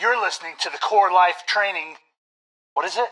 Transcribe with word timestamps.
You're 0.00 0.18
listening 0.18 0.54
to 0.60 0.70
the 0.70 0.78
Core 0.78 1.12
Life 1.12 1.42
Training. 1.46 1.96
What 2.72 2.86
is 2.86 2.96
it? 2.96 3.08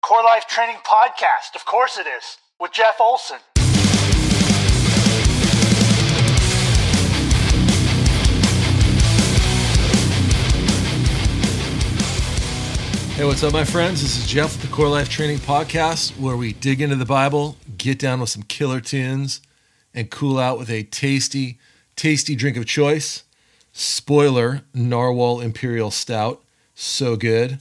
Core 0.00 0.22
Life 0.22 0.46
Training 0.46 0.76
Podcast. 0.86 1.56
Of 1.56 1.64
course 1.64 1.98
it 1.98 2.06
is, 2.06 2.36
with 2.60 2.70
Jeff 2.70 3.00
Olson. 3.00 3.38
Hey, 13.16 13.24
what's 13.24 13.42
up, 13.42 13.52
my 13.52 13.64
friends? 13.64 14.02
This 14.02 14.16
is 14.16 14.28
Jeff 14.28 14.52
with 14.52 14.70
the 14.70 14.72
Core 14.72 14.86
Life 14.86 15.08
Training 15.08 15.38
Podcast, 15.38 16.16
where 16.16 16.36
we 16.36 16.52
dig 16.52 16.80
into 16.80 16.94
the 16.94 17.04
Bible, 17.04 17.56
get 17.76 17.98
down 17.98 18.20
with 18.20 18.28
some 18.28 18.44
killer 18.44 18.80
tunes, 18.80 19.40
and 19.92 20.12
cool 20.12 20.38
out 20.38 20.60
with 20.60 20.70
a 20.70 20.84
tasty, 20.84 21.58
tasty 21.96 22.36
drink 22.36 22.56
of 22.56 22.66
choice. 22.66 23.24
Spoiler 23.74 24.60
Narwhal 24.74 25.40
Imperial 25.40 25.90
Stout. 25.90 26.42
So 26.74 27.16
good. 27.16 27.58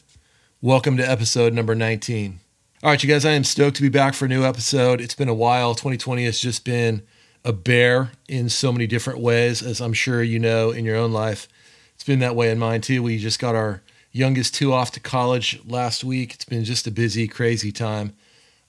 Welcome 0.62 0.98
to 0.98 1.10
episode 1.10 1.54
number 1.54 1.74
19. 1.74 2.42
All 2.84 2.90
right, 2.90 3.02
you 3.02 3.08
guys, 3.08 3.26
I 3.26 3.32
am 3.32 3.46
stoked 3.46 3.78
to 3.78 3.82
be 3.82 3.88
back 3.88 4.14
for 4.14 4.26
a 4.26 4.28
new 4.28 4.44
episode. 4.44 5.00
It's 5.00 5.16
been 5.16 5.30
a 5.30 5.34
while. 5.34 5.74
2020 5.74 6.26
has 6.26 6.42
just 6.42 6.66
been 6.66 7.04
a 7.46 7.54
bear 7.54 8.12
in 8.28 8.50
so 8.50 8.74
many 8.74 8.88
different 8.88 9.20
ways, 9.20 9.64
as 9.64 9.80
I'm 9.80 9.94
sure 9.94 10.22
you 10.22 10.38
know 10.38 10.72
in 10.72 10.84
your 10.84 10.98
own 10.98 11.14
life. 11.14 11.48
It's 11.96 12.04
been 12.04 12.20
that 12.20 12.36
way 12.36 12.52
in 12.52 12.60
mine 12.60 12.82
too. 12.82 13.02
We 13.02 13.18
just 13.18 13.40
got 13.40 13.56
our 13.56 13.82
youngest 14.12 14.54
two 14.54 14.74
off 14.74 14.92
to 14.92 15.00
college 15.00 15.62
last 15.66 16.04
week. 16.04 16.34
It's 16.34 16.44
been 16.44 16.66
just 16.66 16.88
a 16.88 16.92
busy, 16.92 17.26
crazy 17.26 17.72
time. 17.72 18.14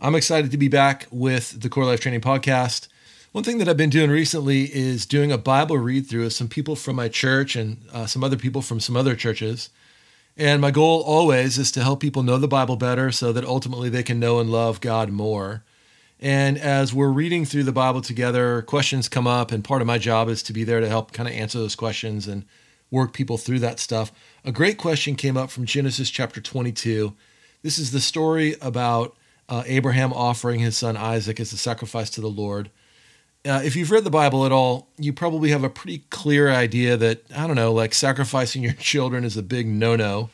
I'm 0.00 0.14
excited 0.14 0.52
to 0.52 0.58
be 0.58 0.68
back 0.68 1.08
with 1.10 1.60
the 1.60 1.68
Core 1.68 1.86
Life 1.86 1.98
Training 1.98 2.20
Podcast. 2.20 2.86
One 3.32 3.44
thing 3.44 3.56
that 3.58 3.68
I've 3.68 3.78
been 3.78 3.88
doing 3.88 4.10
recently 4.10 4.64
is 4.64 5.06
doing 5.06 5.32
a 5.32 5.38
Bible 5.38 5.78
read 5.78 6.06
through 6.06 6.24
with 6.24 6.34
some 6.34 6.48
people 6.48 6.76
from 6.76 6.96
my 6.96 7.08
church 7.08 7.56
and 7.56 7.78
uh, 7.90 8.04
some 8.04 8.22
other 8.22 8.36
people 8.36 8.60
from 8.60 8.78
some 8.78 8.94
other 8.94 9.16
churches. 9.16 9.70
And 10.36 10.60
my 10.60 10.70
goal 10.70 11.00
always 11.00 11.56
is 11.56 11.72
to 11.72 11.82
help 11.82 12.00
people 12.00 12.22
know 12.22 12.36
the 12.36 12.46
Bible 12.46 12.76
better 12.76 13.10
so 13.10 13.32
that 13.32 13.46
ultimately 13.46 13.88
they 13.88 14.02
can 14.02 14.20
know 14.20 14.38
and 14.38 14.52
love 14.52 14.82
God 14.82 15.08
more. 15.08 15.64
And 16.20 16.58
as 16.58 16.92
we're 16.92 17.08
reading 17.08 17.46
through 17.46 17.62
the 17.62 17.72
Bible 17.72 18.02
together, 18.02 18.60
questions 18.60 19.08
come 19.08 19.26
up, 19.26 19.50
and 19.50 19.64
part 19.64 19.80
of 19.80 19.86
my 19.86 19.96
job 19.96 20.28
is 20.28 20.42
to 20.42 20.52
be 20.52 20.62
there 20.62 20.80
to 20.80 20.88
help 20.88 21.14
kind 21.14 21.26
of 21.26 21.34
answer 21.34 21.58
those 21.58 21.74
questions 21.74 22.28
and 22.28 22.44
work 22.90 23.14
people 23.14 23.38
through 23.38 23.60
that 23.60 23.80
stuff. 23.80 24.12
A 24.44 24.52
great 24.52 24.76
question 24.76 25.16
came 25.16 25.38
up 25.38 25.48
from 25.48 25.64
Genesis 25.64 26.10
chapter 26.10 26.42
22. 26.42 27.14
This 27.62 27.78
is 27.78 27.92
the 27.92 28.00
story 28.00 28.56
about 28.60 29.16
uh, 29.48 29.62
Abraham 29.64 30.12
offering 30.12 30.60
his 30.60 30.76
son 30.76 30.98
Isaac 30.98 31.40
as 31.40 31.54
a 31.54 31.56
sacrifice 31.56 32.10
to 32.10 32.20
the 32.20 32.28
Lord. 32.28 32.70
Uh, 33.44 33.60
if 33.64 33.74
you've 33.74 33.90
read 33.90 34.04
the 34.04 34.10
Bible 34.10 34.46
at 34.46 34.52
all, 34.52 34.88
you 34.98 35.12
probably 35.12 35.50
have 35.50 35.64
a 35.64 35.70
pretty 35.70 36.04
clear 36.10 36.48
idea 36.48 36.96
that, 36.96 37.24
I 37.34 37.46
don't 37.46 37.56
know, 37.56 37.72
like 37.72 37.92
sacrificing 37.92 38.62
your 38.62 38.74
children 38.74 39.24
is 39.24 39.36
a 39.36 39.42
big 39.42 39.66
no 39.66 39.96
no. 39.96 40.30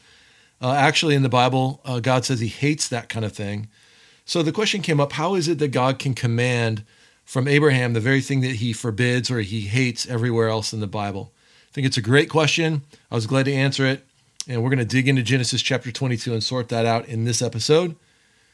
Uh, 0.61 0.73
actually, 0.73 1.15
in 1.15 1.23
the 1.23 1.29
Bible, 1.29 1.81
uh, 1.85 2.01
God 2.01 2.25
says 2.25 2.41
he 2.41 2.49
hates 2.49 2.89
that 2.89 3.09
kind 3.09 3.25
of 3.25 3.33
thing. 3.33 3.69
So 4.25 4.43
the 4.43 4.53
question 4.53 4.83
came 4.83 5.01
up 5.01 5.13
how 5.13 5.37
is 5.37 5.49
it 5.49 5.59
that 5.59 5.69
God 5.69 5.99
can 5.99 6.15
command 6.15 6.85
from 7.25 7.49
Abraham 7.49 7.93
the 7.93 8.01
very 8.01 8.21
thing 8.21 8.41
that 8.43 8.57
he 8.57 8.73
forbids 8.73 9.31
or 9.31 9.41
he 9.41 9.63
hates 9.63 10.07
everywhere 10.07 10.49
else 10.49 10.73
in 10.73 10.81
the 10.81 10.87
Bible? 10.87 11.33
I 11.71 11.73
think 11.73 11.87
it's 11.87 11.97
a 11.97 12.03
great 12.03 12.29
question. 12.29 12.83
I 13.11 13.15
was 13.15 13.27
glad 13.27 13.45
to 13.47 13.53
answer 13.55 13.87
it. 13.87 14.05
And 14.47 14.63
we're 14.63 14.71
going 14.71 14.79
to 14.79 14.85
dig 14.85 15.09
into 15.09 15.23
Genesis 15.23 15.63
chapter 15.63 15.93
22 15.93 16.33
and 16.33 16.43
sort 16.43 16.69
that 16.71 16.87
out 16.87 17.07
in 17.07 17.25
this 17.25 17.41
episode. 17.41 17.97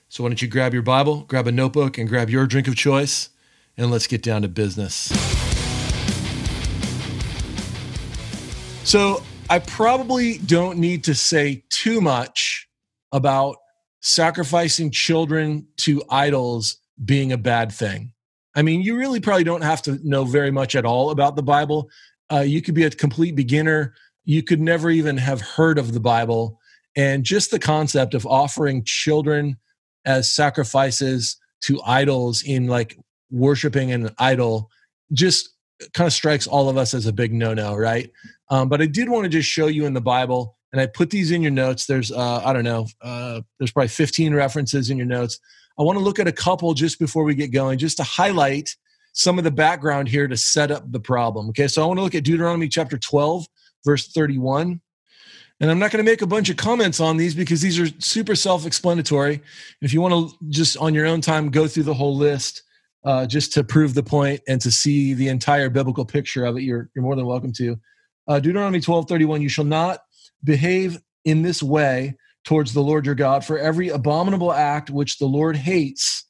So 0.09 0.23
why 0.23 0.29
don't 0.29 0.43
you 0.43 0.49
grab 0.49 0.75
your 0.75 0.83
Bible, 0.83 1.23
grab 1.23 1.47
a 1.47 1.53
notebook, 1.53 1.99
and 1.99 2.09
grab 2.09 2.31
your 2.31 2.47
drink 2.47 2.69
of 2.69 2.77
choice, 2.77 3.31
and 3.77 3.91
let's 3.91 4.07
get 4.07 4.23
down 4.23 4.43
to 4.43 4.49
business. 4.49 5.13
So 8.85 9.23
I 9.51 9.59
probably 9.59 10.39
don't 10.39 10.79
need 10.79 11.05
to 11.05 11.15
say 11.15 11.65
too 11.71 12.01
much 12.01 12.69
about 13.13 13.57
sacrificing 14.01 14.91
children 14.91 15.67
to 15.79 16.03
idols 16.11 16.77
being 17.05 17.33
a 17.33 17.39
bad 17.39 17.73
thing. 17.73 18.13
I 18.55 18.63
mean, 18.63 18.83
you 18.83 18.97
really 18.97 19.21
probably 19.21 19.45
don't 19.45 19.63
have 19.63 19.83
to 19.83 19.99
know 20.07 20.25
very 20.25 20.51
much 20.51 20.77
at 20.77 20.85
all 20.85 21.11
about 21.11 21.35
the 21.35 21.43
Bible 21.43 21.91
uh, 22.33 22.41
you 22.41 22.63
could 22.63 22.75
be 22.75 22.85
a 22.85 22.91
complete 22.91 23.37
beginner. 23.37 23.95
You 24.25 24.43
could 24.43 24.61
never 24.61 24.91
even 24.91 25.17
have 25.19 25.41
heard 25.41 25.79
of 25.79 25.93
the 25.93 26.01
Bible. 26.01 26.61
And 26.97 27.25
just 27.25 27.51
the 27.51 27.59
concept 27.59 28.15
of 28.15 28.27
offering 28.27 28.85
children 28.85 29.57
as 30.05 30.33
sacrifices 30.33 31.37
to 31.63 31.81
idols 31.85 32.43
in 32.43 32.67
like 32.67 32.99
worshiping 33.35 33.93
an 33.93 34.11
idol 34.19 34.71
just 35.13 35.51
kind 35.93 36.07
of 36.07 36.13
strikes 36.13 36.47
all 36.47 36.69
of 36.69 36.77
us 36.77 36.95
as 36.95 37.07
a 37.07 37.13
big 37.13 37.33
no 37.33 37.53
no, 37.53 37.75
right? 37.75 38.11
Um, 38.51 38.69
but 38.69 38.81
I 38.81 38.87
did 38.87 39.09
want 39.09 39.25
to 39.25 39.29
just 39.29 39.49
show 39.49 39.67
you 39.67 39.87
in 39.87 39.95
the 39.95 40.01
Bible, 40.01 40.57
and 40.73 40.81
I 40.81 40.87
put 40.87 41.11
these 41.11 41.31
in 41.31 41.43
your 41.43 41.51
notes. 41.51 41.87
There's, 41.87 42.13
uh, 42.13 42.43
I 42.45 42.53
don't 42.53 42.65
know, 42.65 42.87
uh, 43.03 43.41
there's 43.59 43.73
probably 43.73 43.89
15 43.89 44.35
references 44.35 44.91
in 44.91 44.97
your 44.97 45.07
notes. 45.07 45.39
I 45.79 45.83
want 45.83 45.99
to 45.99 46.05
look 46.05 46.19
at 46.19 46.29
a 46.29 46.33
couple 46.33 46.73
just 46.75 46.99
before 46.99 47.25
we 47.25 47.35
get 47.35 47.53
going, 47.53 47.79
just 47.79 47.97
to 47.97 48.05
highlight 48.05 48.75
some 49.13 49.39
of 49.39 49.45
the 49.45 49.51
background 49.51 50.09
here 50.09 50.29
to 50.29 50.37
set 50.37 50.71
up 50.71 50.91
the 50.91 51.01
problem. 51.01 51.49
Okay, 51.49 51.69
so 51.69 51.83
I 51.83 51.87
want 51.87 51.99
to 51.99 52.03
look 52.03 52.15
at 52.15 52.25
Deuteronomy 52.25 52.69
chapter 52.69 52.99
12, 52.99 53.47
verse 53.85 54.09
31. 54.09 54.81
And 55.61 55.71
I'm 55.71 55.79
not 55.79 55.93
going 55.93 56.05
to 56.05 56.11
make 56.11 56.23
a 56.23 56.27
bunch 56.27 56.51
of 56.51 56.57
comments 56.57 56.99
on 56.99 57.17
these 57.17 57.35
because 57.35 57.61
these 57.61 57.79
are 57.79 57.87
super 58.01 58.35
self 58.35 58.67
explanatory. 58.67 59.41
If 59.81 59.93
you 59.93 60.01
want 60.01 60.31
to 60.31 60.37
just 60.49 60.77
on 60.77 60.95
your 60.95 61.07
own 61.07 61.21
time 61.21 61.51
go 61.51 61.69
through 61.69 61.85
the 61.85 61.95
whole 61.95 62.17
list 62.17 62.63
uh, 63.05 63.27
just 63.27 63.53
to 63.53 63.65
prove 63.65 63.95
the 63.95 64.03
point 64.03 64.41
and 64.49 64.61
to 64.61 64.71
see 64.71 65.15
the 65.15 65.29
entire 65.29 65.69
biblical 65.69 66.05
picture 66.05 66.45
of 66.45 66.57
it, 66.57 66.63
you're, 66.63 66.91
you're 66.95 67.03
more 67.03 67.17
than 67.17 67.27
welcome 67.27 67.53
to. 67.53 67.79
Uh, 68.27 68.41
Deuteronomy 68.41 68.81
12 68.81 69.09
31, 69.09 69.43
you 69.43 69.49
shall 69.49 69.65
not 69.65 70.01
behave 70.43 70.99
in 71.25 71.43
this 71.43 71.63
way 71.63 72.17
towards 72.45 72.73
the 72.73 72.83
Lord 72.83 73.07
your 73.07 73.15
God, 73.15 73.45
for 73.45 73.59
every 73.59 73.89
abominable 73.89 74.53
act 74.53 74.91
which 74.91 75.19
the 75.19 75.27
Lord 75.27 75.57
hates 75.57 76.27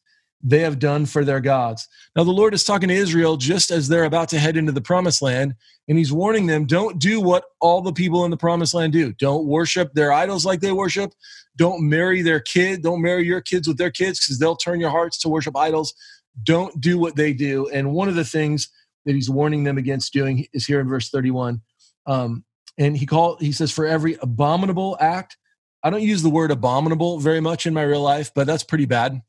they 0.47 0.61
have 0.61 0.79
done 0.79 1.07
for 1.07 1.25
their 1.25 1.41
gods. 1.41 1.89
Now, 2.15 2.23
the 2.23 2.31
Lord 2.31 2.53
is 2.53 2.65
talking 2.65 2.91
to 2.91 2.95
Israel 2.95 3.39
just 3.39 3.71
as 3.71 3.89
they're 3.89 4.05
about 4.05 4.29
to 4.29 4.39
head 4.39 4.59
into 4.59 4.73
the 4.73 4.83
promised 4.83 5.23
land, 5.23 5.55
and 5.89 5.97
he's 5.97 6.13
warning 6.13 6.47
them 6.47 6.67
don't 6.67 6.99
do 6.99 7.21
what 7.21 7.45
all 7.61 7.81
the 7.81 7.93
people 7.93 8.25
in 8.27 8.31
the 8.31 8.37
promised 8.37 8.75
land 8.75 8.93
do. 8.93 9.13
Don't 9.15 9.47
worship 9.47 9.95
their 9.95 10.13
idols 10.13 10.45
like 10.45 10.61
they 10.61 10.73
worship. 10.73 11.13
Don't 11.57 11.89
marry 11.89 12.21
their 12.21 12.41
kid. 12.41 12.83
Don't 12.83 13.01
marry 13.01 13.25
your 13.25 13.41
kids 13.41 13.67
with 13.67 13.79
their 13.79 13.91
kids 13.91 14.21
because 14.21 14.39
they'll 14.39 14.57
turn 14.57 14.81
your 14.81 14.91
hearts 14.91 15.19
to 15.21 15.29
worship 15.29 15.57
idols. 15.57 15.95
Don't 16.43 16.81
do 16.81 16.99
what 16.99 17.17
they 17.17 17.33
do. 17.33 17.69
And 17.69 17.93
one 17.93 18.09
of 18.09 18.15
the 18.15 18.25
things 18.25 18.69
that 19.05 19.15
he's 19.15 19.31
warning 19.31 19.65
them 19.65 19.79
against 19.79 20.13
doing 20.13 20.47
is 20.53 20.67
here 20.67 20.81
in 20.81 20.89
verse 20.89 21.11
31. 21.11 21.61
Um, 22.07 22.45
and 22.79 22.97
he 22.97 23.07
call 23.07 23.37
he 23.37 23.53
says, 23.53 23.71
for 23.71 23.87
every 23.87 24.19
abominable 24.21 24.97
act, 25.01 25.37
I 25.83 25.91
don't 25.91 26.03
use 26.03 26.23
the 26.23 26.31
word 26.31 26.51
abominable 26.51 27.21
very 27.21 27.41
much 27.41 27.67
in 27.67 27.75
my 27.75 27.83
real 27.83 28.03
life, 28.03 28.33
but 28.35 28.47
that's 28.47 28.65
pretty 28.65 28.87
bad 28.87 29.21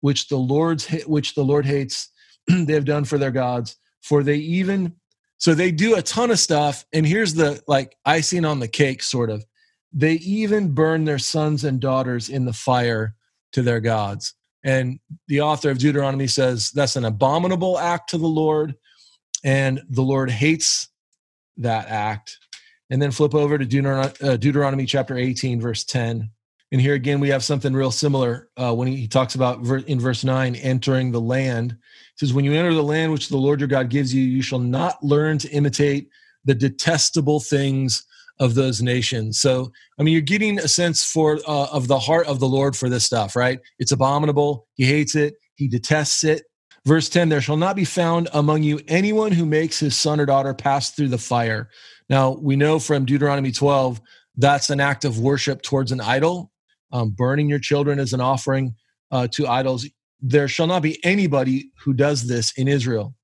which 0.00 0.28
the 0.28 0.36
Lord's 0.36 0.86
which 1.04 1.34
the 1.34 1.44
Lord 1.44 1.66
hates, 1.66 2.08
they 2.48 2.72
have 2.72 2.84
done 2.84 3.04
for 3.04 3.18
their 3.18 3.30
gods. 3.30 3.76
For 4.02 4.22
they 4.22 4.36
even 4.36 4.94
so 5.38 5.54
they 5.54 5.70
do 5.70 5.96
a 5.96 6.02
ton 6.02 6.30
of 6.30 6.38
stuff, 6.38 6.84
and 6.92 7.06
here's 7.06 7.34
the 7.34 7.62
like 7.66 7.96
icing 8.04 8.44
on 8.44 8.60
the 8.60 8.68
cake, 8.68 9.02
sort 9.02 9.30
of. 9.30 9.44
They 9.92 10.14
even 10.14 10.72
burn 10.72 11.04
their 11.04 11.18
sons 11.18 11.64
and 11.64 11.80
daughters 11.80 12.28
in 12.28 12.44
the 12.44 12.52
fire 12.52 13.14
to 13.52 13.62
their 13.62 13.80
gods. 13.80 14.34
And 14.62 15.00
the 15.26 15.40
author 15.40 15.70
of 15.70 15.78
Deuteronomy 15.78 16.26
says 16.26 16.70
that's 16.70 16.96
an 16.96 17.04
abominable 17.04 17.78
act 17.78 18.10
to 18.10 18.18
the 18.18 18.26
Lord, 18.26 18.74
and 19.42 19.80
the 19.88 20.02
Lord 20.02 20.30
hates 20.30 20.88
that 21.56 21.88
act. 21.88 22.38
And 22.90 23.00
then 23.00 23.12
flip 23.12 23.34
over 23.34 23.56
to 23.56 23.64
Deuteronomy, 23.64 24.82
uh, 24.82 24.86
chapter 24.86 25.16
18, 25.16 25.60
verse 25.60 25.84
10. 25.84 26.28
And 26.72 26.80
here 26.80 26.94
again, 26.94 27.20
we 27.20 27.28
have 27.28 27.44
something 27.44 27.72
real 27.72 27.90
similar 27.90 28.48
uh, 28.56 28.74
when 28.74 28.88
he 28.88 29.08
talks 29.08 29.34
about 29.34 29.64
in 29.86 29.98
verse 29.98 30.24
9 30.24 30.54
entering 30.56 31.10
the 31.10 31.20
land. 31.20 31.72
He 32.16 32.26
says, 32.26 32.34
When 32.34 32.44
you 32.44 32.52
enter 32.52 32.74
the 32.74 32.82
land 32.82 33.12
which 33.12 33.28
the 33.28 33.36
Lord 33.36 33.60
your 33.60 33.68
God 33.68 33.90
gives 33.90 34.14
you, 34.14 34.22
you 34.22 34.42
shall 34.42 34.58
not 34.58 35.02
learn 35.02 35.38
to 35.38 35.50
imitate 35.50 36.10
the 36.44 36.54
detestable 36.54 37.40
things 37.40 38.04
of 38.40 38.54
those 38.54 38.82
nations. 38.82 39.40
So, 39.40 39.70
I 39.98 40.02
mean, 40.02 40.12
you're 40.12 40.22
getting 40.22 40.58
a 40.58 40.66
sense 40.66 41.04
for 41.04 41.38
uh, 41.46 41.68
of 41.70 41.86
the 41.86 41.98
heart 41.98 42.26
of 42.26 42.40
the 42.40 42.48
Lord 42.48 42.76
for 42.76 42.88
this 42.88 43.04
stuff, 43.04 43.36
right? 43.36 43.60
It's 43.78 43.92
abominable. 43.92 44.66
He 44.74 44.84
hates 44.84 45.14
it. 45.14 45.34
He 45.54 45.68
detests 45.68 46.24
it. 46.24 46.42
Verse 46.84 47.08
10 47.08 47.28
There 47.28 47.40
shall 47.40 47.56
not 47.56 47.76
be 47.76 47.84
found 47.84 48.28
among 48.32 48.64
you 48.64 48.80
anyone 48.88 49.30
who 49.30 49.46
makes 49.46 49.78
his 49.78 49.96
son 49.96 50.18
or 50.18 50.26
daughter 50.26 50.54
pass 50.54 50.90
through 50.90 51.08
the 51.08 51.18
fire. 51.18 51.68
Now, 52.08 52.32
we 52.32 52.56
know 52.56 52.80
from 52.80 53.04
Deuteronomy 53.04 53.52
12 53.52 54.00
that's 54.36 54.70
an 54.70 54.80
act 54.80 55.04
of 55.04 55.20
worship 55.20 55.62
towards 55.62 55.92
an 55.92 56.00
idol 56.00 56.50
um, 56.92 57.10
burning 57.10 57.48
your 57.48 57.58
children 57.58 57.98
as 57.98 58.12
an 58.12 58.20
offering 58.20 58.74
uh, 59.10 59.28
to 59.32 59.46
idols. 59.46 59.86
There 60.20 60.48
shall 60.48 60.66
not 60.66 60.82
be 60.82 61.02
anybody 61.04 61.70
who 61.82 61.92
does 61.92 62.26
this 62.26 62.52
in 62.56 62.68
Israel. 62.68 63.14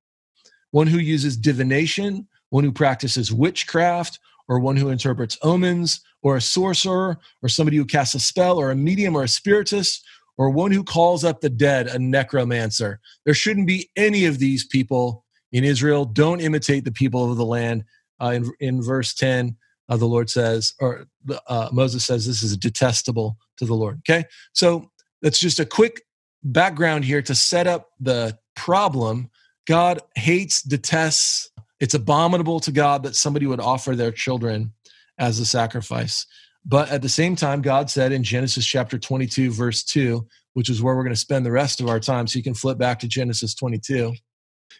One 0.71 0.87
who 0.87 0.99
uses 0.99 1.37
divination, 1.37 2.27
one 2.51 2.65
who 2.65 2.73
practices 2.73 3.33
witchcraft, 3.33 4.19
or 4.49 4.59
one 4.59 4.77
who 4.77 4.91
interprets 4.91 5.39
omens, 5.43 6.01
or 6.23 6.37
a 6.37 6.41
sorcerer, 6.41 7.19
or 7.43 7.49
somebody 7.49 7.77
who 7.77 7.85
casts 7.85 8.15
a 8.15 8.21
spell, 8.21 8.59
or 8.59 8.71
a 8.71 8.77
medium, 8.77 9.17
or 9.17 9.25
a 9.25 9.29
spiritist, 9.29 10.05
or 10.39 10.51
one 10.51 10.71
who 10.71 10.85
calls 10.85 11.25
up 11.25 11.41
the 11.41 11.51
dead, 11.51 11.87
a 11.87 11.99
necromancer. 11.99 13.01
There 13.25 13.35
shouldn't 13.35 13.67
be 13.67 13.91
any 13.97 14.27
of 14.27 14.39
these 14.39 14.67
people 14.67 15.25
in 15.53 15.65
Israel. 15.65 16.05
Don't 16.05 16.41
imitate 16.41 16.85
the 16.85 16.93
people 16.93 17.31
of 17.31 17.37
the 17.37 17.47
land. 17.47 17.85
Uh, 18.21 18.31
in, 18.31 18.53
in 18.61 18.83
verse 18.83 19.15
10, 19.15 19.57
uh, 19.89 19.97
the 19.97 20.07
Lord 20.07 20.29
says, 20.31 20.75
or 20.81 21.07
uh, 21.49 21.69
Moses 21.73 22.05
says, 22.05 22.27
this 22.27 22.43
is 22.43 22.57
detestable 22.57 23.37
to 23.59 23.65
the 23.65 23.75
Lord. 23.75 24.01
Okay. 24.09 24.25
So 24.53 24.91
that's 25.23 25.39
just 25.39 25.61
a 25.61 25.67
quick 25.67 26.03
background 26.43 27.05
here 27.05 27.23
to 27.23 27.35
set 27.35 27.67
up 27.67 27.89
the 28.01 28.39
problem. 28.55 29.31
God 29.67 30.01
hates, 30.15 30.63
detests, 30.63 31.51
it's 31.81 31.95
abominable 31.95 32.61
to 32.61 32.73
God 32.73 33.03
that 33.03 33.17
somebody 33.17 33.47
would 33.47 33.61
offer 33.61 33.95
their 33.95 34.13
children 34.13 34.73
as 35.19 35.39
a 35.39 35.47
sacrifice. 35.47 36.27
But 36.65 36.91
at 36.91 37.03
the 37.03 37.09
same 37.09 37.37
time, 37.37 37.63
God 37.63 37.91
said 37.91 38.13
in 38.13 38.25
Genesis 38.25 38.67
chapter 38.67 38.99
22, 38.99 39.53
verse 39.53 39.85
2, 39.85 40.27
which 40.55 40.69
is 40.69 40.83
where 40.83 40.97
we're 40.97 41.05
going 41.05 41.15
to 41.15 41.21
spend 41.21 41.47
the 41.47 41.53
rest 41.53 41.81
of 41.81 41.89
our 41.89 42.01
time. 42.01 42.27
So 42.27 42.39
you 42.39 42.43
can 42.43 42.55
flip 42.55 42.79
back 42.79 42.99
to 43.01 43.09
Genesis 43.09 43.55
22. 43.55 44.15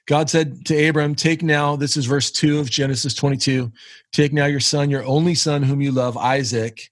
God 0.07 0.31
said 0.31 0.65
to 0.67 0.89
Abram, 0.89 1.15
Take 1.15 1.43
now, 1.43 1.77
this 1.77 1.97
is 1.97 2.07
verse 2.07 2.31
2 2.31 2.59
of 2.59 2.71
Genesis 2.71 3.15
22, 3.15 3.73
take 4.13 4.33
now 4.33 4.47
your 4.47 4.61
son, 4.61 4.91
your 4.91 5.05
only 5.05 5.35
son, 5.35 5.63
whom 5.63 5.81
you 5.81 5.93
love, 5.93 6.17
Isaac, 6.17 6.91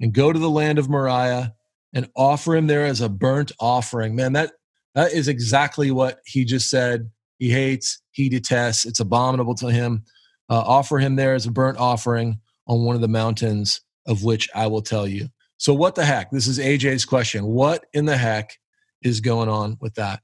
and 0.00 0.12
go 0.12 0.32
to 0.32 0.38
the 0.38 0.50
land 0.50 0.78
of 0.78 0.88
Moriah 0.88 1.54
and 1.92 2.08
offer 2.16 2.56
him 2.56 2.66
there 2.66 2.84
as 2.84 3.00
a 3.00 3.08
burnt 3.08 3.52
offering. 3.60 4.16
Man, 4.16 4.32
that 4.32 4.52
that 4.94 5.12
is 5.12 5.28
exactly 5.28 5.90
what 5.90 6.20
he 6.24 6.44
just 6.44 6.70
said. 6.70 7.10
He 7.38 7.50
hates, 7.50 8.00
he 8.14 8.28
detests, 8.28 8.86
it's 8.86 9.00
abominable 9.00 9.54
to 9.56 9.70
him. 9.70 10.04
Uh, 10.48 10.60
offer 10.60 10.98
him 10.98 11.16
there 11.16 11.34
as 11.34 11.46
a 11.46 11.50
burnt 11.50 11.78
offering 11.78 12.38
on 12.66 12.84
one 12.84 12.94
of 12.94 13.02
the 13.02 13.08
mountains 13.08 13.80
of 14.06 14.22
which 14.22 14.48
I 14.54 14.66
will 14.68 14.82
tell 14.82 15.06
you. 15.06 15.28
So, 15.56 15.74
what 15.74 15.94
the 15.94 16.04
heck? 16.04 16.30
This 16.30 16.46
is 16.46 16.58
AJ's 16.58 17.04
question. 17.04 17.44
What 17.46 17.86
in 17.92 18.04
the 18.04 18.16
heck 18.16 18.58
is 19.02 19.20
going 19.20 19.48
on 19.48 19.78
with 19.80 19.94
that? 19.94 20.20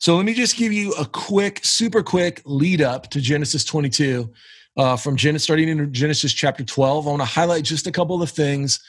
So, 0.00 0.16
let 0.16 0.26
me 0.26 0.34
just 0.34 0.56
give 0.56 0.72
you 0.72 0.92
a 0.94 1.06
quick, 1.06 1.60
super 1.64 2.02
quick 2.02 2.42
lead 2.44 2.82
up 2.82 3.10
to 3.10 3.20
Genesis 3.20 3.64
22 3.64 4.30
uh, 4.76 4.96
from 4.96 5.16
Genesis, 5.16 5.44
starting 5.44 5.68
in 5.68 5.92
Genesis 5.92 6.32
chapter 6.32 6.64
12. 6.64 7.06
I 7.06 7.10
want 7.10 7.22
to 7.22 7.26
highlight 7.26 7.64
just 7.64 7.86
a 7.86 7.92
couple 7.92 8.22
of 8.22 8.30
things 8.30 8.80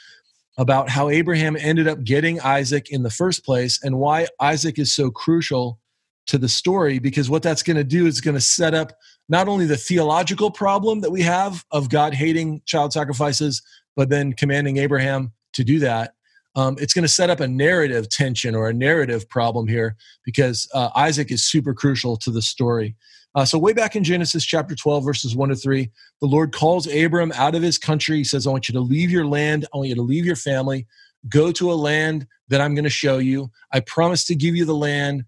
about 0.58 0.90
how 0.90 1.08
Abraham 1.08 1.56
ended 1.56 1.88
up 1.88 2.04
getting 2.04 2.40
Isaac 2.40 2.90
in 2.90 3.02
the 3.02 3.10
first 3.10 3.44
place 3.44 3.82
and 3.82 3.98
why 3.98 4.26
Isaac 4.40 4.78
is 4.78 4.92
so 4.92 5.10
crucial 5.10 5.78
to 6.26 6.38
the 6.38 6.48
story 6.48 6.98
because 6.98 7.28
what 7.28 7.42
that's 7.42 7.62
going 7.62 7.76
to 7.76 7.84
do 7.84 8.06
is 8.06 8.20
going 8.20 8.34
to 8.34 8.40
set 8.40 8.74
up 8.74 8.92
not 9.28 9.48
only 9.48 9.66
the 9.66 9.76
theological 9.76 10.50
problem 10.50 11.00
that 11.00 11.10
we 11.10 11.22
have 11.22 11.64
of 11.70 11.88
God 11.88 12.14
hating 12.14 12.62
child 12.66 12.92
sacrifices, 12.92 13.62
but 13.96 14.08
then 14.08 14.32
commanding 14.32 14.76
Abraham 14.76 15.32
to 15.54 15.64
do 15.64 15.78
that. 15.80 16.14
Um, 16.56 16.76
it's 16.80 16.92
going 16.92 17.04
to 17.04 17.08
set 17.08 17.30
up 17.30 17.40
a 17.40 17.46
narrative 17.46 18.08
tension 18.08 18.54
or 18.54 18.68
a 18.68 18.74
narrative 18.74 19.28
problem 19.28 19.68
here 19.68 19.96
because 20.24 20.68
uh, 20.74 20.90
Isaac 20.96 21.30
is 21.30 21.44
super 21.44 21.74
crucial 21.74 22.16
to 22.18 22.30
the 22.30 22.42
story. 22.42 22.96
Uh, 23.36 23.44
so, 23.44 23.58
way 23.58 23.72
back 23.72 23.94
in 23.94 24.02
Genesis 24.02 24.44
chapter 24.44 24.74
12, 24.74 25.04
verses 25.04 25.36
1 25.36 25.50
to 25.50 25.54
3, 25.54 25.88
the 26.20 26.26
Lord 26.26 26.52
calls 26.52 26.92
Abram 26.92 27.30
out 27.36 27.54
of 27.54 27.62
his 27.62 27.78
country. 27.78 28.16
He 28.16 28.24
says, 28.24 28.46
I 28.46 28.50
want 28.50 28.68
you 28.68 28.72
to 28.72 28.80
leave 28.80 29.10
your 29.10 29.26
land, 29.26 29.66
I 29.72 29.76
want 29.76 29.88
you 29.88 29.94
to 29.94 30.02
leave 30.02 30.26
your 30.26 30.34
family, 30.34 30.88
go 31.28 31.52
to 31.52 31.70
a 31.70 31.74
land 31.74 32.26
that 32.48 32.60
I'm 32.60 32.74
going 32.74 32.84
to 32.84 32.90
show 32.90 33.18
you. 33.18 33.50
I 33.72 33.80
promise 33.80 34.24
to 34.24 34.34
give 34.34 34.56
you 34.56 34.64
the 34.64 34.74
land. 34.74 35.24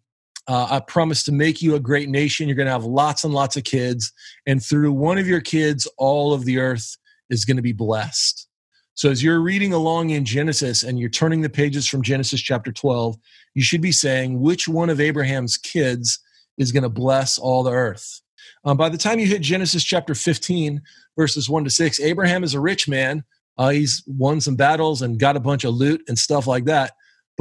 Uh, 0.48 0.66
I 0.70 0.80
promise 0.80 1.22
to 1.24 1.32
make 1.32 1.62
you 1.62 1.74
a 1.74 1.80
great 1.80 2.08
nation. 2.08 2.48
You're 2.48 2.56
going 2.56 2.66
to 2.66 2.72
have 2.72 2.84
lots 2.84 3.24
and 3.24 3.32
lots 3.32 3.56
of 3.56 3.64
kids. 3.64 4.12
And 4.46 4.62
through 4.62 4.92
one 4.92 5.18
of 5.18 5.28
your 5.28 5.40
kids, 5.40 5.86
all 5.98 6.32
of 6.32 6.44
the 6.44 6.58
earth 6.58 6.96
is 7.30 7.44
going 7.44 7.56
to 7.56 7.62
be 7.62 7.72
blessed. 7.72 8.48
So, 8.94 9.10
as 9.10 9.22
you're 9.22 9.40
reading 9.40 9.72
along 9.72 10.10
in 10.10 10.24
Genesis 10.24 10.82
and 10.82 10.98
you're 10.98 11.08
turning 11.08 11.40
the 11.40 11.48
pages 11.48 11.86
from 11.86 12.02
Genesis 12.02 12.40
chapter 12.40 12.72
12, 12.72 13.16
you 13.54 13.62
should 13.62 13.80
be 13.80 13.92
saying, 13.92 14.40
which 14.40 14.68
one 14.68 14.90
of 14.90 15.00
Abraham's 15.00 15.56
kids 15.56 16.18
is 16.58 16.72
going 16.72 16.82
to 16.82 16.90
bless 16.90 17.38
all 17.38 17.62
the 17.62 17.70
earth? 17.70 18.20
Um, 18.64 18.76
by 18.76 18.88
the 18.88 18.98
time 18.98 19.18
you 19.18 19.26
hit 19.26 19.42
Genesis 19.42 19.82
chapter 19.82 20.14
15, 20.14 20.82
verses 21.16 21.48
1 21.48 21.64
to 21.64 21.70
6, 21.70 22.00
Abraham 22.00 22.44
is 22.44 22.54
a 22.54 22.60
rich 22.60 22.86
man. 22.88 23.24
Uh, 23.56 23.70
he's 23.70 24.02
won 24.06 24.40
some 24.40 24.56
battles 24.56 25.02
and 25.02 25.18
got 25.18 25.36
a 25.36 25.40
bunch 25.40 25.64
of 25.64 25.74
loot 25.74 26.02
and 26.08 26.18
stuff 26.18 26.46
like 26.46 26.64
that 26.64 26.92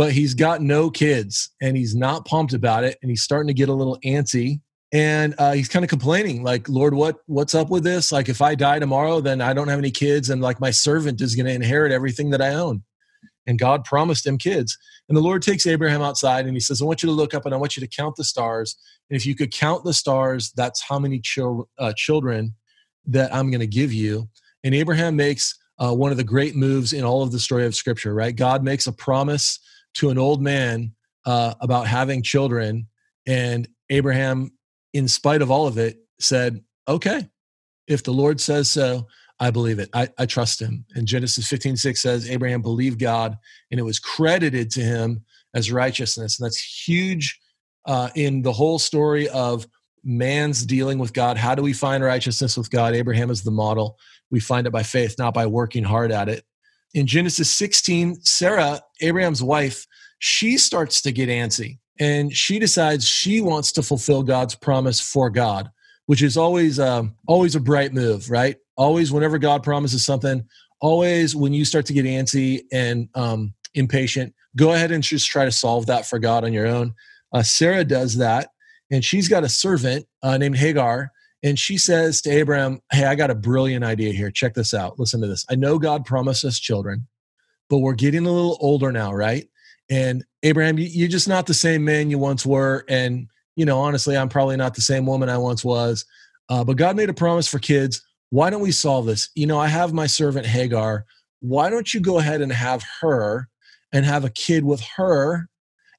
but 0.01 0.13
he's 0.13 0.33
got 0.33 0.63
no 0.63 0.89
kids 0.89 1.51
and 1.61 1.77
he's 1.77 1.93
not 1.93 2.25
pumped 2.25 2.53
about 2.53 2.83
it 2.83 2.97
and 3.03 3.11
he's 3.11 3.21
starting 3.21 3.47
to 3.47 3.53
get 3.53 3.69
a 3.69 3.73
little 3.73 3.99
antsy. 4.03 4.59
And 4.91 5.35
uh, 5.37 5.51
he's 5.51 5.69
kind 5.69 5.85
of 5.85 5.89
complaining 5.89 6.41
like 6.41 6.67
lord 6.67 6.95
what 6.95 7.17
what's 7.27 7.53
up 7.53 7.69
with 7.69 7.83
this? 7.83 8.11
Like 8.11 8.27
if 8.27 8.41
i 8.41 8.55
die 8.55 8.79
tomorrow 8.79 9.21
then 9.21 9.41
i 9.41 9.53
don't 9.53 9.67
have 9.67 9.77
any 9.77 9.91
kids 9.91 10.31
and 10.31 10.41
like 10.41 10.59
my 10.59 10.71
servant 10.71 11.21
is 11.21 11.35
going 11.35 11.45
to 11.45 11.53
inherit 11.53 11.91
everything 11.91 12.31
that 12.31 12.41
i 12.41 12.47
own. 12.55 12.81
And 13.45 13.59
god 13.59 13.85
promised 13.85 14.25
him 14.25 14.39
kids. 14.39 14.75
And 15.07 15.15
the 15.15 15.21
lord 15.21 15.43
takes 15.43 15.67
abraham 15.67 16.01
outside 16.01 16.47
and 16.47 16.55
he 16.55 16.59
says 16.61 16.81
i 16.81 16.85
want 16.85 17.03
you 17.03 17.07
to 17.07 17.13
look 17.13 17.35
up 17.35 17.45
and 17.45 17.53
i 17.53 17.57
want 17.57 17.77
you 17.77 17.81
to 17.81 17.95
count 17.95 18.15
the 18.15 18.23
stars. 18.23 18.75
And 19.11 19.15
if 19.15 19.23
you 19.23 19.35
could 19.35 19.53
count 19.53 19.83
the 19.83 19.93
stars 19.93 20.51
that's 20.55 20.81
how 20.81 20.97
many 20.97 21.19
chil- 21.19 21.69
uh, 21.77 21.93
children 21.95 22.55
that 23.05 23.31
i'm 23.35 23.51
going 23.51 23.61
to 23.61 23.67
give 23.67 23.93
you. 23.93 24.29
And 24.63 24.73
abraham 24.73 25.15
makes 25.15 25.59
uh, 25.77 25.93
one 25.93 26.09
of 26.09 26.17
the 26.17 26.23
great 26.23 26.55
moves 26.55 26.91
in 26.91 27.03
all 27.03 27.21
of 27.21 27.31
the 27.31 27.39
story 27.39 27.67
of 27.67 27.75
scripture 27.75 28.15
right? 28.15 28.35
God 28.35 28.63
makes 28.63 28.87
a 28.87 28.91
promise 28.91 29.59
to 29.95 30.09
an 30.09 30.17
old 30.17 30.41
man 30.41 30.93
uh, 31.25 31.53
about 31.59 31.87
having 31.87 32.23
children. 32.23 32.87
And 33.27 33.67
Abraham, 33.89 34.51
in 34.93 35.07
spite 35.07 35.41
of 35.41 35.51
all 35.51 35.67
of 35.67 35.77
it, 35.77 35.97
said, 36.19 36.63
Okay, 36.87 37.29
if 37.87 38.03
the 38.03 38.13
Lord 38.13 38.41
says 38.41 38.69
so, 38.69 39.07
I 39.39 39.49
believe 39.49 39.79
it. 39.79 39.89
I, 39.93 40.07
I 40.17 40.25
trust 40.27 40.61
him. 40.61 40.85
And 40.95 41.07
Genesis 41.07 41.47
15, 41.47 41.75
6 41.75 41.99
says, 42.01 42.29
Abraham 42.29 42.61
believed 42.61 42.99
God 42.99 43.37
and 43.71 43.79
it 43.79 43.83
was 43.83 43.99
credited 43.99 44.69
to 44.71 44.81
him 44.81 45.25
as 45.55 45.71
righteousness. 45.71 46.39
And 46.39 46.45
that's 46.45 46.87
huge 46.87 47.39
uh, 47.87 48.09
in 48.15 48.43
the 48.43 48.53
whole 48.53 48.77
story 48.77 49.27
of 49.29 49.65
man's 50.03 50.63
dealing 50.65 50.99
with 50.99 51.13
God. 51.13 51.37
How 51.37 51.55
do 51.55 51.63
we 51.63 51.73
find 51.73 52.03
righteousness 52.03 52.55
with 52.55 52.69
God? 52.69 52.93
Abraham 52.93 53.31
is 53.31 53.43
the 53.43 53.51
model. 53.51 53.97
We 54.29 54.39
find 54.39 54.67
it 54.67 54.71
by 54.71 54.83
faith, 54.83 55.15
not 55.17 55.33
by 55.33 55.47
working 55.47 55.83
hard 55.83 56.11
at 56.11 56.29
it 56.29 56.43
in 56.93 57.07
Genesis 57.07 57.49
16, 57.51 58.21
Sarah, 58.21 58.81
Abraham's 59.01 59.43
wife, 59.43 59.85
she 60.19 60.57
starts 60.57 61.01
to 61.01 61.11
get 61.11 61.29
antsy 61.29 61.79
and 61.99 62.35
she 62.35 62.57
decides 62.59 63.07
she 63.07 63.41
wants 63.41 63.71
to 63.73 63.83
fulfill 63.83 64.23
God's 64.23 64.55
promise 64.55 64.99
for 64.99 65.29
God, 65.29 65.69
which 66.07 66.23
is 66.23 66.35
always 66.35 66.79
um, 66.79 67.15
always 67.27 67.55
a 67.55 67.59
bright 67.59 67.93
move, 67.93 68.29
right? 68.29 68.57
Always, 68.75 69.11
whenever 69.11 69.37
God 69.37 69.63
promises 69.63 70.03
something, 70.03 70.43
always 70.79 71.35
when 71.35 71.53
you 71.53 71.63
start 71.63 71.85
to 71.85 71.93
get 71.93 72.05
antsy 72.05 72.61
and 72.71 73.07
um, 73.13 73.53
impatient, 73.75 74.33
go 74.55 74.73
ahead 74.73 74.91
and 74.91 75.03
just 75.03 75.29
try 75.29 75.45
to 75.45 75.51
solve 75.51 75.85
that 75.85 76.07
for 76.07 76.17
God 76.17 76.43
on 76.43 76.53
your 76.53 76.65
own. 76.65 76.93
Uh, 77.33 77.43
Sarah 77.43 77.85
does 77.85 78.17
that, 78.17 78.49
and 78.89 79.05
she's 79.05 79.27
got 79.27 79.43
a 79.43 79.49
servant 79.49 80.07
uh, 80.23 80.37
named 80.37 80.57
Hagar 80.57 81.11
and 81.43 81.57
she 81.57 81.77
says 81.77 82.21
to 82.21 82.29
Abraham, 82.29 82.81
Hey, 82.91 83.05
I 83.05 83.15
got 83.15 83.31
a 83.31 83.35
brilliant 83.35 83.83
idea 83.83 84.13
here. 84.13 84.31
Check 84.31 84.53
this 84.53 84.73
out. 84.73 84.99
Listen 84.99 85.21
to 85.21 85.27
this. 85.27 85.45
I 85.49 85.55
know 85.55 85.79
God 85.79 86.05
promised 86.05 86.45
us 86.45 86.59
children, 86.59 87.07
but 87.69 87.79
we're 87.79 87.93
getting 87.93 88.25
a 88.25 88.31
little 88.31 88.57
older 88.61 88.91
now, 88.91 89.13
right? 89.13 89.47
And 89.89 90.23
Abraham, 90.43 90.77
you're 90.77 91.07
just 91.07 91.27
not 91.27 91.47
the 91.47 91.53
same 91.53 91.83
man 91.83 92.09
you 92.09 92.17
once 92.17 92.45
were. 92.45 92.85
And, 92.87 93.27
you 93.55 93.65
know, 93.65 93.79
honestly, 93.79 94.15
I'm 94.15 94.29
probably 94.29 94.55
not 94.55 94.75
the 94.75 94.81
same 94.81 95.05
woman 95.05 95.29
I 95.29 95.37
once 95.37 95.65
was. 95.65 96.05
Uh, 96.47 96.63
but 96.63 96.77
God 96.77 96.95
made 96.95 97.09
a 97.09 97.13
promise 97.13 97.47
for 97.47 97.59
kids. 97.59 98.01
Why 98.29 98.49
don't 98.49 98.61
we 98.61 98.71
solve 98.71 99.05
this? 99.05 99.29
You 99.35 99.47
know, 99.47 99.59
I 99.59 99.67
have 99.67 99.93
my 99.93 100.07
servant 100.07 100.45
Hagar. 100.45 101.05
Why 101.41 101.69
don't 101.69 101.93
you 101.93 101.99
go 101.99 102.19
ahead 102.19 102.41
and 102.41 102.51
have 102.51 102.83
her 103.01 103.49
and 103.91 104.05
have 104.05 104.23
a 104.23 104.29
kid 104.29 104.63
with 104.63 104.81
her? 104.95 105.49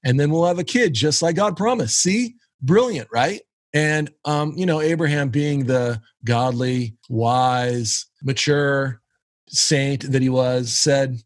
And 0.05 0.19
then 0.19 0.31
we'll 0.31 0.47
have 0.47 0.59
a 0.59 0.65
kid 0.65 0.95
just 0.95 1.21
like 1.21 1.37
God 1.37 1.57
promised. 1.57 2.01
See? 2.01 2.37
Brilliant, 2.63 3.09
right? 3.13 3.43
And, 3.75 4.11
um, 4.25 4.53
you 4.57 4.67
know, 4.67 4.81
Abraham 4.81 5.31
being 5.31 5.65
the 5.65 6.01
godly, 6.25 6.97
wise, 7.09 8.07
mature 8.23 9.01
saint 9.49 10.11
that 10.13 10.23
he 10.23 10.29
was, 10.29 10.73
said, 10.73 11.19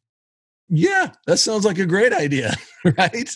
Yeah, 0.68 1.10
that 1.26 1.38
sounds 1.38 1.64
like 1.64 1.78
a 1.78 1.86
great 1.86 2.12
idea, 2.12 2.54
right? 2.98 3.30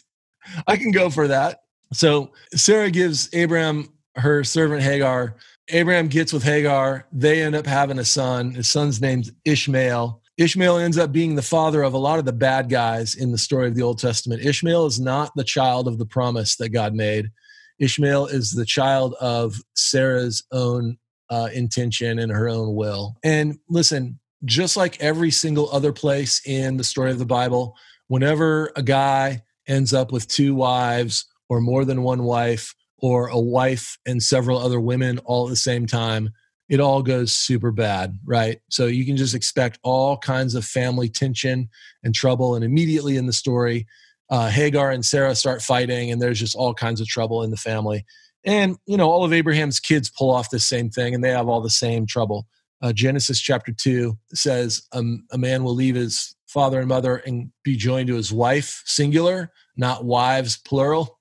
I 0.66 0.76
can 0.76 0.90
go 0.90 1.10
for 1.10 1.28
that. 1.28 1.60
So 1.92 2.32
Sarah 2.54 2.90
gives 2.90 3.28
Abraham 3.32 3.88
her 4.16 4.44
servant 4.44 4.82
Hagar. 4.82 5.36
Abraham 5.70 6.08
gets 6.08 6.32
with 6.32 6.42
Hagar. 6.42 7.06
They 7.12 7.42
end 7.42 7.54
up 7.54 7.66
having 7.66 7.98
a 7.98 8.04
son. 8.04 8.52
His 8.52 8.68
son's 8.68 9.00
name's 9.00 9.30
Ishmael. 9.44 10.20
Ishmael 10.36 10.78
ends 10.78 10.98
up 10.98 11.12
being 11.12 11.34
the 11.34 11.42
father 11.42 11.82
of 11.82 11.94
a 11.94 11.98
lot 11.98 12.18
of 12.18 12.24
the 12.24 12.32
bad 12.32 12.68
guys 12.70 13.14
in 13.14 13.30
the 13.30 13.38
story 13.38 13.68
of 13.68 13.74
the 13.74 13.82
Old 13.82 13.98
Testament. 13.98 14.42
Ishmael 14.42 14.86
is 14.86 14.98
not 14.98 15.32
the 15.36 15.44
child 15.44 15.86
of 15.86 15.98
the 15.98 16.06
promise 16.06 16.56
that 16.56 16.70
God 16.70 16.94
made. 16.94 17.30
Ishmael 17.80 18.26
is 18.26 18.52
the 18.52 18.66
child 18.66 19.14
of 19.20 19.56
Sarah's 19.74 20.44
own 20.52 20.98
uh, 21.30 21.48
intention 21.52 22.18
and 22.18 22.30
her 22.30 22.48
own 22.48 22.74
will. 22.74 23.16
And 23.24 23.58
listen, 23.68 24.18
just 24.44 24.76
like 24.76 25.00
every 25.00 25.30
single 25.30 25.70
other 25.70 25.92
place 25.92 26.40
in 26.46 26.76
the 26.76 26.84
story 26.84 27.10
of 27.10 27.18
the 27.18 27.26
Bible, 27.26 27.76
whenever 28.08 28.72
a 28.76 28.82
guy 28.82 29.42
ends 29.66 29.94
up 29.94 30.12
with 30.12 30.28
two 30.28 30.54
wives 30.54 31.26
or 31.48 31.60
more 31.60 31.84
than 31.84 32.02
one 32.02 32.24
wife 32.24 32.74
or 32.98 33.28
a 33.28 33.38
wife 33.38 33.98
and 34.06 34.22
several 34.22 34.58
other 34.58 34.80
women 34.80 35.18
all 35.20 35.46
at 35.46 35.50
the 35.50 35.56
same 35.56 35.86
time, 35.86 36.30
it 36.68 36.80
all 36.80 37.02
goes 37.02 37.32
super 37.32 37.72
bad, 37.72 38.18
right? 38.24 38.60
So 38.68 38.86
you 38.86 39.04
can 39.04 39.16
just 39.16 39.34
expect 39.34 39.78
all 39.82 40.16
kinds 40.16 40.54
of 40.54 40.64
family 40.64 41.08
tension 41.08 41.68
and 42.04 42.14
trouble. 42.14 42.54
And 42.54 42.64
immediately 42.64 43.16
in 43.16 43.26
the 43.26 43.32
story, 43.32 43.86
uh, 44.30 44.48
Hagar 44.48 44.90
and 44.90 45.04
Sarah 45.04 45.34
start 45.34 45.60
fighting, 45.60 46.10
and 46.10 46.22
there's 46.22 46.38
just 46.38 46.54
all 46.54 46.72
kinds 46.72 47.00
of 47.00 47.08
trouble 47.08 47.42
in 47.42 47.50
the 47.50 47.56
family. 47.56 48.04
And, 48.44 48.76
you 48.86 48.96
know, 48.96 49.10
all 49.10 49.24
of 49.24 49.32
Abraham's 49.32 49.80
kids 49.80 50.10
pull 50.10 50.30
off 50.30 50.50
the 50.50 50.60
same 50.60 50.90
thing 50.90 51.14
and 51.14 51.22
they 51.22 51.30
have 51.30 51.48
all 51.48 51.60
the 51.60 51.70
same 51.70 52.06
trouble. 52.06 52.46
uh, 52.82 52.92
Genesis 52.92 53.40
chapter 53.40 53.72
2 53.72 54.16
says 54.32 54.82
um, 54.92 55.26
a 55.32 55.38
man 55.38 55.64
will 55.64 55.74
leave 55.74 55.94
his 55.94 56.34
father 56.46 56.78
and 56.78 56.88
mother 56.88 57.16
and 57.16 57.50
be 57.62 57.76
joined 57.76 58.08
to 58.08 58.14
his 58.14 58.32
wife, 58.32 58.82
singular, 58.86 59.52
not 59.76 60.04
wives, 60.04 60.56
plural. 60.56 61.18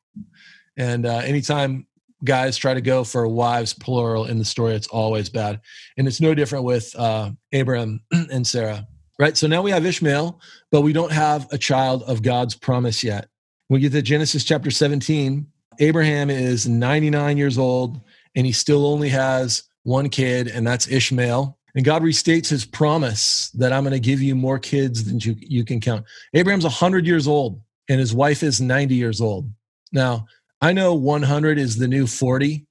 And 0.77 1.05
uh, 1.05 1.17
anytime 1.17 1.85
guys 2.23 2.57
try 2.57 2.73
to 2.73 2.81
go 2.81 3.03
for 3.03 3.27
wives, 3.27 3.73
plural, 3.73 4.25
in 4.25 4.37
the 4.37 4.45
story, 4.45 4.75
it's 4.75 4.87
always 4.87 5.29
bad. 5.29 5.59
And 5.97 6.07
it's 6.07 6.21
no 6.21 6.33
different 6.33 6.65
with 6.65 6.95
uh, 6.97 7.31
Abraham 7.51 7.99
and 8.11 8.47
Sarah, 8.47 8.87
right? 9.19 9.38
So 9.38 9.47
now 9.47 9.61
we 9.61 9.71
have 9.71 9.85
Ishmael, 9.85 10.39
but 10.71 10.81
we 10.81 10.93
don't 10.93 11.11
have 11.11 11.47
a 11.51 11.57
child 11.57 12.03
of 12.03 12.23
God's 12.23 12.55
promise 12.55 13.03
yet. 13.03 13.27
We 13.69 13.79
get 13.79 13.91
to 13.91 14.01
Genesis 14.01 14.43
chapter 14.43 14.71
17. 14.71 15.45
Abraham 15.79 16.29
is 16.29 16.67
99 16.67 17.38
years 17.38 17.57
old 17.57 18.01
and 18.35 18.45
he 18.45 18.51
still 18.51 18.85
only 18.85 19.09
has 19.09 19.63
one 19.83 20.09
kid, 20.09 20.47
and 20.47 20.65
that's 20.65 20.88
Ishmael. 20.88 21.57
And 21.75 21.85
God 21.85 22.01
restates 22.01 22.49
his 22.49 22.65
promise 22.65 23.49
that 23.51 23.71
I'm 23.71 23.83
going 23.83 23.93
to 23.93 23.99
give 23.99 24.21
you 24.21 24.35
more 24.35 24.59
kids 24.59 25.05
than 25.05 25.19
you, 25.19 25.35
you 25.39 25.63
can 25.63 25.79
count. 25.79 26.05
Abraham's 26.33 26.63
100 26.63 27.05
years 27.05 27.27
old, 27.27 27.61
and 27.89 27.99
his 27.99 28.13
wife 28.13 28.43
is 28.43 28.59
90 28.59 28.95
years 28.95 29.21
old. 29.21 29.51
Now, 29.91 30.27
I 30.61 30.73
know 30.73 30.93
100 30.93 31.57
is 31.57 31.77
the 31.77 31.88
new 31.88 32.05
40, 32.05 32.65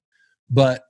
but 0.50 0.84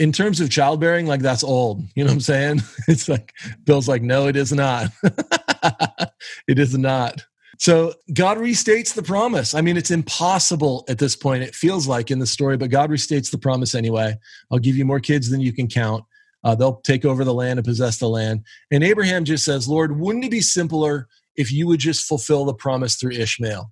in 0.00 0.12
terms 0.12 0.40
of 0.40 0.50
childbearing, 0.50 1.06
like 1.06 1.20
that's 1.20 1.44
old. 1.44 1.82
You 1.94 2.04
know 2.04 2.08
what 2.08 2.14
I'm 2.14 2.20
saying? 2.20 2.62
It's 2.88 3.08
like, 3.08 3.34
Bill's 3.64 3.86
like, 3.86 4.02
no, 4.02 4.26
it 4.26 4.34
is 4.34 4.50
not. 4.52 4.90
it 6.48 6.58
is 6.58 6.76
not. 6.76 7.22
So 7.58 7.92
God 8.14 8.38
restates 8.38 8.94
the 8.94 9.02
promise. 9.02 9.54
I 9.54 9.60
mean, 9.60 9.76
it's 9.76 9.90
impossible 9.90 10.84
at 10.88 10.98
this 10.98 11.14
point, 11.14 11.42
it 11.42 11.54
feels 11.54 11.86
like 11.86 12.10
in 12.10 12.18
the 12.18 12.26
story, 12.26 12.56
but 12.56 12.70
God 12.70 12.90
restates 12.90 13.30
the 13.30 13.38
promise 13.38 13.74
anyway. 13.74 14.16
I'll 14.50 14.58
give 14.58 14.76
you 14.76 14.86
more 14.86 15.00
kids 15.00 15.30
than 15.30 15.42
you 15.42 15.52
can 15.52 15.68
count. 15.68 16.02
Uh, 16.42 16.54
they'll 16.54 16.80
take 16.80 17.04
over 17.04 17.22
the 17.22 17.34
land 17.34 17.58
and 17.58 17.66
possess 17.66 17.98
the 17.98 18.08
land. 18.08 18.44
And 18.70 18.82
Abraham 18.82 19.24
just 19.24 19.44
says, 19.44 19.68
Lord, 19.68 20.00
wouldn't 20.00 20.24
it 20.24 20.30
be 20.30 20.40
simpler 20.40 21.06
if 21.36 21.52
you 21.52 21.66
would 21.66 21.80
just 21.80 22.06
fulfill 22.06 22.46
the 22.46 22.54
promise 22.54 22.96
through 22.96 23.12
Ishmael? 23.12 23.70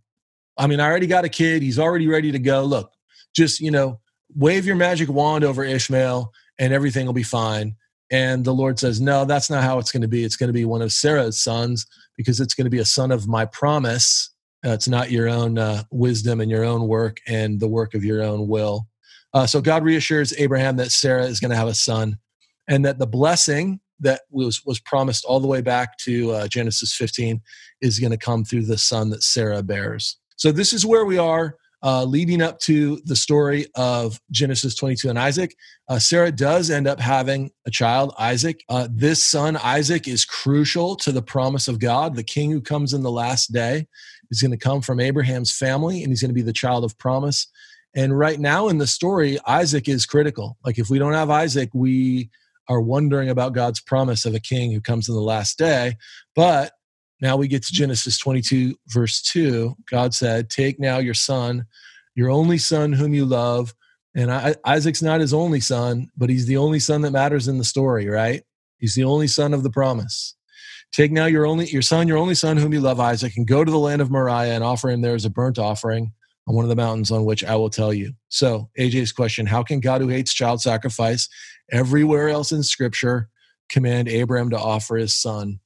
I 0.59 0.67
mean, 0.67 0.79
I 0.79 0.87
already 0.87 1.07
got 1.07 1.25
a 1.25 1.31
kid. 1.31 1.63
He's 1.63 1.79
already 1.79 2.07
ready 2.07 2.31
to 2.31 2.39
go. 2.39 2.65
Look, 2.65 2.93
just, 3.35 3.61
you 3.61 3.71
know, 3.71 4.01
wave 4.35 4.67
your 4.67 4.77
magic 4.77 5.09
wand 5.09 5.45
over 5.45 5.65
Ishmael 5.65 6.33
and 6.59 6.73
everything 6.73 7.07
will 7.07 7.13
be 7.13 7.23
fine. 7.23 7.77
And 8.11 8.45
the 8.45 8.55
Lord 8.55 8.79
says, 8.79 9.01
No, 9.01 9.25
that's 9.25 9.51
not 9.51 9.63
how 9.63 9.79
it's 9.79 9.93
going 9.93 10.03
to 10.03 10.09
be. 10.09 10.25
It's 10.25 10.37
going 10.37 10.49
to 10.49 10.55
be 10.55 10.65
one 10.65 10.83
of 10.83 10.93
Sarah's 10.93 11.41
sons 11.41 11.87
because 12.17 12.41
it's 12.41 12.55
going 12.55 12.65
to 12.65 12.71
be 12.71 12.79
a 12.79 12.85
son 12.85 13.13
of 13.13 13.29
my 13.29 13.45
promise. 13.45 14.31
Uh, 14.67 14.71
it's 14.71 14.89
not 14.89 15.11
your 15.11 15.29
own 15.29 15.59
uh, 15.59 15.85
wisdom 15.91 16.41
and 16.41 16.51
your 16.51 16.65
own 16.65 16.89
work 16.89 17.19
and 17.27 17.61
the 17.61 17.69
work 17.69 17.95
of 17.95 18.05
your 18.05 18.23
own 18.23 18.49
will. 18.49 18.89
Uh, 19.35 19.47
so 19.47 19.61
God 19.61 19.85
reassures 19.85 20.33
Abraham 20.39 20.77
that 20.77 20.91
Sarah 20.91 21.27
is 21.27 21.39
going 21.39 21.51
to 21.51 21.57
have 21.57 21.69
a 21.69 21.75
son 21.75 22.19
and 22.67 22.85
that 22.85 22.99
the 22.99 23.07
blessing 23.07 23.81
that 24.01 24.23
was, 24.31 24.65
was 24.65 24.81
promised 24.81 25.25
all 25.25 25.41
the 25.41 25.47
way 25.47 25.61
back 25.61 25.99
to 25.99 26.31
uh, 26.33 26.49
Genesis 26.49 26.95
15 26.95 27.41
is 27.81 27.99
going 27.99 28.11
to 28.11 28.17
come 28.17 28.45
through 28.45 28.65
the 28.65 28.79
son 28.79 29.11
that 29.11 29.23
Sarah 29.23 29.63
bears. 29.63 30.17
So 30.37 30.51
this 30.51 30.73
is 30.73 30.87
where 30.87 31.05
we 31.05 31.19
are 31.19 31.57
uh, 31.83 32.05
leading 32.05 32.43
up 32.43 32.59
to 32.61 33.01
the 33.05 33.17
story 33.17 33.67
of 33.75 34.21
Genesis 34.31 34.75
22 34.75 35.09
and 35.09 35.19
Isaac. 35.19 35.55
Uh, 35.89 35.99
Sarah 35.99 36.33
does 36.33 36.71
end 36.71 36.87
up 36.87 36.99
having 36.99 37.51
a 37.67 37.71
child, 37.71 38.15
Isaac. 38.19 38.63
Uh, 38.69 38.89
this 38.91 39.23
son, 39.23 39.57
Isaac, 39.57 40.09
is 40.09 40.25
crucial 40.25 40.97
to 40.97 41.13
the 41.13 41.23
promise 41.23 41.69
of 41.69 41.79
God. 41.79 42.17
The 42.17 42.25
king 42.25 42.51
who 42.51 42.61
comes 42.61 42.93
in 42.93 43.03
the 43.03 43.11
last 43.11 43.53
day 43.53 43.87
is 44.31 44.43
going 44.43 44.51
to 44.51 44.57
come 44.57 44.81
from 44.81 45.01
Abraham's 45.01 45.57
family, 45.57 46.03
and 46.03 46.11
he's 46.11 46.21
going 46.21 46.31
to 46.31 46.35
be 46.35 46.43
the 46.43 46.53
child 46.53 46.85
of 46.85 46.99
promise. 46.99 47.47
And 47.95 48.19
right 48.19 48.39
now 48.39 48.69
in 48.69 48.79
the 48.79 48.87
story, 48.87 49.39
Isaac 49.47 49.89
is 49.89 50.07
critical. 50.07 50.59
Like 50.65 50.79
if 50.79 50.91
we 50.91 50.99
don't 50.99 51.15
have 51.15 51.31
Isaac, 51.31 51.71
we 51.73 52.31
are 52.69 52.81
wondering 52.81 53.31
about 53.31 53.55
God's 53.55 53.81
promise 53.81 54.25
of 54.25 54.35
a 54.35 54.41
king 54.41 54.73
who 54.73 54.81
comes 54.81 55.09
in 55.09 55.15
the 55.15 55.21
last 55.21 55.59
day. 55.59 55.97
But 56.35 56.73
now 57.21 57.37
we 57.37 57.49
get 57.49 57.65
to 57.65 57.73
Genesis 57.73 58.19
22, 58.19 58.77
verse 58.89 59.21
2. 59.23 59.75
God 59.91 60.15
said, 60.15 60.51
Take 60.51 60.79
now 60.79 60.99
your 60.99 61.15
son, 61.15 61.67
your 62.15 62.31
only 62.31 62.59
son 62.59 62.93
whom 62.93 63.13
you 63.13 63.25
love. 63.25 63.75
And 64.15 64.33
I, 64.33 64.55
Isaac's 64.65 65.03
not 65.03 65.21
his 65.21 65.35
only 65.35 65.61
son, 65.61 66.09
but 66.17 66.31
he's 66.31 66.47
the 66.47 66.57
only 66.57 66.79
son 66.79 67.03
that 67.03 67.11
matters 67.11 67.49
in 67.49 67.59
the 67.59 67.65
story, 67.65 68.09
right? 68.09 68.43
He's 68.79 68.95
the 68.95 69.05
only 69.05 69.27
son 69.27 69.53
of 69.53 69.63
the 69.63 69.71
promise. 69.71 70.37
Take 70.93 71.13
now 71.13 71.27
your 71.27 71.45
only 71.45 71.67
your 71.67 71.83
son, 71.83 72.09
your 72.09 72.17
only 72.17 72.35
son 72.35 72.57
whom 72.57 72.73
you 72.73 72.81
love, 72.81 73.01
Isaac, 73.01 73.37
and 73.37 73.47
go 73.47 73.65
to 73.65 73.71
the 73.71 73.79
land 73.79 74.01
of 74.01 74.11
Moriah 74.11 74.55
and 74.55 74.65
offer 74.65 74.89
him 74.89 75.03
there 75.03 75.15
as 75.15 75.25
a 75.25 75.31
burnt 75.31 75.59
offering 75.59 76.13
on 76.47 76.55
one 76.55 76.65
of 76.65 76.71
the 76.71 76.77
mountains 76.77 77.11
on 77.11 77.25
which 77.25 77.45
I 77.45 77.57
will 77.57 77.69
tell 77.69 77.93
you. 77.93 78.13
So, 78.29 78.71
AJ's 78.79 79.13
question 79.13 79.45
How 79.45 79.63
can 79.63 79.81
God, 79.81 80.01
who 80.01 80.09
hates 80.09 80.33
child 80.33 80.63
sacrifice 80.63 81.29
everywhere 81.71 82.31
else 82.31 82.53
in 82.53 82.63
scripture, 82.63 83.29
command 83.69 84.09
Abraham 84.09 84.49
to 84.51 84.59
offer 84.59 84.97
his 84.97 85.15
son 85.15 85.61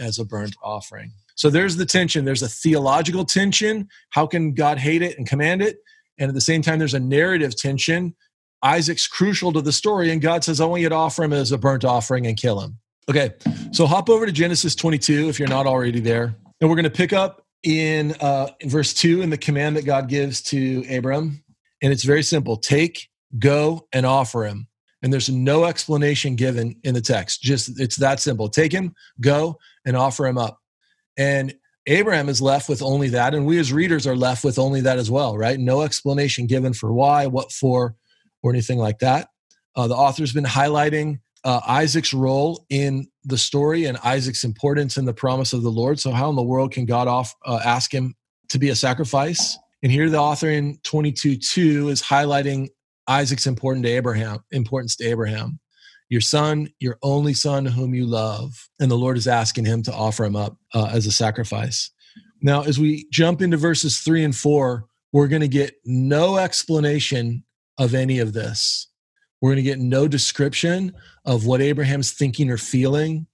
as 0.00 0.18
a 0.18 0.24
burnt 0.24 0.56
offering. 0.62 1.12
So 1.36 1.50
there's 1.50 1.76
the 1.76 1.86
tension. 1.86 2.24
There's 2.24 2.42
a 2.42 2.48
theological 2.48 3.24
tension. 3.24 3.88
How 4.10 4.26
can 4.26 4.52
God 4.52 4.78
hate 4.78 5.02
it 5.02 5.16
and 5.16 5.26
command 5.26 5.62
it? 5.62 5.78
And 6.18 6.28
at 6.28 6.34
the 6.34 6.40
same 6.40 6.62
time, 6.62 6.78
there's 6.78 6.94
a 6.94 7.00
narrative 7.00 7.56
tension. 7.56 8.14
Isaac's 8.62 9.06
crucial 9.06 9.52
to 9.52 9.62
the 9.62 9.72
story, 9.72 10.10
and 10.10 10.20
God 10.20 10.44
says, 10.44 10.60
I 10.60 10.66
want 10.66 10.82
you 10.82 10.88
to 10.88 10.94
offer 10.94 11.24
him 11.24 11.32
as 11.32 11.50
a 11.52 11.58
burnt 11.58 11.84
offering 11.84 12.26
and 12.26 12.36
kill 12.36 12.60
him. 12.60 12.78
Okay, 13.08 13.30
so 13.72 13.86
hop 13.86 14.10
over 14.10 14.26
to 14.26 14.32
Genesis 14.32 14.74
22 14.74 15.28
if 15.28 15.38
you're 15.38 15.48
not 15.48 15.66
already 15.66 16.00
there. 16.00 16.34
And 16.60 16.68
we're 16.68 16.76
going 16.76 16.84
to 16.84 16.90
pick 16.90 17.12
up 17.12 17.46
in, 17.62 18.12
uh, 18.20 18.48
in 18.60 18.68
verse 18.68 18.92
2 18.92 19.22
in 19.22 19.30
the 19.30 19.38
command 19.38 19.76
that 19.76 19.84
God 19.84 20.08
gives 20.08 20.42
to 20.42 20.84
Abram. 20.90 21.42
And 21.82 21.92
it's 21.92 22.04
very 22.04 22.22
simple 22.22 22.56
take, 22.56 23.08
go, 23.38 23.88
and 23.92 24.04
offer 24.04 24.44
him 24.44 24.68
and 25.02 25.12
there's 25.12 25.30
no 25.30 25.64
explanation 25.64 26.36
given 26.36 26.76
in 26.84 26.94
the 26.94 27.00
text. 27.00 27.42
Just 27.42 27.80
it's 27.80 27.96
that 27.96 28.20
simple. 28.20 28.48
Take 28.48 28.72
him, 28.72 28.94
go, 29.20 29.58
and 29.84 29.96
offer 29.96 30.26
him 30.26 30.38
up. 30.38 30.58
And 31.16 31.54
Abraham 31.86 32.28
is 32.28 32.42
left 32.42 32.68
with 32.68 32.82
only 32.82 33.08
that, 33.08 33.34
and 33.34 33.46
we 33.46 33.58
as 33.58 33.72
readers 33.72 34.06
are 34.06 34.16
left 34.16 34.44
with 34.44 34.58
only 34.58 34.82
that 34.82 34.98
as 34.98 35.10
well, 35.10 35.36
right? 35.36 35.58
No 35.58 35.82
explanation 35.82 36.46
given 36.46 36.72
for 36.72 36.92
why, 36.92 37.26
what 37.26 37.52
for, 37.52 37.96
or 38.42 38.50
anything 38.50 38.78
like 38.78 38.98
that. 38.98 39.28
Uh, 39.74 39.88
the 39.88 39.94
author's 39.94 40.32
been 40.32 40.44
highlighting 40.44 41.20
uh, 41.44 41.60
Isaac's 41.66 42.12
role 42.12 42.66
in 42.68 43.08
the 43.24 43.38
story 43.38 43.86
and 43.86 43.96
Isaac's 43.98 44.44
importance 44.44 44.98
in 44.98 45.06
the 45.06 45.14
promise 45.14 45.52
of 45.52 45.62
the 45.62 45.70
Lord. 45.70 45.98
So, 45.98 46.10
how 46.10 46.28
in 46.28 46.36
the 46.36 46.42
world 46.42 46.72
can 46.72 46.84
God 46.84 47.08
off, 47.08 47.34
uh, 47.46 47.60
ask 47.64 47.92
him 47.92 48.14
to 48.50 48.58
be 48.58 48.68
a 48.68 48.76
sacrifice? 48.76 49.56
And 49.82 49.90
here, 49.90 50.10
the 50.10 50.18
author 50.18 50.50
in 50.50 50.78
22 50.84 51.36
2 51.36 51.88
is 51.88 52.02
highlighting 52.02 52.68
Isaac's 53.10 53.48
important 53.48 53.84
to 53.84 53.90
Abraham, 53.90 54.38
importance 54.52 54.94
to 54.96 55.04
Abraham. 55.04 55.58
Your 56.10 56.20
son, 56.20 56.68
your 56.78 56.96
only 57.02 57.34
son 57.34 57.66
whom 57.66 57.92
you 57.92 58.06
love. 58.06 58.68
And 58.78 58.88
the 58.88 58.96
Lord 58.96 59.16
is 59.16 59.26
asking 59.26 59.64
him 59.64 59.82
to 59.82 59.92
offer 59.92 60.24
him 60.24 60.36
up 60.36 60.56
uh, 60.74 60.90
as 60.92 61.06
a 61.06 61.12
sacrifice. 61.12 61.90
Now, 62.40 62.62
as 62.62 62.78
we 62.78 63.08
jump 63.10 63.42
into 63.42 63.56
verses 63.56 63.98
three 63.98 64.22
and 64.22 64.34
four, 64.34 64.86
we're 65.12 65.28
going 65.28 65.42
to 65.42 65.48
get 65.48 65.74
no 65.84 66.36
explanation 66.36 67.44
of 67.78 67.94
any 67.94 68.20
of 68.20 68.32
this. 68.32 68.88
We're 69.40 69.50
going 69.50 69.64
to 69.64 69.70
get 69.70 69.80
no 69.80 70.06
description 70.06 70.92
of 71.24 71.46
what 71.46 71.60
Abraham's 71.60 72.12
thinking 72.12 72.48
or 72.48 72.58
feeling. 72.58 73.26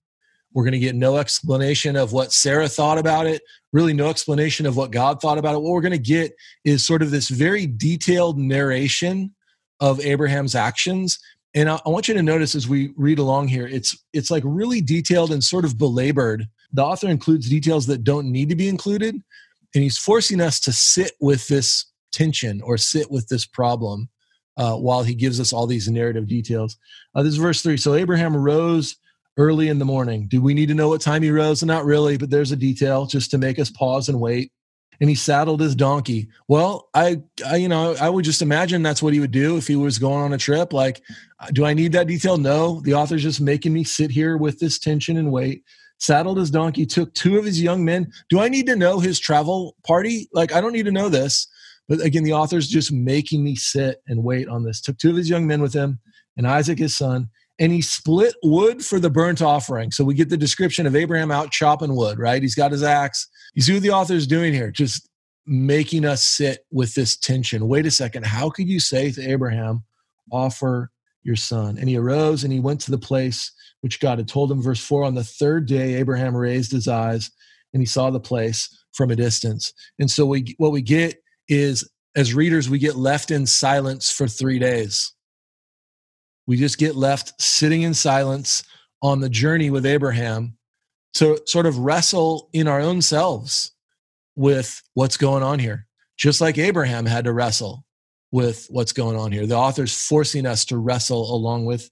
We're 0.54 0.64
going 0.64 0.72
to 0.72 0.78
get 0.78 0.94
no 0.94 1.18
explanation 1.18 1.96
of 1.96 2.14
what 2.14 2.32
Sarah 2.32 2.68
thought 2.68 2.96
about 2.96 3.26
it, 3.26 3.42
really, 3.74 3.92
no 3.92 4.08
explanation 4.08 4.64
of 4.64 4.74
what 4.74 4.90
God 4.90 5.20
thought 5.20 5.36
about 5.36 5.54
it. 5.54 5.60
What 5.60 5.72
we're 5.72 5.82
going 5.82 5.92
to 5.92 5.98
get 5.98 6.32
is 6.64 6.86
sort 6.86 7.02
of 7.02 7.10
this 7.10 7.28
very 7.28 7.66
detailed 7.66 8.38
narration 8.38 9.34
of 9.80 10.00
Abraham's 10.00 10.54
actions. 10.54 11.18
And 11.54 11.68
I, 11.68 11.80
I 11.86 11.88
want 11.88 12.08
you 12.08 12.14
to 12.14 12.22
notice 12.22 12.54
as 12.54 12.68
we 12.68 12.92
read 12.96 13.18
along 13.18 13.48
here, 13.48 13.66
it's 13.66 13.96
it's 14.12 14.30
like 14.30 14.42
really 14.46 14.80
detailed 14.80 15.32
and 15.32 15.42
sort 15.42 15.64
of 15.64 15.78
belabored. 15.78 16.46
The 16.72 16.82
author 16.84 17.08
includes 17.08 17.48
details 17.48 17.86
that 17.86 18.04
don't 18.04 18.30
need 18.30 18.48
to 18.48 18.56
be 18.56 18.68
included, 18.68 19.14
and 19.74 19.82
he's 19.82 19.98
forcing 19.98 20.40
us 20.40 20.60
to 20.60 20.72
sit 20.72 21.12
with 21.20 21.48
this 21.48 21.86
tension 22.12 22.60
or 22.62 22.76
sit 22.76 23.10
with 23.10 23.28
this 23.28 23.46
problem 23.46 24.08
uh, 24.56 24.76
while 24.76 25.02
he 25.02 25.14
gives 25.14 25.40
us 25.40 25.52
all 25.52 25.66
these 25.66 25.88
narrative 25.88 26.26
details. 26.26 26.76
Uh, 27.14 27.22
this 27.22 27.32
is 27.32 27.38
verse 27.38 27.62
three. 27.62 27.76
So 27.76 27.94
Abraham 27.94 28.36
rose 28.36 28.96
early 29.38 29.68
in 29.68 29.78
the 29.78 29.84
morning. 29.84 30.28
Do 30.28 30.40
we 30.40 30.54
need 30.54 30.68
to 30.68 30.74
know 30.74 30.88
what 30.88 31.00
time 31.00 31.22
he 31.22 31.30
rose? 31.30 31.62
Not 31.62 31.84
really, 31.84 32.16
but 32.16 32.30
there's 32.30 32.52
a 32.52 32.56
detail 32.56 33.06
just 33.06 33.30
to 33.30 33.38
make 33.38 33.58
us 33.58 33.70
pause 33.70 34.08
and 34.08 34.20
wait 34.20 34.50
and 35.00 35.08
he 35.08 35.16
saddled 35.16 35.60
his 35.60 35.74
donkey. 35.74 36.28
Well, 36.48 36.88
I, 36.94 37.22
I, 37.46 37.56
you 37.56 37.68
know, 37.68 37.94
I 38.00 38.08
would 38.08 38.24
just 38.24 38.42
imagine 38.42 38.82
that's 38.82 39.02
what 39.02 39.14
he 39.14 39.20
would 39.20 39.30
do 39.30 39.56
if 39.56 39.66
he 39.66 39.76
was 39.76 39.98
going 39.98 40.22
on 40.22 40.32
a 40.32 40.38
trip. 40.38 40.72
Like, 40.72 41.02
uh, 41.40 41.48
do 41.52 41.64
I 41.64 41.74
need 41.74 41.92
that 41.92 42.06
detail? 42.06 42.38
No. 42.38 42.80
The 42.80 42.94
author's 42.94 43.22
just 43.22 43.40
making 43.40 43.72
me 43.72 43.84
sit 43.84 44.10
here 44.10 44.36
with 44.36 44.58
this 44.58 44.78
tension 44.78 45.16
and 45.16 45.30
wait. 45.32 45.62
Saddled 45.98 46.38
his 46.38 46.50
donkey, 46.50 46.84
took 46.84 47.14
two 47.14 47.38
of 47.38 47.44
his 47.44 47.62
young 47.62 47.84
men. 47.84 48.10
Do 48.28 48.40
I 48.40 48.48
need 48.48 48.66
to 48.66 48.76
know 48.76 49.00
his 49.00 49.18
travel 49.18 49.76
party? 49.86 50.28
Like, 50.32 50.52
I 50.52 50.60
don't 50.60 50.72
need 50.72 50.84
to 50.84 50.92
know 50.92 51.08
this. 51.08 51.48
But 51.88 52.00
again, 52.00 52.24
the 52.24 52.32
author's 52.32 52.68
just 52.68 52.92
making 52.92 53.42
me 53.42 53.54
sit 53.54 54.02
and 54.06 54.24
wait 54.24 54.48
on 54.48 54.64
this. 54.64 54.80
Took 54.80 54.98
two 54.98 55.10
of 55.10 55.16
his 55.16 55.30
young 55.30 55.46
men 55.46 55.62
with 55.62 55.72
him 55.72 56.00
and 56.36 56.46
Isaac, 56.46 56.78
his 56.78 56.96
son, 56.96 57.30
and 57.58 57.72
he 57.72 57.80
split 57.80 58.34
wood 58.42 58.84
for 58.84 59.00
the 59.00 59.10
burnt 59.10 59.40
offering. 59.40 59.90
So 59.90 60.04
we 60.04 60.14
get 60.14 60.28
the 60.28 60.36
description 60.36 60.86
of 60.86 60.94
Abraham 60.94 61.30
out 61.30 61.50
chopping 61.50 61.96
wood, 61.96 62.18
right? 62.18 62.42
He's 62.42 62.54
got 62.54 62.72
his 62.72 62.82
axe. 62.82 63.28
You 63.54 63.62
see 63.62 63.72
what 63.72 63.82
the 63.82 63.90
author 63.90 64.14
is 64.14 64.26
doing 64.26 64.52
here? 64.52 64.70
Just 64.70 65.08
making 65.46 66.04
us 66.04 66.22
sit 66.22 66.66
with 66.70 66.94
this 66.94 67.16
tension. 67.16 67.68
Wait 67.68 67.86
a 67.86 67.90
second. 67.90 68.26
How 68.26 68.50
could 68.50 68.68
you 68.68 68.80
say 68.80 69.10
to 69.12 69.30
Abraham, 69.30 69.84
offer 70.30 70.90
your 71.26 71.36
son. 71.36 71.76
And 71.76 71.88
he 71.88 71.98
arose 71.98 72.44
and 72.44 72.52
he 72.52 72.60
went 72.60 72.80
to 72.82 72.90
the 72.90 72.98
place 72.98 73.52
which 73.80 74.00
God 74.00 74.18
had 74.18 74.28
told 74.28 74.50
him. 74.50 74.62
Verse 74.62 74.80
4 74.80 75.04
On 75.04 75.14
the 75.14 75.24
third 75.24 75.66
day, 75.66 75.94
Abraham 75.94 76.36
raised 76.36 76.72
his 76.72 76.88
eyes 76.88 77.30
and 77.74 77.82
he 77.82 77.86
saw 77.86 78.10
the 78.10 78.20
place 78.20 78.68
from 78.94 79.10
a 79.10 79.16
distance. 79.16 79.72
And 79.98 80.10
so 80.10 80.24
we, 80.24 80.54
what 80.58 80.72
we 80.72 80.80
get 80.80 81.16
is, 81.48 81.88
as 82.14 82.32
readers, 82.32 82.70
we 82.70 82.78
get 82.78 82.96
left 82.96 83.30
in 83.30 83.44
silence 83.44 84.10
for 84.10 84.26
three 84.26 84.58
days. 84.58 85.12
We 86.46 86.56
just 86.56 86.78
get 86.78 86.96
left 86.96 87.40
sitting 87.40 87.82
in 87.82 87.94
silence 87.94 88.62
on 89.02 89.20
the 89.20 89.28
journey 89.28 89.70
with 89.70 89.84
Abraham 89.84 90.56
to 91.14 91.40
sort 91.46 91.66
of 91.66 91.78
wrestle 91.78 92.48
in 92.52 92.68
our 92.68 92.80
own 92.80 93.02
selves 93.02 93.72
with 94.36 94.82
what's 94.94 95.16
going 95.16 95.42
on 95.42 95.58
here, 95.58 95.86
just 96.16 96.40
like 96.40 96.58
Abraham 96.58 97.06
had 97.06 97.24
to 97.24 97.32
wrestle 97.32 97.84
with 98.30 98.66
what's 98.68 98.92
going 98.92 99.16
on 99.16 99.32
here. 99.32 99.46
The 99.46 99.56
author's 99.56 100.06
forcing 100.06 100.46
us 100.46 100.64
to 100.66 100.76
wrestle 100.76 101.34
along 101.34 101.64
with 101.64 101.90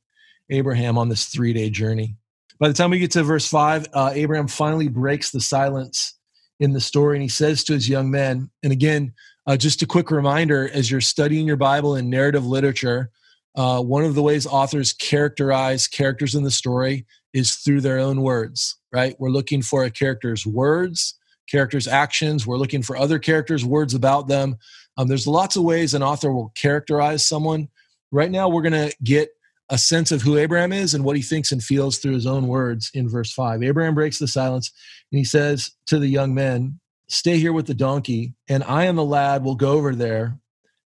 Abraham 0.51 0.99
on 0.99 1.09
this 1.09 1.27
three 1.27 1.53
day 1.53 1.71
journey. 1.71 2.17
By 2.61 2.69
the 2.69 2.75
time 2.75 2.91
we 2.91 2.99
get 2.99 3.13
to 3.13 3.23
verse 3.23 3.49
five, 3.49 3.87
uh, 3.95 4.13
Abraham 4.15 4.47
finally 4.47 4.89
breaks 4.89 5.31
the 5.31 5.41
silence 5.41 6.19
in 6.61 6.73
the 6.73 6.81
story 6.81 7.17
and 7.17 7.23
he 7.23 7.29
says 7.29 7.65
to 7.65 7.73
his 7.73 7.89
young 7.89 8.11
men, 8.11 8.51
and 8.63 8.73
again, 8.73 9.13
uh, 9.47 9.57
just 9.57 9.83
a 9.83 9.87
quick 9.87 10.11
reminder 10.11 10.71
as 10.73 10.91
you're 10.91 11.01
studying 11.01 11.47
your 11.47 11.57
Bible 11.57 11.95
and 11.95 12.09
narrative 12.09 12.47
literature, 12.47 13.11
uh, 13.57 13.81
one 13.81 14.05
of 14.05 14.15
the 14.15 14.23
ways 14.23 14.47
authors 14.47 14.93
characterize 14.93 15.87
characters 15.87 16.35
in 16.35 16.43
the 16.43 16.51
story 16.51 17.07
is 17.33 17.57
through 17.57 17.81
their 17.81 17.99
own 17.99 18.23
words, 18.23 18.77
right? 18.93 19.17
We're 19.19 19.31
looking 19.31 19.63
for 19.63 19.85
a 19.85 19.91
character's 19.91 20.47
words, 20.47 21.15
character's 21.49 21.87
actions. 21.87 22.47
We're 22.47 22.59
looking 22.59 22.83
for 22.83 22.97
other 22.97 23.19
characters' 23.19 23.65
words 23.65 23.95
about 23.95 24.29
them. 24.29 24.57
Um, 24.97 25.09
there's 25.09 25.27
lots 25.27 25.57
of 25.57 25.65
ways 25.65 25.95
an 25.95 26.03
author 26.03 26.33
will 26.33 26.53
characterize 26.55 27.27
someone. 27.27 27.69
Right 28.11 28.31
now, 28.31 28.49
we're 28.49 28.63
going 28.63 28.91
to 28.91 28.95
get 29.03 29.31
a 29.71 29.79
sense 29.79 30.13
of 30.13 30.23
who 30.23 30.37
Abraham 30.37 30.73
is 30.73 30.95
and 30.95 31.05
what 31.05 31.17
he 31.17 31.23
thinks 31.23 31.51
and 31.51 31.63
feels 31.63 31.99
through 31.99 32.15
his 32.15 32.27
own 32.27 32.47
words 32.47 32.91
in 32.95 33.09
verse 33.09 33.33
5. 33.33 33.63
Abraham 33.63 33.95
breaks 33.95 34.19
the 34.19 34.29
silence 34.29 34.71
and 35.11 35.19
he 35.19 35.25
says 35.25 35.73
to 35.87 35.99
the 35.99 36.09
young 36.09 36.35
men, 36.35 36.81
Stay 37.07 37.39
here 37.39 37.53
with 37.53 37.67
the 37.67 37.75
donkey, 37.75 38.35
and 38.49 38.65
I 38.65 38.85
and 38.85 38.97
the 38.97 39.05
lad 39.05 39.45
will 39.45 39.57
go 39.57 39.73
over 39.73 39.95
there 39.95 40.39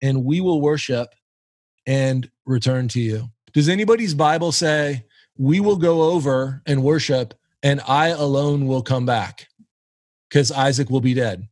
and 0.03 0.25
we 0.25 0.41
will 0.41 0.61
worship 0.61 1.15
and 1.87 2.31
return 2.51 2.89
to 2.89 3.01
you. 3.01 3.29
Does 3.53 3.69
anybody's 3.69 4.15
Bible 4.15 4.53
say, 4.53 5.05
We 5.37 5.61
will 5.61 5.77
go 5.77 6.03
over 6.03 6.63
and 6.67 6.83
worship 6.83 7.35
and 7.63 7.81
I 7.87 8.09
alone 8.09 8.67
will 8.67 8.83
come 8.83 9.07
back? 9.07 9.49
Because 10.29 10.53
Isaac 10.53 10.91
will 10.91 11.01
be 11.01 11.15
dead. 11.15 11.49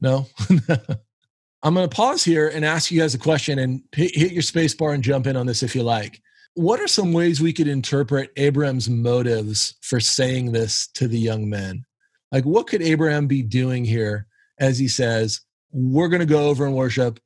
No? 0.00 0.26
I'm 1.62 1.74
going 1.74 1.88
to 1.88 1.94
pause 1.94 2.24
here 2.24 2.48
and 2.48 2.64
ask 2.64 2.90
you 2.90 3.00
guys 3.00 3.14
a 3.14 3.18
question 3.18 3.58
and 3.58 3.82
hit 3.92 4.32
your 4.32 4.42
space 4.42 4.74
bar 4.74 4.92
and 4.92 5.04
jump 5.04 5.26
in 5.26 5.36
on 5.36 5.46
this 5.46 5.62
if 5.62 5.74
you 5.74 5.82
like. 5.82 6.20
What 6.54 6.80
are 6.80 6.88
some 6.88 7.12
ways 7.12 7.40
we 7.40 7.52
could 7.52 7.68
interpret 7.68 8.30
Abraham's 8.36 8.88
motives 8.88 9.74
for 9.82 10.00
saying 10.00 10.52
this 10.52 10.88
to 10.94 11.06
the 11.06 11.18
young 11.18 11.48
men? 11.48 11.84
Like, 12.32 12.44
what 12.44 12.66
could 12.66 12.82
Abraham 12.82 13.26
be 13.26 13.42
doing 13.42 13.84
here 13.84 14.26
as 14.58 14.78
he 14.78 14.88
says, 14.88 15.40
We're 15.72 16.08
going 16.08 16.20
to 16.20 16.26
go 16.26 16.48
over 16.48 16.66
and 16.66 16.74
worship 16.74 17.18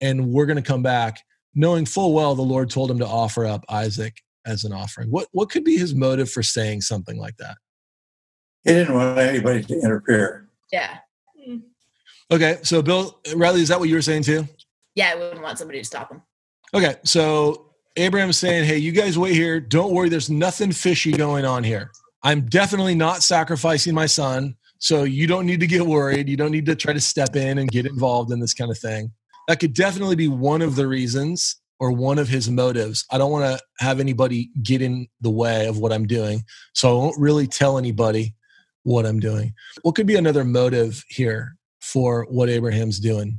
and 0.00 0.32
we're 0.32 0.46
going 0.46 0.56
to 0.56 0.62
come 0.62 0.82
back, 0.82 1.22
knowing 1.54 1.86
full 1.86 2.12
well 2.12 2.34
the 2.34 2.42
Lord 2.42 2.70
told 2.70 2.90
him 2.90 2.98
to 2.98 3.06
offer 3.06 3.46
up 3.46 3.64
Isaac 3.68 4.22
as 4.46 4.64
an 4.64 4.72
offering? 4.72 5.10
What, 5.10 5.28
what 5.32 5.50
could 5.50 5.64
be 5.64 5.76
his 5.76 5.94
motive 5.94 6.30
for 6.30 6.42
saying 6.42 6.82
something 6.82 7.18
like 7.18 7.36
that? 7.38 7.56
He 8.64 8.72
didn't 8.72 8.94
want 8.94 9.18
anybody 9.18 9.62
to 9.62 9.74
interfere. 9.74 10.48
Yeah. 10.72 10.98
Okay, 12.30 12.58
so 12.62 12.82
Bill 12.82 13.20
Riley, 13.36 13.60
is 13.60 13.68
that 13.68 13.78
what 13.78 13.88
you 13.88 13.94
were 13.94 14.02
saying 14.02 14.22
too? 14.22 14.48
Yeah, 14.94 15.10
I 15.10 15.14
wouldn't 15.14 15.42
want 15.42 15.58
somebody 15.58 15.80
to 15.80 15.84
stop 15.84 16.10
him. 16.10 16.22
Okay, 16.72 16.96
so 17.04 17.70
Abraham's 17.96 18.38
saying, 18.38 18.64
"Hey, 18.64 18.78
you 18.78 18.92
guys 18.92 19.18
wait 19.18 19.34
here. 19.34 19.60
Don't 19.60 19.92
worry. 19.92 20.08
There's 20.08 20.30
nothing 20.30 20.72
fishy 20.72 21.12
going 21.12 21.44
on 21.44 21.62
here. 21.62 21.90
I'm 22.22 22.46
definitely 22.46 22.94
not 22.94 23.22
sacrificing 23.22 23.94
my 23.94 24.06
son, 24.06 24.56
so 24.78 25.04
you 25.04 25.26
don't 25.26 25.46
need 25.46 25.60
to 25.60 25.66
get 25.66 25.86
worried. 25.86 26.28
You 26.28 26.36
don't 26.36 26.50
need 26.50 26.66
to 26.66 26.74
try 26.74 26.92
to 26.92 27.00
step 27.00 27.36
in 27.36 27.58
and 27.58 27.70
get 27.70 27.86
involved 27.86 28.32
in 28.32 28.40
this 28.40 28.54
kind 28.54 28.70
of 28.70 28.78
thing. 28.78 29.12
That 29.48 29.60
could 29.60 29.74
definitely 29.74 30.16
be 30.16 30.28
one 30.28 30.62
of 30.62 30.76
the 30.76 30.86
reasons." 30.86 31.56
Or 31.80 31.90
one 31.90 32.20
of 32.20 32.28
his 32.28 32.48
motives. 32.48 33.04
I 33.10 33.18
don't 33.18 33.32
want 33.32 33.44
to 33.44 33.84
have 33.84 33.98
anybody 33.98 34.48
get 34.62 34.80
in 34.80 35.08
the 35.20 35.28
way 35.28 35.66
of 35.66 35.76
what 35.76 35.92
I'm 35.92 36.06
doing. 36.06 36.44
So 36.72 36.88
I 36.88 36.92
won't 36.92 37.18
really 37.18 37.48
tell 37.48 37.76
anybody 37.76 38.36
what 38.84 39.04
I'm 39.04 39.18
doing. 39.18 39.54
What 39.82 39.96
could 39.96 40.06
be 40.06 40.14
another 40.14 40.44
motive 40.44 41.04
here? 41.08 41.58
for 41.84 42.26
what 42.30 42.48
Abraham's 42.48 42.98
doing? 42.98 43.38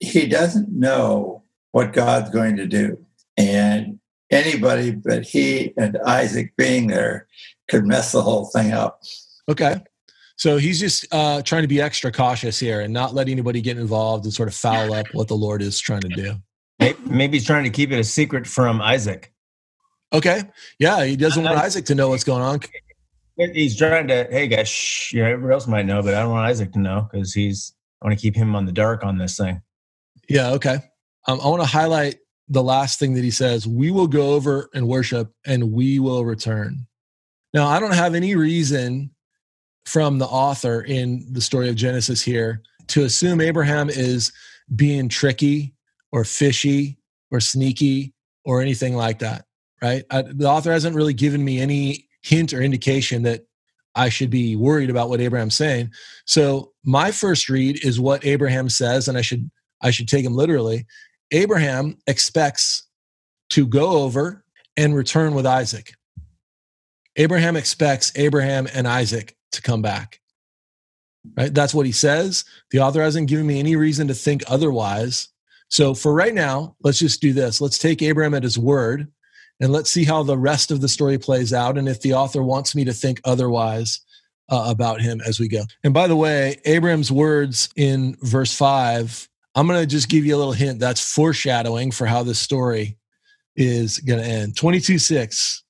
He 0.00 0.26
doesn't 0.26 0.70
know 0.70 1.42
what 1.72 1.92
God's 1.92 2.30
going 2.30 2.56
to 2.56 2.66
do. 2.66 3.04
And 3.36 3.98
anybody 4.30 4.92
but 4.92 5.24
he 5.24 5.74
and 5.76 5.98
Isaac 6.06 6.52
being 6.56 6.86
there 6.86 7.26
could 7.68 7.84
mess 7.84 8.12
the 8.12 8.22
whole 8.22 8.46
thing 8.46 8.72
up. 8.72 9.02
Okay. 9.48 9.82
So 10.38 10.56
he's 10.56 10.78
just 10.78 11.04
uh, 11.12 11.42
trying 11.42 11.62
to 11.62 11.68
be 11.68 11.80
extra 11.80 12.12
cautious 12.12 12.60
here 12.60 12.80
and 12.80 12.92
not 12.92 13.12
let 13.12 13.28
anybody 13.28 13.60
get 13.60 13.76
involved 13.76 14.24
and 14.24 14.32
sort 14.32 14.48
of 14.48 14.54
foul 14.54 14.92
up 14.92 15.06
what 15.12 15.26
the 15.26 15.34
Lord 15.34 15.60
is 15.62 15.80
trying 15.80 16.02
to 16.02 16.08
do. 16.08 16.36
Maybe 17.04 17.38
he's 17.38 17.46
trying 17.46 17.64
to 17.64 17.70
keep 17.70 17.90
it 17.90 17.98
a 17.98 18.04
secret 18.04 18.46
from 18.46 18.80
Isaac. 18.80 19.32
Okay. 20.12 20.44
Yeah, 20.78 21.04
he 21.04 21.16
doesn't 21.16 21.42
want 21.42 21.58
Isaac 21.58 21.86
to 21.86 21.96
know 21.96 22.10
what's 22.10 22.22
going 22.22 22.42
on. 22.42 22.60
He's 23.52 23.76
trying 23.76 24.06
to, 24.08 24.28
hey 24.30 24.46
guys, 24.46 24.68
shh, 24.68 25.12
you 25.12 25.22
know, 25.22 25.28
everybody 25.28 25.54
else 25.54 25.66
might 25.66 25.86
know, 25.86 26.02
but 26.02 26.14
I 26.14 26.20
don't 26.20 26.30
want 26.30 26.46
Isaac 26.46 26.72
to 26.72 26.78
know 26.78 27.08
because 27.10 27.34
he's, 27.34 27.74
I 28.00 28.06
want 28.06 28.16
to 28.16 28.22
keep 28.22 28.36
him 28.36 28.54
on 28.54 28.64
the 28.64 28.72
dark 28.72 29.02
on 29.02 29.18
this 29.18 29.36
thing. 29.36 29.60
Yeah, 30.28 30.50
okay. 30.52 30.78
Um, 31.26 31.40
I 31.42 31.48
want 31.48 31.62
to 31.62 31.68
highlight 31.68 32.18
the 32.48 32.62
last 32.62 33.00
thing 33.00 33.14
that 33.14 33.24
he 33.24 33.32
says 33.32 33.66
we 33.66 33.90
will 33.90 34.06
go 34.06 34.34
over 34.34 34.70
and 34.72 34.86
worship 34.86 35.32
and 35.44 35.72
we 35.72 35.98
will 35.98 36.24
return. 36.24 36.86
Now, 37.52 37.66
I 37.66 37.80
don't 37.80 37.94
have 37.94 38.14
any 38.14 38.36
reason 38.36 39.10
from 39.88 40.18
the 40.18 40.26
author 40.26 40.82
in 40.82 41.26
the 41.32 41.40
story 41.40 41.70
of 41.70 41.74
Genesis 41.74 42.20
here 42.20 42.62
to 42.88 43.04
assume 43.04 43.40
Abraham 43.40 43.88
is 43.88 44.30
being 44.76 45.08
tricky 45.08 45.74
or 46.12 46.24
fishy 46.24 46.98
or 47.30 47.40
sneaky 47.40 48.12
or 48.44 48.60
anything 48.60 48.94
like 48.94 49.18
that, 49.20 49.46
right? 49.80 50.04
I, 50.10 50.22
the 50.22 50.46
author 50.46 50.72
hasn't 50.72 50.94
really 50.94 51.14
given 51.14 51.42
me 51.42 51.58
any 51.58 52.06
hint 52.22 52.52
or 52.52 52.60
indication 52.60 53.22
that 53.22 53.46
I 53.94 54.10
should 54.10 54.28
be 54.28 54.56
worried 54.56 54.90
about 54.90 55.08
what 55.08 55.22
Abraham's 55.22 55.56
saying. 55.56 55.90
So 56.26 56.72
my 56.84 57.10
first 57.10 57.48
read 57.48 57.82
is 57.82 57.98
what 57.98 58.26
Abraham 58.26 58.68
says, 58.68 59.08
and 59.08 59.16
I 59.16 59.22
should 59.22 59.50
I 59.80 59.90
should 59.90 60.08
take 60.08 60.24
him 60.24 60.34
literally. 60.34 60.86
Abraham 61.30 61.96
expects 62.06 62.86
to 63.50 63.66
go 63.66 64.02
over 64.02 64.44
and 64.76 64.94
return 64.94 65.34
with 65.34 65.46
Isaac. 65.46 65.94
Abraham 67.16 67.56
expects 67.56 68.12
Abraham 68.16 68.68
and 68.74 68.86
Isaac 68.86 69.34
to 69.52 69.62
come 69.62 69.82
back. 69.82 70.20
Right? 71.36 71.52
That's 71.52 71.74
what 71.74 71.86
he 71.86 71.92
says. 71.92 72.44
The 72.70 72.80
author 72.80 73.02
hasn't 73.02 73.28
given 73.28 73.46
me 73.46 73.58
any 73.58 73.76
reason 73.76 74.08
to 74.08 74.14
think 74.14 74.42
otherwise. 74.46 75.28
So 75.68 75.94
for 75.94 76.14
right 76.14 76.34
now, 76.34 76.76
let's 76.82 76.98
just 76.98 77.20
do 77.20 77.32
this. 77.32 77.60
Let's 77.60 77.78
take 77.78 78.02
Abraham 78.02 78.34
at 78.34 78.42
his 78.42 78.58
word 78.58 79.08
and 79.60 79.72
let's 79.72 79.90
see 79.90 80.04
how 80.04 80.22
the 80.22 80.38
rest 80.38 80.70
of 80.70 80.80
the 80.80 80.88
story 80.88 81.18
plays 81.18 81.52
out 81.52 81.76
and 81.76 81.88
if 81.88 82.00
the 82.00 82.14
author 82.14 82.42
wants 82.42 82.74
me 82.74 82.84
to 82.84 82.92
think 82.92 83.20
otherwise 83.24 84.00
uh, 84.48 84.66
about 84.68 85.00
him 85.00 85.20
as 85.26 85.38
we 85.38 85.48
go. 85.48 85.64
And 85.84 85.92
by 85.92 86.06
the 86.06 86.16
way, 86.16 86.58
Abraham's 86.64 87.12
words 87.12 87.68
in 87.76 88.16
verse 88.22 88.54
5, 88.54 89.28
I'm 89.54 89.66
going 89.66 89.80
to 89.80 89.86
just 89.86 90.08
give 90.08 90.24
you 90.24 90.36
a 90.36 90.38
little 90.38 90.52
hint 90.52 90.78
that's 90.78 91.14
foreshadowing 91.14 91.90
for 91.90 92.06
how 92.06 92.22
this 92.22 92.38
story 92.38 92.96
is 93.56 93.98
going 93.98 94.20
to 94.20 94.26
end. 94.26 94.56
22 94.56 94.98
6. 94.98 95.64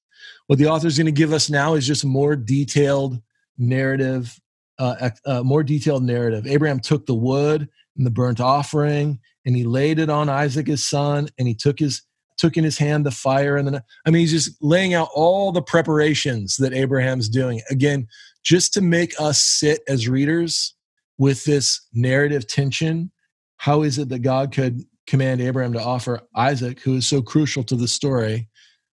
What 0.47 0.59
the 0.59 0.67
author 0.67 0.87
is 0.87 0.97
going 0.97 1.07
to 1.07 1.13
give 1.13 1.33
us 1.33 1.51
now 1.51 1.75
is 1.75 1.87
just 1.87 2.05
more 2.05 2.37
detailed 2.37 3.21
narrative, 3.59 4.39
uh, 4.79 5.11
uh, 5.27 5.43
more 5.43 5.63
detailed 5.63 6.05
narrative. 6.05 6.47
Abraham 6.47 6.81
took 6.81 7.07
the 7.07 7.15
wood 7.15 7.69
and 7.97 8.07
the 8.07 8.11
burnt 8.11 8.41
offering 8.41 9.19
and 9.45 9.57
he 9.57 9.65
laid 9.65 9.99
it 9.99 10.11
on 10.11 10.29
Isaac 10.29 10.67
his 10.67 10.87
son 10.87 11.29
and 11.39 11.49
he 11.49 11.55
took 11.55 11.79
his 11.79 12.03
took 12.37 12.57
in 12.57 12.63
his 12.63 12.79
hand 12.79 13.05
the 13.05 13.11
fire 13.11 13.57
and 13.57 13.67
then 13.67 13.83
i 14.07 14.11
mean 14.11 14.21
he's 14.21 14.31
just 14.31 14.63
laying 14.63 14.95
out 14.95 15.09
all 15.13 15.51
the 15.51 15.61
preparations 15.61 16.55
that 16.55 16.73
abraham's 16.73 17.29
doing. 17.29 17.61
Again 17.69 18.07
just 18.45 18.73
to 18.75 18.81
make 18.81 19.13
us 19.19 19.41
sit 19.41 19.81
as 19.89 20.09
readers 20.09 20.77
with 21.19 21.45
this 21.45 21.85
narrative 21.93 22.47
tension 22.47 23.11
how 23.57 23.83
is 23.83 23.99
it 23.99 24.09
that 24.09 24.21
god 24.21 24.53
could 24.53 24.85
command 25.09 25.41
abraham 25.41 25.73
to 25.73 25.83
offer 25.83 26.21
isaac 26.37 26.79
who 26.79 26.95
is 26.95 27.09
so 27.09 27.21
crucial 27.21 27.65
to 27.65 27.75
the 27.75 27.89
story 27.89 28.49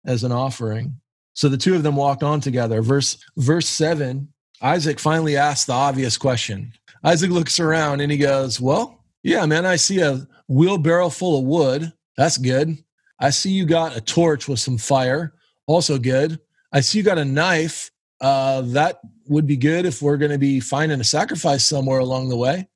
as 0.06 0.24
an 0.24 0.32
offering? 0.32 1.00
So 1.34 1.50
the 1.50 1.58
two 1.58 1.76
of 1.76 1.84
them 1.84 1.95
walked 1.95 2.24
on 2.24 2.41
together. 2.41 2.82
Verse 2.82 3.17
verse 3.38 3.67
7 3.67 4.28
isaac 4.62 5.00
finally 5.00 5.36
asks 5.36 5.65
the 5.65 5.74
obvious 5.74 6.17
question 6.17 6.71
isaac 7.04 7.32
looks 7.32 7.60
around 7.60 8.02
and 8.02 8.12
he 8.12 8.17
goes 8.17 8.60
well 8.60 9.04
yeah 9.24 9.45
man 9.45 9.65
i 9.65 9.76
see 9.76 10.00
a 10.00 10.28
wheelbarrow 10.47 11.10
full 11.10 11.39
of 11.39 11.45
wood 11.45 11.91
that's 12.17 12.38
good 12.38 12.78
I 13.21 13.30
see 13.30 13.52
you 13.52 13.65
got 13.65 13.95
a 13.95 14.02
torch 14.02 14.47
with 14.47 14.60
some 14.60 14.80
fire. 14.80 15.36
Also 15.67 16.00
good. 16.00 16.39
I 16.74 16.82
see 16.82 16.97
you 16.97 17.04
got 17.04 17.19
a 17.19 17.26
knife. 17.26 17.91
Uh, 18.19 18.62
that 18.62 19.00
would 19.28 19.45
be 19.45 19.56
good 19.56 19.86
if 19.86 20.02
we're 20.02 20.17
going 20.17 20.32
to 20.32 20.39
be 20.39 20.60
finding 20.60 21.00
a 21.00 21.04
sacrifice 21.04 21.63
somewhere 21.65 22.00
along 22.00 22.30
the 22.30 22.38
way. 22.38 22.67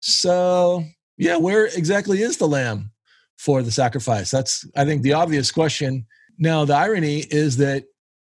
So, 0.00 0.84
yeah, 1.16 1.36
where 1.36 1.66
exactly 1.66 2.22
is 2.22 2.36
the 2.36 2.46
lamb 2.46 2.92
for 3.36 3.62
the 3.62 3.72
sacrifice? 3.72 4.30
That's, 4.30 4.64
I 4.76 4.84
think, 4.84 5.02
the 5.02 5.14
obvious 5.14 5.50
question. 5.50 6.06
Now, 6.38 6.64
the 6.64 6.74
irony 6.74 7.24
is 7.30 7.56
that 7.56 7.84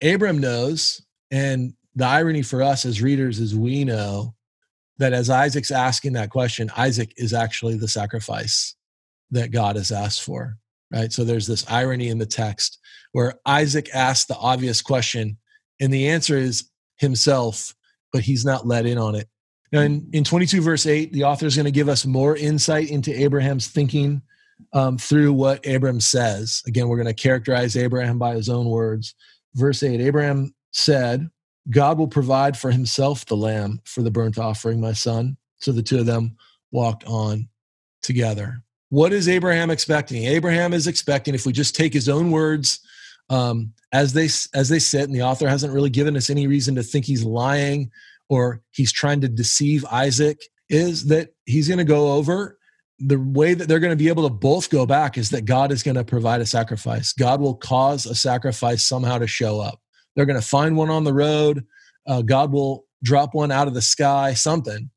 Abram 0.02 0.38
knows, 0.38 1.02
and 1.30 1.74
the 2.00 2.06
irony 2.06 2.42
for 2.42 2.62
us 2.62 2.84
as 2.84 3.02
readers 3.02 3.40
is 3.40 3.54
we 3.54 3.84
know 3.84 4.34
that 4.98 5.12
as 5.12 5.30
Isaac's 5.30 5.70
asking 5.70 6.12
that 6.12 6.30
question, 6.30 6.70
Isaac 6.76 7.12
is 7.16 7.32
actually 7.32 7.76
the 7.76 7.88
sacrifice 7.88 8.74
that 9.30 9.50
God 9.50 9.76
has 9.76 9.90
asked 9.90 10.22
for, 10.22 10.56
right? 10.92 11.12
So 11.12 11.24
there's 11.24 11.46
this 11.46 11.68
irony 11.70 12.08
in 12.08 12.18
the 12.18 12.26
text 12.26 12.78
where 13.12 13.34
Isaac 13.46 13.88
asks 13.94 14.26
the 14.26 14.36
obvious 14.36 14.82
question, 14.82 15.38
and 15.80 15.92
the 15.92 16.08
answer 16.08 16.36
is 16.36 16.70
himself, 16.96 17.74
but 18.12 18.22
he's 18.22 18.44
not 18.44 18.66
let 18.66 18.86
in 18.86 18.98
on 18.98 19.14
it. 19.14 19.28
Now, 19.72 19.80
in, 19.80 20.08
in 20.12 20.24
22 20.24 20.60
verse 20.60 20.86
8, 20.86 21.12
the 21.12 21.24
author 21.24 21.46
is 21.46 21.56
going 21.56 21.64
to 21.64 21.70
give 21.70 21.88
us 21.88 22.04
more 22.04 22.36
insight 22.36 22.90
into 22.90 23.18
Abraham's 23.18 23.68
thinking 23.68 24.20
um, 24.72 24.98
through 24.98 25.32
what 25.32 25.66
Abram 25.66 26.00
says. 26.00 26.62
Again, 26.66 26.88
we're 26.88 27.02
going 27.02 27.14
to 27.14 27.22
characterize 27.22 27.76
Abraham 27.76 28.18
by 28.18 28.34
his 28.34 28.48
own 28.48 28.66
words. 28.66 29.14
Verse 29.54 29.82
8 29.82 30.00
Abraham 30.00 30.54
said, 30.72 31.28
God 31.70 31.98
will 31.98 32.08
provide 32.08 32.56
for 32.56 32.70
himself 32.70 33.24
the 33.26 33.36
lamb 33.36 33.80
for 33.84 34.02
the 34.02 34.10
burnt 34.10 34.38
offering, 34.38 34.80
my 34.80 34.92
son. 34.92 35.36
So 35.58 35.72
the 35.72 35.82
two 35.82 35.98
of 35.98 36.06
them 36.06 36.36
walked 36.72 37.04
on 37.04 37.48
together. 38.02 38.62
What 38.88 39.12
is 39.12 39.28
Abraham 39.28 39.70
expecting? 39.70 40.24
Abraham 40.24 40.72
is 40.72 40.86
expecting, 40.86 41.34
if 41.34 41.46
we 41.46 41.52
just 41.52 41.76
take 41.76 41.92
his 41.92 42.08
own 42.08 42.30
words 42.30 42.80
um, 43.28 43.72
as 43.92 44.12
they 44.12 44.28
as 44.58 44.68
they 44.68 44.80
sit, 44.80 45.04
and 45.04 45.14
the 45.14 45.22
author 45.22 45.48
hasn't 45.48 45.72
really 45.72 45.90
given 45.90 46.16
us 46.16 46.30
any 46.30 46.46
reason 46.46 46.74
to 46.74 46.82
think 46.82 47.04
he's 47.04 47.24
lying 47.24 47.90
or 48.28 48.62
he's 48.70 48.92
trying 48.92 49.20
to 49.20 49.28
deceive 49.28 49.84
Isaac, 49.86 50.40
is 50.68 51.06
that 51.06 51.34
he's 51.46 51.68
going 51.68 51.78
to 51.78 51.84
go 51.84 52.12
over 52.14 52.58
the 53.00 53.18
way 53.18 53.54
that 53.54 53.66
they're 53.66 53.80
going 53.80 53.90
to 53.90 53.96
be 53.96 54.08
able 54.08 54.28
to 54.28 54.34
both 54.34 54.68
go 54.68 54.84
back 54.84 55.16
is 55.16 55.30
that 55.30 55.46
God 55.46 55.72
is 55.72 55.82
going 55.82 55.94
to 55.94 56.04
provide 56.04 56.40
a 56.42 56.46
sacrifice. 56.46 57.12
God 57.14 57.40
will 57.40 57.54
cause 57.54 58.04
a 58.04 58.14
sacrifice 58.14 58.84
somehow 58.84 59.18
to 59.18 59.26
show 59.26 59.58
up. 59.58 59.80
They're 60.14 60.26
going 60.26 60.40
to 60.40 60.46
find 60.46 60.76
one 60.76 60.90
on 60.90 61.04
the 61.04 61.14
road. 61.14 61.64
Uh, 62.06 62.22
God 62.22 62.52
will 62.52 62.84
drop 63.02 63.34
one 63.34 63.50
out 63.50 63.68
of 63.68 63.74
the 63.74 63.82
sky, 63.82 64.34
something, 64.34 64.90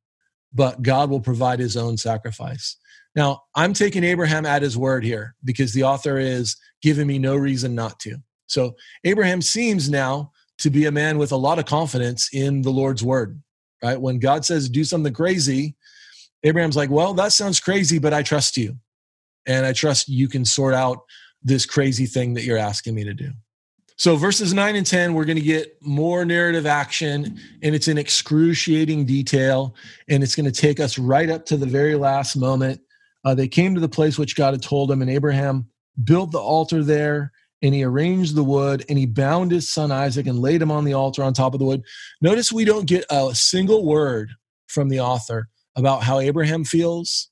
but 0.54 0.82
God 0.82 1.10
will 1.10 1.21
provide 1.21 1.60
his 1.60 1.78
own 1.78 1.97
sacrifice. 1.97 2.78
Now, 3.15 3.43
I'm 3.56 3.73
taking 3.73 4.04
Abraham 4.04 4.45
at 4.45 4.63
his 4.63 4.78
word 4.78 5.04
here 5.04 5.36
because 5.43 5.73
the 5.73 5.84
author 5.84 6.17
is 6.17 6.58
giving 6.82 7.08
me 7.08 7.19
no 7.19 7.36
reason 7.36 7.76
not 7.76 7.99
to. 8.02 8.17
So, 8.47 8.76
Abraham 9.04 9.41
seems 9.41 9.89
now 9.89 10.32
to 10.60 10.69
be 10.69 10.86
a 10.86 10.91
man 10.91 11.17
with 11.17 11.32
a 11.32 11.38
lot 11.38 11.60
of 11.60 11.65
confidence 11.65 12.30
in 12.34 12.62
the 12.62 12.71
Lord's 12.71 13.04
word, 13.04 13.41
right? 13.84 13.99
When 13.99 14.19
God 14.19 14.45
says 14.45 14.69
do 14.69 14.84
something 14.84 15.13
crazy, 15.13 15.76
Abraham's 16.43 16.76
like, 16.76 16.89
well, 16.89 17.13
that 17.13 17.32
sounds 17.32 17.60
crazy, 17.60 17.99
but 17.99 18.13
I 18.13 18.21
trust 18.21 18.58
you. 18.58 18.78
And 19.45 19.65
I 19.65 19.73
trust 19.73 20.10
you 20.10 20.28
can 20.28 20.45
sort 20.45 20.73
out 20.73 20.99
this 21.41 21.65
crazy 21.65 22.06
thing 22.06 22.34
that 22.34 22.43
you're 22.43 22.58
asking 22.58 22.95
me 22.95 23.04
to 23.04 23.13
do. 23.13 23.32
So, 23.96 24.16
verses 24.16 24.54
9 24.54 24.76
and 24.76 24.86
10, 24.86 25.14
we're 25.14 25.26
going 25.26 25.38
to 25.38 25.42
get 25.42 25.78
more 25.82 26.26
narrative 26.26 26.66
action, 26.66 27.40
and 27.62 27.76
it's 27.76 27.88
in 27.88 27.98
excruciating 27.98 29.06
detail, 29.06 29.76
and 30.10 30.24
it's 30.24 30.36
going 30.36 30.52
to 30.52 30.62
take 30.62 30.80
us 30.80 30.98
right 30.98 31.30
up 31.30 31.46
to 31.48 31.58
the 31.58 31.66
very 31.66 31.96
last 31.96 32.36
moment. 32.36 32.82
Uh, 33.24 33.36
they 33.36 33.48
came 33.48 33.76
to 33.76 33.82
the 33.82 33.90
place 33.90 34.18
which 34.18 34.36
God 34.36 34.54
had 34.54 34.64
told 34.64 34.90
them, 34.90 35.02
and 35.02 35.12
Abraham 35.12 35.68
built 36.04 36.32
the 36.32 36.40
altar 36.40 36.84
there, 36.84 37.32
and 37.62 37.74
he 37.74 37.84
arranged 37.84 38.36
the 38.36 38.44
wood, 38.44 38.84
and 38.90 38.98
he 38.98 39.06
bound 39.06 39.52
his 39.52 39.72
son 39.72 39.92
Isaac 39.92 40.26
and 40.28 40.40
laid 40.40 40.62
him 40.62 40.72
on 40.72 40.86
the 40.86 40.94
altar 40.94 41.24
on 41.24 41.34
top 41.34 41.54
of 41.54 41.60
the 41.60 41.66
wood. 41.66 41.84
Notice 42.20 42.52
we 42.52 42.66
don't 42.66 42.88
get 42.88 43.06
a 43.10 43.34
single 43.34 43.86
word 43.86 44.32
from 44.68 44.90
the 44.90 45.00
author 45.00 45.50
about 45.76 46.04
how 46.04 46.20
Abraham 46.20 46.64
feels, 46.64 47.30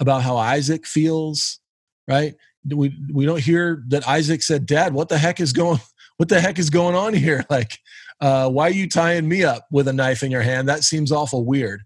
about 0.00 0.22
how 0.22 0.36
Isaac 0.36 0.86
feels, 0.86 1.60
right? 2.08 2.34
We 2.66 2.96
we 3.12 3.26
don't 3.26 3.40
hear 3.40 3.82
that 3.88 4.06
Isaac 4.08 4.42
said, 4.42 4.66
"Dad, 4.66 4.94
what 4.94 5.08
the 5.08 5.18
heck 5.18 5.40
is 5.40 5.52
going 5.52 5.80
what 6.16 6.28
the 6.28 6.40
heck 6.40 6.58
is 6.58 6.70
going 6.70 6.94
on 6.94 7.14
here? 7.14 7.44
Like, 7.50 7.78
uh, 8.20 8.48
why 8.48 8.68
are 8.68 8.72
you 8.72 8.88
tying 8.88 9.28
me 9.28 9.44
up 9.44 9.66
with 9.70 9.88
a 9.88 9.92
knife 9.92 10.22
in 10.22 10.30
your 10.30 10.42
hand? 10.42 10.68
That 10.68 10.84
seems 10.84 11.12
awful 11.12 11.44
weird." 11.44 11.82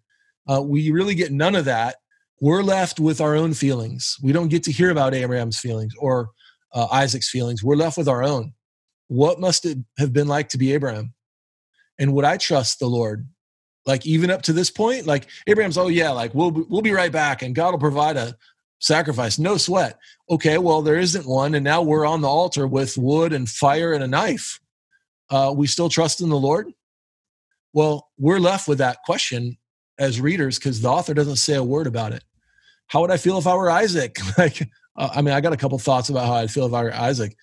Uh, 0.49 0.62
we 0.62 0.91
really 0.91 1.14
get 1.14 1.31
none 1.31 1.55
of 1.55 1.67
that. 1.67 1.97
We're 2.41 2.62
left 2.62 2.99
with 2.99 3.21
our 3.21 3.35
own 3.35 3.53
feelings. 3.53 4.17
We 4.23 4.33
don't 4.33 4.49
get 4.49 4.62
to 4.64 4.73
hear 4.73 4.91
about 4.91 5.12
Abraham's 5.12 5.59
feelings 5.59 5.93
or 5.99 6.31
uh, 6.73 6.87
Isaac's 6.91 7.29
feelings. 7.29 7.62
We're 7.62 7.77
left 7.77 7.99
with 7.99 8.09
our 8.09 8.23
own. 8.23 8.55
What 9.09 9.41
must 9.41 9.67
it 9.67 9.79
have 9.99 10.12
been 10.12 10.29
like 10.29 10.49
to 10.51 10.59
be 10.59 10.73
Abraham? 10.73 11.14
And 11.99 12.14
would 12.14 12.25
I 12.25 12.37
trust 12.37 12.79
the 12.79 12.87
Lord? 12.87 13.29
Like 13.87 14.07
even 14.07 14.31
up 14.31 14.43
to 14.43 14.53
this 14.53 14.71
point, 14.71 15.07
like 15.07 15.29
Abraham's, 15.47 15.79
oh 15.79 15.88
yeah, 15.88 16.11
like 16.11 16.35
we'll 16.35 16.51
we'll 16.69 16.83
be 16.83 16.93
right 16.93 17.11
back, 17.11 17.43
and 17.43 17.55
God 17.55 17.73
will 17.73 17.79
provide 17.79 18.17
a 18.17 18.37
sacrifice, 18.79 19.38
no 19.38 19.57
sweat. 19.57 19.99
Okay, 20.31 20.59
well, 20.59 20.83
there 20.83 20.99
isn't 20.99 21.27
one, 21.27 21.55
and 21.55 21.64
now 21.64 21.83
we're 21.83 22.07
on 22.07 22.21
the 22.21 22.29
altar 22.29 22.67
with 22.67 22.97
wood 22.97 23.33
and 23.33 23.49
fire 23.49 23.93
and 23.93 24.05
a 24.05 24.09
knife. 24.09 24.61
Uh, 25.31 25.53
we 25.57 25.67
still 25.67 25.88
trust 25.88 26.21
in 26.21 26.29
the 26.29 26.38
Lord? 26.38 26.73
Well, 27.73 28.09
we're 28.19 28.41
left 28.41 28.67
with 28.67 28.79
that 28.79 28.99
question 29.05 29.59
as 29.99 30.21
readers 30.21 30.59
because 30.59 30.81
the 30.81 30.88
author 30.88 31.14
doesn't 31.14 31.37
say 31.37 31.55
a 31.55 31.64
word 31.64 31.87
about 31.87 32.12
it. 32.12 32.25
How 32.87 33.01
would 33.03 33.11
I 33.11 33.19
feel 33.19 33.38
if 33.38 33.47
I 33.47 33.55
were 33.55 33.71
Isaac? 33.71 34.17
like, 34.38 34.62
uh, 34.97 35.11
I 35.14 35.23
mean, 35.23 35.35
I 35.35 35.41
got 35.41 35.53
a 35.53 35.59
couple 35.59 35.79
thoughts 35.79 36.09
about 36.09 36.27
how 36.27 36.35
I'd 36.35 36.51
feel 36.51 36.67
if 36.67 36.73
I 36.73 36.83
were 36.83 36.95
Isaac. 36.95 37.37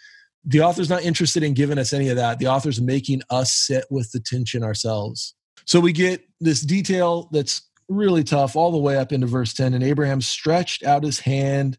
The 0.45 0.61
author's 0.61 0.89
not 0.89 1.03
interested 1.03 1.43
in 1.43 1.53
giving 1.53 1.77
us 1.77 1.93
any 1.93 2.09
of 2.09 2.15
that. 2.17 2.39
The 2.39 2.47
author's 2.47 2.81
making 2.81 3.21
us 3.29 3.51
sit 3.51 3.85
with 3.89 4.11
the 4.11 4.19
tension 4.19 4.63
ourselves. 4.63 5.35
So 5.65 5.79
we 5.79 5.91
get 5.91 6.27
this 6.39 6.61
detail 6.61 7.29
that's 7.31 7.63
really 7.87 8.23
tough 8.23 8.55
all 8.55 8.71
the 8.71 8.77
way 8.77 8.97
up 8.97 9.11
into 9.11 9.27
verse 9.27 9.53
10. 9.53 9.73
And 9.73 9.83
Abraham 9.83 10.21
stretched 10.21 10.83
out 10.83 11.03
his 11.03 11.19
hand 11.19 11.77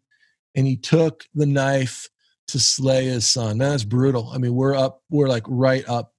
and 0.55 0.67
he 0.67 0.77
took 0.77 1.25
the 1.35 1.47
knife 1.47 2.09
to 2.49 2.59
slay 2.59 3.07
his 3.07 3.27
son. 3.27 3.59
Man, 3.59 3.71
that's 3.71 3.85
brutal. 3.85 4.31
I 4.33 4.39
mean, 4.39 4.55
we're 4.55 4.75
up, 4.75 5.03
we're 5.11 5.29
like 5.29 5.45
right 5.47 5.87
up, 5.89 6.13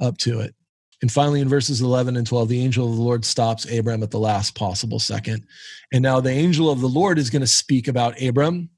up 0.00 0.18
to 0.18 0.40
it. 0.40 0.54
And 1.02 1.10
finally, 1.10 1.40
in 1.40 1.48
verses 1.48 1.80
11 1.80 2.16
and 2.16 2.26
12, 2.26 2.48
the 2.48 2.62
angel 2.62 2.90
of 2.90 2.96
the 2.96 3.02
Lord 3.02 3.24
stops 3.24 3.70
Abram 3.70 4.02
at 4.02 4.10
the 4.10 4.18
last 4.18 4.54
possible 4.54 4.98
second. 4.98 5.46
And 5.92 6.02
now 6.02 6.20
the 6.20 6.30
angel 6.30 6.70
of 6.70 6.80
the 6.80 6.88
Lord 6.88 7.18
is 7.18 7.30
going 7.30 7.40
to 7.40 7.46
speak 7.46 7.88
about 7.88 8.20
Abram. 8.20 8.68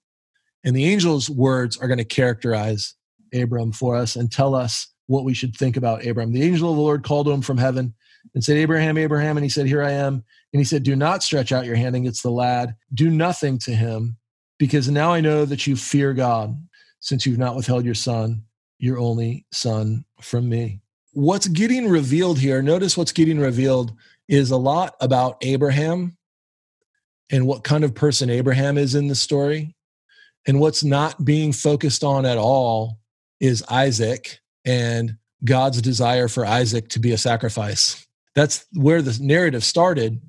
And 0.65 0.77
the 0.77 0.93
angel's 0.93 1.29
words 1.29 1.77
are 1.77 1.88
going 1.88 1.99
to 1.99 2.05
characterize 2.05 2.95
Abram 3.35 3.73
for 3.73 3.97
us 3.97 4.15
and 4.15 4.31
tell 4.31 4.55
us 4.55 4.87
what 5.07 5.25
we 5.25 5.35
should 5.35 5.57
think 5.57 5.77
about 5.77 6.07
Abram. 6.07 6.33
The 6.33 6.45
angel 6.45 6.71
of 6.71 6.77
the 6.77 6.83
Lord 6.83 7.03
called 7.03 7.29
him 7.29 7.43
from 7.43 7.59
heaven 7.59 7.95
and 8.35 8.42
said, 8.42 8.57
Abraham, 8.57 8.97
Abraham. 8.97 9.37
And 9.37 9.45
he 9.45 9.51
said, 9.51 9.66
Here 9.66 9.83
I 9.83 9.92
am. 9.92 10.25
And 10.53 10.61
he 10.61 10.64
said, 10.64 10.83
Do 10.83 10.97
not 10.97 11.23
stretch 11.23 11.53
out 11.53 11.66
your 11.66 11.77
hand 11.77 11.97
against 11.97 12.23
the 12.23 12.31
lad. 12.31 12.75
Do 12.95 13.11
nothing 13.11 13.59
to 13.61 13.73
him, 13.73 14.16
because 14.59 14.88
now 14.88 15.12
I 15.12 15.21
know 15.21 15.45
that 15.45 15.66
you 15.66 15.77
fear 15.77 16.12
God, 16.12 16.57
since 17.01 17.27
you've 17.27 17.38
not 17.38 17.57
withheld 17.57 17.85
your 17.85 17.95
son, 17.95 18.45
your 18.79 18.99
only 18.99 19.47
son, 19.53 20.05
from 20.21 20.49
me. 20.49 20.81
What's 21.12 21.49
getting 21.49 21.88
revealed 21.88 22.38
here, 22.38 22.62
notice 22.62 22.97
what's 22.97 23.12
getting 23.12 23.38
revealed 23.38 23.92
is 24.29 24.51
a 24.51 24.57
lot 24.57 24.95
about 25.01 25.37
Abraham 25.42 26.16
and 27.31 27.47
what 27.47 27.64
kind 27.64 27.85
of 27.85 27.95
person 27.95 28.31
Abraham 28.31 28.79
is 28.79 28.95
in 28.95 29.09
the 29.09 29.14
story. 29.14 29.75
And 30.47 30.59
what's 30.59 30.83
not 30.83 31.25
being 31.25 31.53
focused 31.53 32.03
on 32.03 32.27
at 32.27 32.38
all 32.38 32.99
is 33.40 33.62
Isaac 33.71 34.38
and 34.64 35.16
God's 35.45 35.83
desire 35.83 36.29
for 36.29 36.47
Isaac 36.47 36.88
to 36.90 37.01
be 37.01 37.12
a 37.12 37.18
sacrifice. 37.18 38.07
That's 38.35 38.64
where 38.75 39.03
the 39.03 39.16
narrative 39.21 39.64
started. 39.64 40.21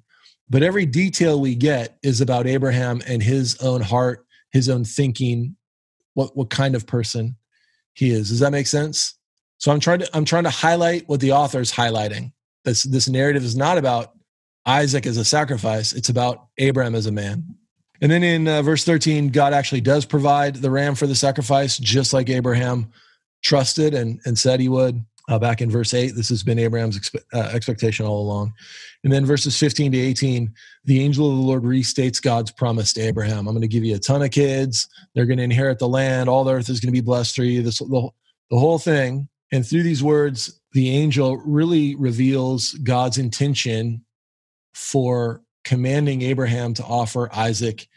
But 0.50 0.64
every 0.64 0.86
detail 0.86 1.40
we 1.40 1.56
get 1.56 1.98
is 2.04 2.22
about 2.22 2.48
Abraham 2.48 3.02
and 3.08 3.24
his 3.24 3.58
own 3.62 3.82
heart, 3.82 4.26
his 4.52 4.70
own 4.70 4.84
thinking, 4.84 5.56
what, 6.14 6.36
what 6.36 6.50
kind 6.50 6.76
of 6.76 6.86
person 6.86 7.36
he 7.94 8.12
is. 8.12 8.30
Does 8.30 8.40
that 8.40 8.52
make 8.52 8.68
sense? 8.68 9.16
So 9.58 9.72
I'm 9.72 9.80
trying 9.80 10.00
to 10.00 10.10
I'm 10.14 10.26
trying 10.26 10.44
to 10.44 10.50
highlight 10.50 11.08
what 11.08 11.22
the 11.22 11.32
author 11.32 11.62
is 11.62 11.72
highlighting. 11.72 12.34
This 12.66 12.84
this 12.84 13.08
narrative 13.08 13.44
is 13.44 13.56
not 13.56 13.78
about 13.78 14.14
Isaac 14.66 15.06
as 15.06 15.18
a 15.18 15.24
sacrifice. 15.24 15.94
It's 15.94 16.10
about 16.10 16.48
Abraham 16.58 16.96
as 16.96 17.06
a 17.06 17.12
man. 17.12 17.56
And 18.02 18.12
then 18.12 18.24
in 18.24 18.48
uh, 18.48 18.62
verse 18.62 18.84
13, 18.84 19.30
God 19.30 19.54
actually 19.54 19.80
does 19.80 20.04
provide 20.04 20.58
the 20.58 20.70
ram 20.70 20.96
for 20.96 21.08
the 21.08 21.16
sacrifice, 21.16 21.78
just 21.78 22.12
like 22.12 22.30
Abraham 22.30 22.92
trusted 23.42 23.94
and, 23.94 24.20
and 24.26 24.38
said 24.38 24.60
he 24.60 24.68
would 24.68 25.04
uh, 25.30 25.40
back 25.40 25.62
in 25.62 25.70
verse 25.70 25.94
8. 25.94 26.16
This 26.16 26.30
has 26.30 26.44
been 26.44 26.60
Abraham's 26.60 27.00
expe- 27.00 27.24
uh, 27.34 27.50
expectation 27.54 28.06
all 28.06 28.22
along. 28.22 28.54
And 29.04 29.12
then 29.12 29.26
verses 29.26 29.58
15 29.58 29.94
to 29.94 29.98
18, 29.98 30.54
the 30.86 31.02
angel 31.02 31.30
of 31.30 31.38
the 31.38 31.44
Lord 31.44 31.64
restates 31.64 32.22
God's 32.22 32.52
promise 32.52 32.94
to 32.94 33.02
Abraham. 33.02 33.48
I'm 33.48 33.54
going 33.54 33.62
to 33.62 33.68
give 33.68 33.84
you 33.84 33.96
a 33.96 34.00
ton 34.00 34.22
of 34.22 34.32
kids. 34.32 34.88
They're 35.16 35.26
going 35.26 35.38
to 35.38 35.44
inherit 35.44 35.80
the 35.80 35.88
land. 35.88 36.30
All 36.30 36.44
the 36.44 36.54
earth 36.54 36.70
is 36.70 36.80
going 36.80 36.94
to 36.94 37.00
be 37.00 37.02
blessed 37.02 37.36
through 37.36 37.46
you. 37.46 37.62
This, 37.62 37.80
the, 37.80 38.10
the 38.50 38.60
whole 38.60 38.80
thing. 38.80 39.30
And 39.52 39.66
through 39.66 39.84
these 39.84 40.04
words, 40.04 40.60
the 40.74 40.90
angel 40.90 41.38
really 41.38 41.96
reveals 41.96 42.74
God's 42.74 43.18
intention 43.18 44.04
for 44.74 45.42
commanding 45.64 46.24
Abraham 46.24 46.74
to 46.74 46.84
offer 46.84 47.30
Isaac 47.34 47.88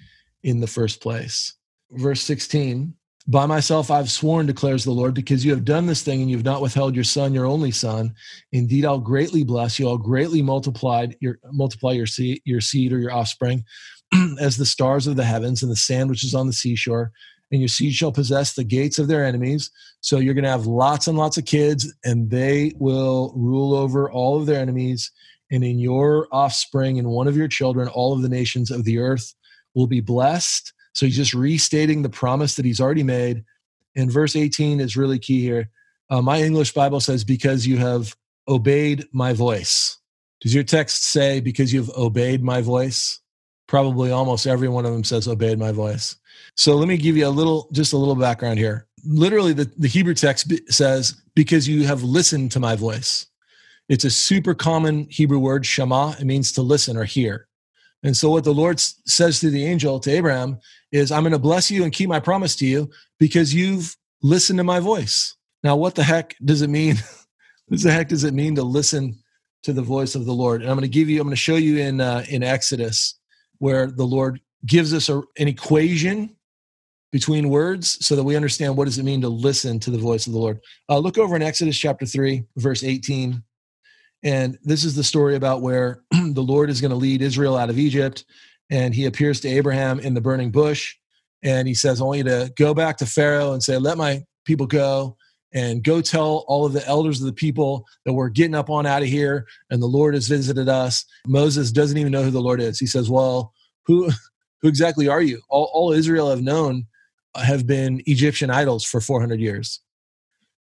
in 0.42 0.60
the 0.60 0.66
first 0.66 1.00
place. 1.00 1.54
Verse 1.90 2.20
16 2.22 2.94
by 3.28 3.46
myself 3.46 3.90
I've 3.90 4.10
sworn, 4.10 4.46
declares 4.46 4.84
the 4.84 4.92
Lord, 4.92 5.14
because 5.14 5.44
you 5.44 5.50
have 5.50 5.64
done 5.64 5.86
this 5.86 6.02
thing 6.02 6.22
and 6.22 6.30
you've 6.30 6.44
not 6.44 6.62
withheld 6.62 6.94
your 6.94 7.04
son, 7.04 7.34
your 7.34 7.46
only 7.46 7.72
son. 7.72 8.14
Indeed, 8.52 8.84
I'll 8.84 8.98
greatly 8.98 9.42
bless 9.42 9.78
you. 9.78 9.88
I'll 9.88 9.98
greatly 9.98 10.42
multiply 10.42 11.08
your 11.20 11.38
multiply 11.52 11.92
your 11.92 12.06
seed, 12.06 12.40
your 12.44 12.60
seed 12.60 12.92
or 12.92 12.98
your 12.98 13.12
offspring. 13.12 13.64
as 14.40 14.56
the 14.56 14.66
stars 14.66 15.06
of 15.06 15.16
the 15.16 15.24
heavens 15.24 15.62
and 15.62 15.70
the 15.70 15.76
sand 15.76 16.10
which 16.10 16.24
is 16.24 16.34
on 16.34 16.46
the 16.46 16.52
seashore. 16.52 17.12
And 17.52 17.60
your 17.60 17.68
seed 17.68 17.92
shall 17.92 18.12
possess 18.12 18.54
the 18.54 18.64
gates 18.64 18.98
of 18.98 19.06
their 19.06 19.24
enemies. 19.24 19.70
So 20.00 20.18
you're 20.18 20.34
going 20.34 20.44
to 20.44 20.50
have 20.50 20.66
lots 20.66 21.06
and 21.06 21.16
lots 21.16 21.38
of 21.38 21.44
kids, 21.44 21.92
and 22.04 22.28
they 22.28 22.72
will 22.76 23.32
rule 23.36 23.74
over 23.74 24.10
all 24.10 24.36
of 24.36 24.46
their 24.46 24.60
enemies. 24.60 25.12
And 25.52 25.62
in 25.62 25.78
your 25.78 26.26
offspring 26.32 26.98
and 26.98 27.08
one 27.08 27.28
of 27.28 27.36
your 27.36 27.46
children, 27.46 27.86
all 27.88 28.12
of 28.12 28.22
the 28.22 28.28
nations 28.28 28.72
of 28.72 28.82
the 28.82 28.98
earth 28.98 29.32
will 29.74 29.86
be 29.86 30.00
blessed. 30.00 30.72
So 30.96 31.04
he's 31.04 31.16
just 31.16 31.34
restating 31.34 32.00
the 32.00 32.08
promise 32.08 32.54
that 32.54 32.64
he's 32.64 32.80
already 32.80 33.02
made. 33.02 33.44
And 33.96 34.10
verse 34.10 34.34
18 34.34 34.80
is 34.80 34.96
really 34.96 35.18
key 35.18 35.42
here. 35.42 35.68
Uh, 36.08 36.22
my 36.22 36.40
English 36.40 36.72
Bible 36.72 37.00
says, 37.00 37.22
Because 37.22 37.66
you 37.66 37.76
have 37.76 38.16
obeyed 38.48 39.04
my 39.12 39.34
voice. 39.34 39.98
Does 40.40 40.54
your 40.54 40.64
text 40.64 41.04
say, 41.04 41.40
Because 41.40 41.70
you've 41.70 41.90
obeyed 41.90 42.42
my 42.42 42.62
voice? 42.62 43.20
Probably 43.68 44.10
almost 44.10 44.46
every 44.46 44.68
one 44.68 44.86
of 44.86 44.92
them 44.92 45.04
says, 45.04 45.28
Obeyed 45.28 45.58
my 45.58 45.70
voice. 45.70 46.16
So 46.54 46.76
let 46.76 46.88
me 46.88 46.96
give 46.96 47.14
you 47.14 47.26
a 47.26 47.28
little, 47.28 47.68
just 47.72 47.92
a 47.92 47.98
little 47.98 48.14
background 48.14 48.58
here. 48.58 48.86
Literally, 49.04 49.52
the, 49.52 49.70
the 49.76 49.88
Hebrew 49.88 50.14
text 50.14 50.50
says, 50.72 51.20
Because 51.34 51.68
you 51.68 51.86
have 51.86 52.04
listened 52.04 52.52
to 52.52 52.60
my 52.60 52.74
voice. 52.74 53.26
It's 53.90 54.04
a 54.04 54.10
super 54.10 54.54
common 54.54 55.08
Hebrew 55.10 55.40
word, 55.40 55.66
shema. 55.66 56.14
It 56.18 56.24
means 56.24 56.52
to 56.52 56.62
listen 56.62 56.96
or 56.96 57.04
hear. 57.04 57.48
And 58.02 58.16
so, 58.16 58.30
what 58.30 58.44
the 58.44 58.54
Lord 58.54 58.78
says 58.78 59.40
to 59.40 59.50
the 59.50 59.64
angel, 59.64 59.98
to 60.00 60.10
Abraham, 60.10 60.60
is, 60.96 61.12
I'm 61.12 61.22
going 61.22 61.32
to 61.32 61.38
bless 61.38 61.70
you 61.70 61.84
and 61.84 61.92
keep 61.92 62.08
my 62.08 62.20
promise 62.20 62.56
to 62.56 62.66
you 62.66 62.90
because 63.18 63.54
you've 63.54 63.96
listened 64.22 64.58
to 64.58 64.64
my 64.64 64.80
voice. 64.80 65.36
Now, 65.62 65.76
what 65.76 65.94
the 65.94 66.02
heck 66.02 66.34
does 66.44 66.62
it 66.62 66.70
mean? 66.70 66.96
what 67.66 67.82
the 67.82 67.92
heck 67.92 68.08
does 68.08 68.24
it 68.24 68.34
mean 68.34 68.54
to 68.56 68.62
listen 68.62 69.18
to 69.62 69.72
the 69.72 69.82
voice 69.82 70.14
of 70.14 70.24
the 70.24 70.32
Lord? 70.32 70.62
And 70.62 70.70
I'm 70.70 70.76
going 70.76 70.82
to 70.82 70.88
give 70.88 71.08
you, 71.08 71.20
I'm 71.20 71.26
going 71.26 71.32
to 71.32 71.36
show 71.36 71.56
you 71.56 71.78
in 71.78 72.00
uh, 72.00 72.24
in 72.28 72.42
Exodus 72.42 73.18
where 73.58 73.86
the 73.86 74.04
Lord 74.04 74.40
gives 74.64 74.92
us 74.92 75.08
a, 75.08 75.22
an 75.38 75.48
equation 75.48 76.36
between 77.12 77.48
words 77.48 78.04
so 78.04 78.16
that 78.16 78.24
we 78.24 78.36
understand 78.36 78.76
what 78.76 78.84
does 78.84 78.98
it 78.98 79.04
mean 79.04 79.20
to 79.22 79.28
listen 79.28 79.78
to 79.80 79.90
the 79.90 79.98
voice 79.98 80.26
of 80.26 80.32
the 80.32 80.38
Lord. 80.38 80.60
Uh, 80.88 80.98
look 80.98 81.18
over 81.18 81.36
in 81.36 81.42
Exodus 81.42 81.78
chapter 81.78 82.04
3, 82.04 82.44
verse 82.56 82.84
18. 82.84 83.42
And 84.22 84.58
this 84.62 84.84
is 84.84 84.94
the 84.94 85.04
story 85.04 85.36
about 85.36 85.62
where 85.62 86.02
the 86.10 86.42
Lord 86.42 86.68
is 86.68 86.80
going 86.80 86.90
to 86.90 86.96
lead 86.96 87.22
Israel 87.22 87.56
out 87.56 87.70
of 87.70 87.78
Egypt. 87.78 88.24
And 88.70 88.94
he 88.94 89.06
appears 89.06 89.40
to 89.40 89.48
Abraham 89.48 90.00
in 90.00 90.14
the 90.14 90.20
burning 90.20 90.50
bush. 90.50 90.94
And 91.42 91.68
he 91.68 91.74
says, 91.74 92.00
only 92.00 92.22
to 92.24 92.52
go 92.56 92.74
back 92.74 92.96
to 92.98 93.06
Pharaoh 93.06 93.52
and 93.52 93.62
say, 93.62 93.78
Let 93.78 93.98
my 93.98 94.24
people 94.44 94.66
go 94.66 95.16
and 95.52 95.82
go 95.82 96.00
tell 96.00 96.44
all 96.48 96.66
of 96.66 96.72
the 96.72 96.86
elders 96.86 97.20
of 97.20 97.26
the 97.26 97.32
people 97.32 97.86
that 98.04 98.12
we're 98.12 98.28
getting 98.28 98.54
up 98.54 98.68
on 98.68 98.84
out 98.86 99.02
of 99.02 99.08
here 99.08 99.46
and 99.70 99.80
the 99.80 99.86
Lord 99.86 100.14
has 100.14 100.28
visited 100.28 100.68
us. 100.68 101.04
Moses 101.26 101.72
doesn't 101.72 101.96
even 101.98 102.12
know 102.12 102.22
who 102.22 102.30
the 102.30 102.40
Lord 102.40 102.60
is. 102.60 102.78
He 102.78 102.86
says, 102.86 103.08
Well, 103.08 103.52
who, 103.86 104.10
who 104.62 104.68
exactly 104.68 105.08
are 105.08 105.22
you? 105.22 105.40
All, 105.48 105.70
all 105.72 105.92
Israel 105.92 106.30
have 106.30 106.42
known 106.42 106.86
have 107.34 107.66
been 107.66 108.02
Egyptian 108.06 108.50
idols 108.50 108.84
for 108.84 109.00
400 109.00 109.40
years. 109.40 109.80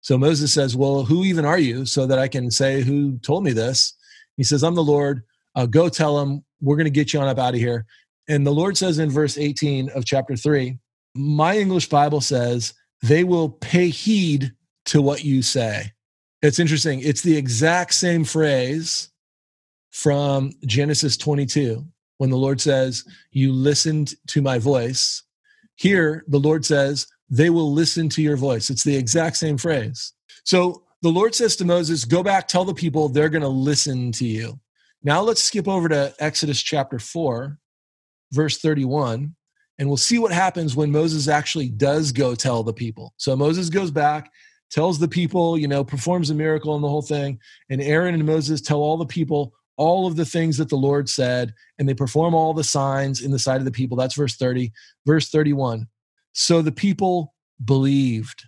So 0.00 0.16
Moses 0.16 0.52
says, 0.52 0.76
Well, 0.76 1.04
who 1.04 1.24
even 1.24 1.44
are 1.44 1.58
you? 1.58 1.84
So 1.84 2.06
that 2.06 2.18
I 2.18 2.28
can 2.28 2.50
say, 2.50 2.82
Who 2.82 3.18
told 3.18 3.44
me 3.44 3.52
this? 3.52 3.94
He 4.36 4.44
says, 4.44 4.62
I'm 4.62 4.74
the 4.74 4.82
Lord. 4.82 5.22
Uh, 5.54 5.66
go 5.66 5.88
tell 5.88 6.18
them 6.18 6.44
we're 6.60 6.76
going 6.76 6.84
to 6.84 6.90
get 6.90 7.12
you 7.12 7.20
on 7.20 7.28
up 7.28 7.38
out 7.38 7.54
of 7.54 7.60
here. 7.60 7.86
And 8.28 8.46
the 8.46 8.52
Lord 8.52 8.76
says 8.76 8.98
in 8.98 9.10
verse 9.10 9.38
18 9.38 9.90
of 9.90 10.04
chapter 10.04 10.36
3, 10.36 10.78
my 11.14 11.56
English 11.56 11.88
Bible 11.88 12.20
says, 12.20 12.74
they 13.02 13.24
will 13.24 13.48
pay 13.48 13.88
heed 13.88 14.52
to 14.86 15.00
what 15.00 15.24
you 15.24 15.42
say. 15.42 15.92
It's 16.42 16.58
interesting. 16.58 17.00
It's 17.00 17.22
the 17.22 17.36
exact 17.36 17.94
same 17.94 18.24
phrase 18.24 19.10
from 19.90 20.52
Genesis 20.64 21.16
22 21.16 21.84
when 22.18 22.30
the 22.30 22.36
Lord 22.36 22.60
says, 22.60 23.04
You 23.32 23.52
listened 23.52 24.14
to 24.28 24.42
my 24.42 24.58
voice. 24.58 25.22
Here, 25.76 26.24
the 26.28 26.38
Lord 26.38 26.64
says, 26.64 27.06
They 27.30 27.50
will 27.50 27.72
listen 27.72 28.08
to 28.10 28.22
your 28.22 28.36
voice. 28.36 28.70
It's 28.70 28.84
the 28.84 28.96
exact 28.96 29.36
same 29.36 29.58
phrase. 29.58 30.12
So 30.44 30.84
the 31.02 31.08
Lord 31.10 31.34
says 31.34 31.56
to 31.56 31.64
Moses, 31.64 32.04
Go 32.04 32.22
back, 32.22 32.46
tell 32.46 32.64
the 32.64 32.74
people 32.74 33.08
they're 33.08 33.28
going 33.28 33.42
to 33.42 33.48
listen 33.48 34.12
to 34.12 34.26
you. 34.26 34.58
Now 35.02 35.22
let's 35.22 35.42
skip 35.42 35.68
over 35.68 35.88
to 35.88 36.14
Exodus 36.18 36.60
chapter 36.60 36.98
4, 36.98 37.58
verse 38.32 38.58
31, 38.58 39.34
and 39.78 39.88
we'll 39.88 39.96
see 39.96 40.18
what 40.18 40.32
happens 40.32 40.74
when 40.74 40.90
Moses 40.90 41.28
actually 41.28 41.68
does 41.68 42.10
go 42.10 42.34
tell 42.34 42.62
the 42.62 42.72
people. 42.72 43.14
So 43.16 43.36
Moses 43.36 43.70
goes 43.70 43.92
back, 43.92 44.30
tells 44.70 44.98
the 44.98 45.08
people, 45.08 45.56
you 45.56 45.68
know, 45.68 45.84
performs 45.84 46.30
a 46.30 46.34
miracle 46.34 46.74
and 46.74 46.82
the 46.82 46.88
whole 46.88 47.02
thing. 47.02 47.38
And 47.70 47.80
Aaron 47.80 48.14
and 48.14 48.26
Moses 48.26 48.60
tell 48.60 48.80
all 48.80 48.96
the 48.96 49.06
people 49.06 49.54
all 49.76 50.08
of 50.08 50.16
the 50.16 50.24
things 50.24 50.56
that 50.56 50.68
the 50.68 50.76
Lord 50.76 51.08
said, 51.08 51.54
and 51.78 51.88
they 51.88 51.94
perform 51.94 52.34
all 52.34 52.52
the 52.52 52.64
signs 52.64 53.22
in 53.22 53.30
the 53.30 53.38
sight 53.38 53.60
of 53.60 53.64
the 53.64 53.70
people. 53.70 53.96
That's 53.96 54.16
verse 54.16 54.36
30. 54.36 54.72
Verse 55.06 55.30
31. 55.30 55.86
So 56.32 56.60
the 56.60 56.72
people 56.72 57.34
believed. 57.64 58.46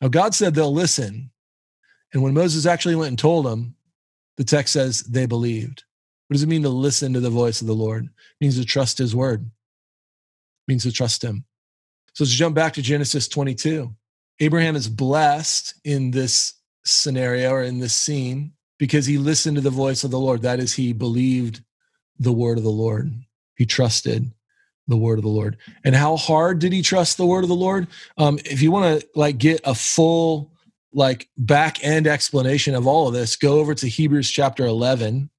Now, 0.00 0.08
God 0.08 0.34
said 0.34 0.54
they'll 0.54 0.72
listen. 0.72 1.30
And 2.12 2.22
when 2.22 2.34
Moses 2.34 2.66
actually 2.66 2.96
went 2.96 3.10
and 3.10 3.18
told 3.18 3.46
them, 3.46 3.76
the 4.36 4.44
text 4.44 4.72
says 4.72 5.00
they 5.00 5.26
believed. 5.26 5.84
What 6.28 6.34
does 6.34 6.42
it 6.42 6.48
mean 6.48 6.62
to 6.62 6.68
listen 6.68 7.12
to 7.12 7.20
the 7.20 7.30
voice 7.30 7.60
of 7.60 7.66
the 7.66 7.74
Lord? 7.74 8.04
It 8.04 8.10
means 8.40 8.58
to 8.58 8.64
trust 8.64 8.98
his 8.98 9.16
word. 9.16 9.42
It 9.42 10.70
means 10.70 10.84
to 10.84 10.92
trust 10.92 11.24
him. 11.24 11.44
So 12.14 12.24
let's 12.24 12.34
jump 12.34 12.54
back 12.54 12.74
to 12.74 12.82
Genesis 12.82 13.28
22. 13.28 13.94
Abraham 14.40 14.76
is 14.76 14.88
blessed 14.88 15.74
in 15.84 16.10
this 16.10 16.54
scenario 16.84 17.50
or 17.50 17.62
in 17.62 17.78
this 17.78 17.94
scene 17.94 18.52
because 18.78 19.06
he 19.06 19.18
listened 19.18 19.56
to 19.56 19.60
the 19.60 19.70
voice 19.70 20.04
of 20.04 20.10
the 20.10 20.18
Lord. 20.18 20.42
That 20.42 20.60
is, 20.60 20.72
he 20.72 20.92
believed 20.92 21.62
the 22.18 22.32
word 22.32 22.58
of 22.58 22.64
the 22.64 22.70
Lord. 22.70 23.12
He 23.56 23.66
trusted 23.66 24.30
the 24.88 24.96
word 24.96 25.18
of 25.18 25.22
the 25.22 25.30
Lord. 25.30 25.56
And 25.84 25.94
how 25.94 26.16
hard 26.16 26.58
did 26.58 26.72
he 26.72 26.82
trust 26.82 27.16
the 27.16 27.26
word 27.26 27.44
of 27.44 27.48
the 27.48 27.54
Lord? 27.54 27.86
Um, 28.18 28.38
if 28.44 28.62
you 28.62 28.70
want 28.70 29.00
to 29.00 29.08
like 29.14 29.38
get 29.38 29.60
a 29.64 29.74
full 29.74 30.50
like 30.92 31.28
back 31.36 31.82
end 31.84 32.06
explanation 32.06 32.74
of 32.74 32.86
all 32.86 33.08
of 33.08 33.14
this, 33.14 33.36
go 33.36 33.58
over 33.58 33.74
to 33.74 33.88
Hebrews 33.88 34.30
chapter 34.30 34.66
11. 34.66 35.30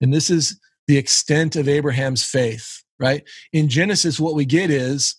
And 0.00 0.14
this 0.14 0.30
is 0.30 0.60
the 0.86 0.96
extent 0.96 1.56
of 1.56 1.68
Abraham's 1.68 2.24
faith, 2.24 2.82
right? 2.98 3.22
In 3.52 3.68
Genesis, 3.68 4.18
what 4.18 4.34
we 4.34 4.44
get 4.44 4.70
is 4.70 5.14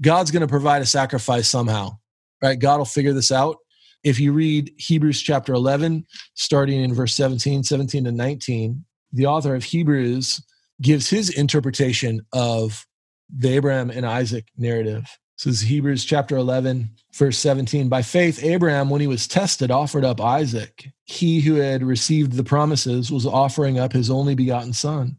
God's 0.00 0.30
going 0.30 0.42
to 0.42 0.48
provide 0.48 0.82
a 0.82 0.86
sacrifice 0.86 1.48
somehow 1.48 1.98
right? 2.44 2.58
God 2.58 2.76
will 2.78 2.84
figure 2.84 3.14
this 3.14 3.32
out. 3.32 3.56
If 4.02 4.20
you 4.20 4.32
read 4.32 4.70
Hebrews 4.76 5.22
chapter 5.22 5.54
11, 5.54 6.04
starting 6.34 6.82
in 6.82 6.92
verse 6.92 7.14
17, 7.14 7.64
17 7.64 8.06
and 8.06 8.16
19, 8.16 8.84
the 9.12 9.26
author 9.26 9.54
of 9.54 9.64
Hebrews 9.64 10.44
gives 10.82 11.08
his 11.08 11.30
interpretation 11.30 12.20
of 12.34 12.86
the 13.34 13.54
Abraham 13.54 13.88
and 13.88 14.04
Isaac 14.04 14.46
narrative. 14.58 15.06
This 15.44 15.56
is 15.56 15.68
Hebrews 15.68 16.06
chapter 16.06 16.38
11, 16.38 16.88
verse 17.12 17.36
17. 17.36 17.90
By 17.90 18.00
faith, 18.00 18.42
Abraham, 18.42 18.88
when 18.88 19.02
he 19.02 19.06
was 19.06 19.28
tested, 19.28 19.70
offered 19.70 20.02
up 20.02 20.18
Isaac. 20.18 20.90
He 21.04 21.42
who 21.42 21.56
had 21.56 21.82
received 21.82 22.32
the 22.32 22.42
promises 22.42 23.12
was 23.12 23.26
offering 23.26 23.78
up 23.78 23.92
his 23.92 24.08
only 24.08 24.34
begotten 24.34 24.72
son. 24.72 25.18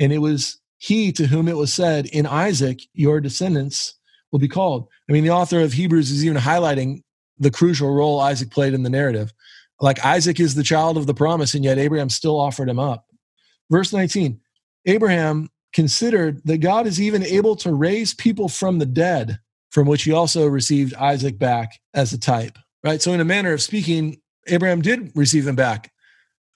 And 0.00 0.12
it 0.12 0.18
was 0.18 0.60
he 0.78 1.12
to 1.12 1.28
whom 1.28 1.46
it 1.46 1.56
was 1.56 1.72
said, 1.72 2.06
In 2.06 2.26
Isaac, 2.26 2.80
your 2.92 3.20
descendants 3.20 3.94
will 4.32 4.40
be 4.40 4.48
called. 4.48 4.88
I 5.08 5.12
mean, 5.12 5.22
the 5.22 5.30
author 5.30 5.60
of 5.60 5.74
Hebrews 5.74 6.10
is 6.10 6.24
even 6.24 6.38
highlighting 6.38 7.04
the 7.38 7.52
crucial 7.52 7.94
role 7.94 8.18
Isaac 8.18 8.50
played 8.50 8.74
in 8.74 8.82
the 8.82 8.90
narrative. 8.90 9.32
Like 9.80 10.04
Isaac 10.04 10.40
is 10.40 10.56
the 10.56 10.64
child 10.64 10.96
of 10.96 11.06
the 11.06 11.14
promise, 11.14 11.54
and 11.54 11.64
yet 11.64 11.78
Abraham 11.78 12.08
still 12.08 12.40
offered 12.40 12.68
him 12.68 12.80
up. 12.80 13.06
Verse 13.70 13.92
19 13.92 14.40
Abraham 14.86 15.50
considered 15.72 16.42
that 16.46 16.58
God 16.58 16.88
is 16.88 17.00
even 17.00 17.22
able 17.22 17.54
to 17.56 17.72
raise 17.72 18.12
people 18.12 18.48
from 18.48 18.80
the 18.80 18.86
dead, 18.86 19.38
from 19.72 19.88
which 19.88 20.04
he 20.04 20.12
also 20.12 20.46
received 20.46 20.94
Isaac 20.94 21.38
back 21.38 21.72
as 21.94 22.12
a 22.12 22.18
type. 22.18 22.56
Right? 22.84 23.02
So, 23.02 23.12
in 23.12 23.20
a 23.20 23.24
manner 23.24 23.52
of 23.52 23.62
speaking, 23.62 24.20
Abraham 24.46 24.82
did 24.82 25.10
receive 25.14 25.46
him 25.46 25.56
back 25.56 25.90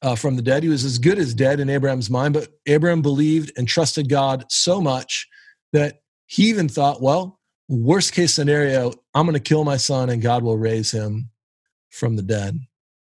uh, 0.03 0.15
from 0.15 0.37
the 0.37 0.43
dead. 0.43 0.63
He 0.63 0.69
was 0.69 0.85
as 0.85 0.99
good 0.99 1.19
as 1.19 1.35
dead 1.35 1.61
in 1.61 1.71
Abraham's 1.71 2.11
mind, 2.11 2.35
but 2.35 2.49
Abraham 2.67 3.03
believed 3.03 3.53
and 3.57 3.67
trusted 3.67 4.09
God 4.09 4.45
so 4.49 4.81
much 4.81 5.27
that 5.73 6.01
he 6.27 6.49
even 6.49 6.69
thought, 6.69 7.03
well, 7.03 7.41
worst 7.69 8.13
case 8.13 8.35
scenario, 8.35 8.93
I'm 9.15 9.27
going 9.27 9.35
to 9.35 9.41
kill 9.41 9.65
my 9.65 9.77
son 9.77 10.11
and 10.11 10.23
God 10.23 10.43
will 10.43 10.59
raise 10.59 10.91
him 10.91 11.31
from 11.91 12.17
the 12.17 12.23
dead. 12.23 12.59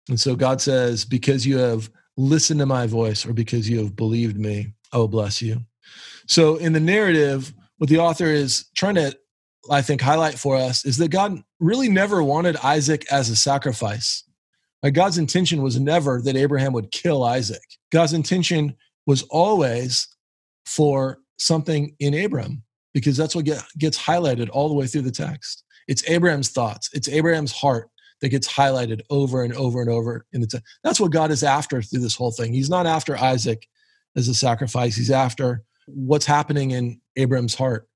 And 0.09 0.19
so 0.19 0.35
God 0.35 0.61
says, 0.61 1.05
because 1.05 1.45
you 1.45 1.57
have 1.57 1.89
listened 2.17 2.59
to 2.59 2.65
my 2.65 2.87
voice 2.87 3.25
or 3.25 3.33
because 3.33 3.69
you 3.69 3.79
have 3.79 3.95
believed 3.95 4.37
me, 4.37 4.73
I 4.91 4.97
will 4.97 5.07
bless 5.07 5.41
you. 5.41 5.61
So 6.27 6.57
in 6.57 6.73
the 6.73 6.79
narrative, 6.79 7.53
what 7.77 7.89
the 7.89 7.99
author 7.99 8.25
is 8.25 8.65
trying 8.75 8.95
to, 8.95 9.15
I 9.69 9.81
think, 9.81 10.01
highlight 10.01 10.39
for 10.39 10.55
us 10.55 10.85
is 10.85 10.97
that 10.97 11.11
God 11.11 11.41
really 11.59 11.89
never 11.89 12.23
wanted 12.23 12.57
Isaac 12.57 13.05
as 13.11 13.29
a 13.29 13.35
sacrifice. 13.35 14.23
Like 14.81 14.93
God's 14.93 15.17
intention 15.17 15.61
was 15.61 15.79
never 15.79 16.21
that 16.21 16.35
Abraham 16.35 16.73
would 16.73 16.91
kill 16.91 17.23
Isaac. 17.23 17.61
God's 17.91 18.13
intention 18.13 18.75
was 19.05 19.21
always 19.23 20.07
for 20.65 21.19
something 21.39 21.95
in 21.99 22.13
Abram 22.13 22.63
because 22.93 23.17
that's 23.17 23.35
what 23.35 23.45
get, 23.45 23.63
gets 23.77 23.97
highlighted 23.97 24.49
all 24.51 24.67
the 24.67 24.75
way 24.75 24.87
through 24.87 25.03
the 25.03 25.11
text. 25.11 25.63
It's 25.87 26.07
Abraham's 26.09 26.49
thoughts, 26.49 26.89
it's 26.93 27.09
Abraham's 27.09 27.51
heart 27.51 27.89
that 28.21 28.29
gets 28.29 28.47
highlighted 28.47 29.01
over 29.09 29.43
and 29.43 29.53
over 29.53 29.81
and 29.81 29.89
over 29.89 30.25
in 30.31 30.41
the 30.41 30.47
text. 30.47 30.65
That's 30.83 30.99
what 30.99 31.11
God 31.11 31.31
is 31.31 31.43
after 31.43 31.81
through 31.81 32.01
this 32.01 32.15
whole 32.15 32.31
thing. 32.31 32.53
He's 32.53 32.69
not 32.69 32.85
after 32.85 33.17
Isaac 33.17 33.67
as 34.15 34.27
a 34.27 34.33
sacrifice, 34.33 34.95
he's 34.95 35.11
after 35.11 35.63
what's 35.87 36.25
happening 36.25 36.71
in 36.71 36.99
Abraham's 37.15 37.55
heart. 37.55 37.87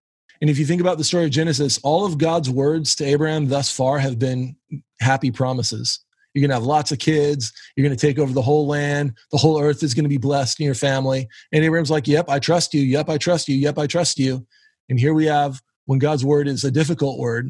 And 0.42 0.50
if 0.50 0.58
you 0.58 0.66
think 0.66 0.82
about 0.82 0.98
the 0.98 1.04
story 1.04 1.26
of 1.26 1.32
Genesis, 1.32 1.80
all 1.84 2.06
of 2.06 2.18
God's 2.18 2.50
words 2.50 2.96
to 2.96 3.06
Abraham 3.06 3.48
thus 3.48 3.72
far 3.72 4.00
have 4.00 4.20
been 4.20 4.56
happy 5.00 5.32
promises. 5.32 6.00
You're 6.34 6.42
going 6.42 6.50
to 6.50 6.56
have 6.56 6.64
lots 6.64 6.92
of 6.92 7.00
kids. 7.00 7.54
You're 7.76 7.88
going 7.88 7.98
to 7.98 8.08
take 8.08 8.20
over 8.20 8.34
the 8.34 8.42
whole 8.42 8.68
land. 8.68 9.14
The 9.32 9.38
whole 9.38 9.62
earth 9.62 9.84
is 9.84 9.94
going 9.94 10.04
to 10.04 10.10
be 10.10 10.18
blessed 10.18 10.60
in 10.60 10.66
your 10.66 10.76
family. 10.76 11.30
And 11.54 11.64
Abraham's 11.64 11.92
like, 11.92 12.08
Yep, 12.08 12.30
I 12.30 12.40
trust 12.40 12.74
you. 12.74 12.82
Yep, 12.82 13.10
I 13.10 13.18
trust 13.18 13.48
you. 13.48 13.56
Yep, 13.56 13.78
I 13.78 13.88
trust 13.88 14.20
you. 14.20 14.46
And 14.90 15.00
here 15.00 15.14
we 15.14 15.26
have 15.28 15.62
when 15.86 16.00
God's 16.00 16.26
word 16.26 16.48
is 16.48 16.64
a 16.64 16.72
difficult 16.72 17.20
word, 17.20 17.50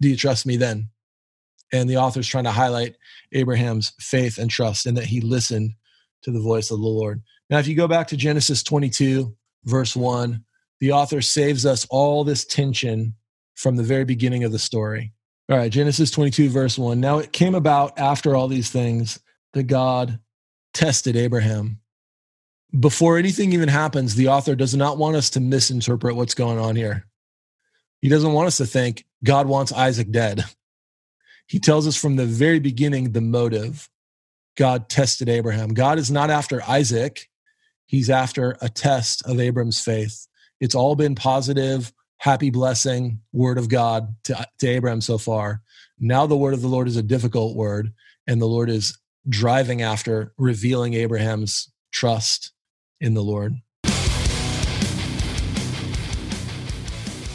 do 0.00 0.08
you 0.08 0.16
trust 0.16 0.46
me 0.46 0.56
then? 0.56 0.88
And 1.72 1.90
the 1.90 1.96
author's 1.96 2.28
trying 2.28 2.44
to 2.44 2.52
highlight 2.52 2.96
Abraham's 3.32 3.92
faith 3.98 4.38
and 4.38 4.50
trust 4.50 4.86
and 4.86 4.96
that 4.96 5.06
he 5.06 5.20
listened 5.20 5.72
to 6.22 6.30
the 6.30 6.40
voice 6.40 6.70
of 6.70 6.78
the 6.78 6.86
Lord. 6.86 7.22
Now, 7.50 7.58
if 7.58 7.66
you 7.66 7.74
go 7.74 7.88
back 7.88 8.08
to 8.08 8.16
Genesis 8.16 8.62
22, 8.62 9.34
verse 9.64 9.96
1, 9.96 10.44
the 10.80 10.92
author 10.92 11.20
saves 11.20 11.64
us 11.64 11.86
all 11.90 12.24
this 12.24 12.44
tension 12.44 13.14
from 13.54 13.76
the 13.76 13.82
very 13.82 14.04
beginning 14.04 14.44
of 14.44 14.52
the 14.52 14.58
story. 14.58 15.12
All 15.48 15.56
right, 15.56 15.70
Genesis 15.70 16.10
22, 16.10 16.48
verse 16.48 16.76
1. 16.76 17.00
Now 17.00 17.18
it 17.18 17.32
came 17.32 17.54
about 17.54 17.98
after 17.98 18.34
all 18.34 18.48
these 18.48 18.70
things 18.70 19.20
that 19.52 19.64
God 19.64 20.18
tested 20.74 21.16
Abraham. 21.16 21.80
Before 22.78 23.16
anything 23.16 23.52
even 23.52 23.68
happens, 23.68 24.14
the 24.14 24.28
author 24.28 24.54
does 24.54 24.74
not 24.74 24.98
want 24.98 25.16
us 25.16 25.30
to 25.30 25.40
misinterpret 25.40 26.16
what's 26.16 26.34
going 26.34 26.58
on 26.58 26.76
here. 26.76 27.06
He 28.02 28.08
doesn't 28.08 28.32
want 28.32 28.48
us 28.48 28.58
to 28.58 28.66
think 28.66 29.06
God 29.24 29.46
wants 29.46 29.72
Isaac 29.72 30.10
dead. 30.10 30.44
He 31.46 31.58
tells 31.60 31.86
us 31.86 31.96
from 31.96 32.16
the 32.16 32.26
very 32.26 32.58
beginning 32.58 33.12
the 33.12 33.20
motive. 33.20 33.88
God 34.56 34.88
tested 34.88 35.28
Abraham. 35.28 35.74
God 35.74 35.98
is 35.98 36.10
not 36.10 36.30
after 36.30 36.62
Isaac, 36.68 37.28
he's 37.86 38.10
after 38.10 38.56
a 38.60 38.68
test 38.68 39.24
of 39.26 39.38
Abram's 39.38 39.80
faith. 39.80 40.26
It's 40.60 40.74
all 40.74 40.96
been 40.96 41.14
positive, 41.14 41.92
happy 42.18 42.48
blessing, 42.48 43.20
word 43.32 43.58
of 43.58 43.68
God 43.68 44.14
to, 44.24 44.46
to 44.58 44.66
Abraham 44.66 45.02
so 45.02 45.18
far. 45.18 45.60
Now 45.98 46.26
the 46.26 46.36
word 46.36 46.54
of 46.54 46.62
the 46.62 46.68
Lord 46.68 46.88
is 46.88 46.96
a 46.96 47.02
difficult 47.02 47.54
word, 47.56 47.92
and 48.26 48.40
the 48.40 48.46
Lord 48.46 48.70
is 48.70 48.96
driving 49.28 49.82
after 49.82 50.32
revealing 50.38 50.94
Abraham's 50.94 51.70
trust 51.92 52.52
in 53.00 53.12
the 53.12 53.22
Lord. 53.22 53.56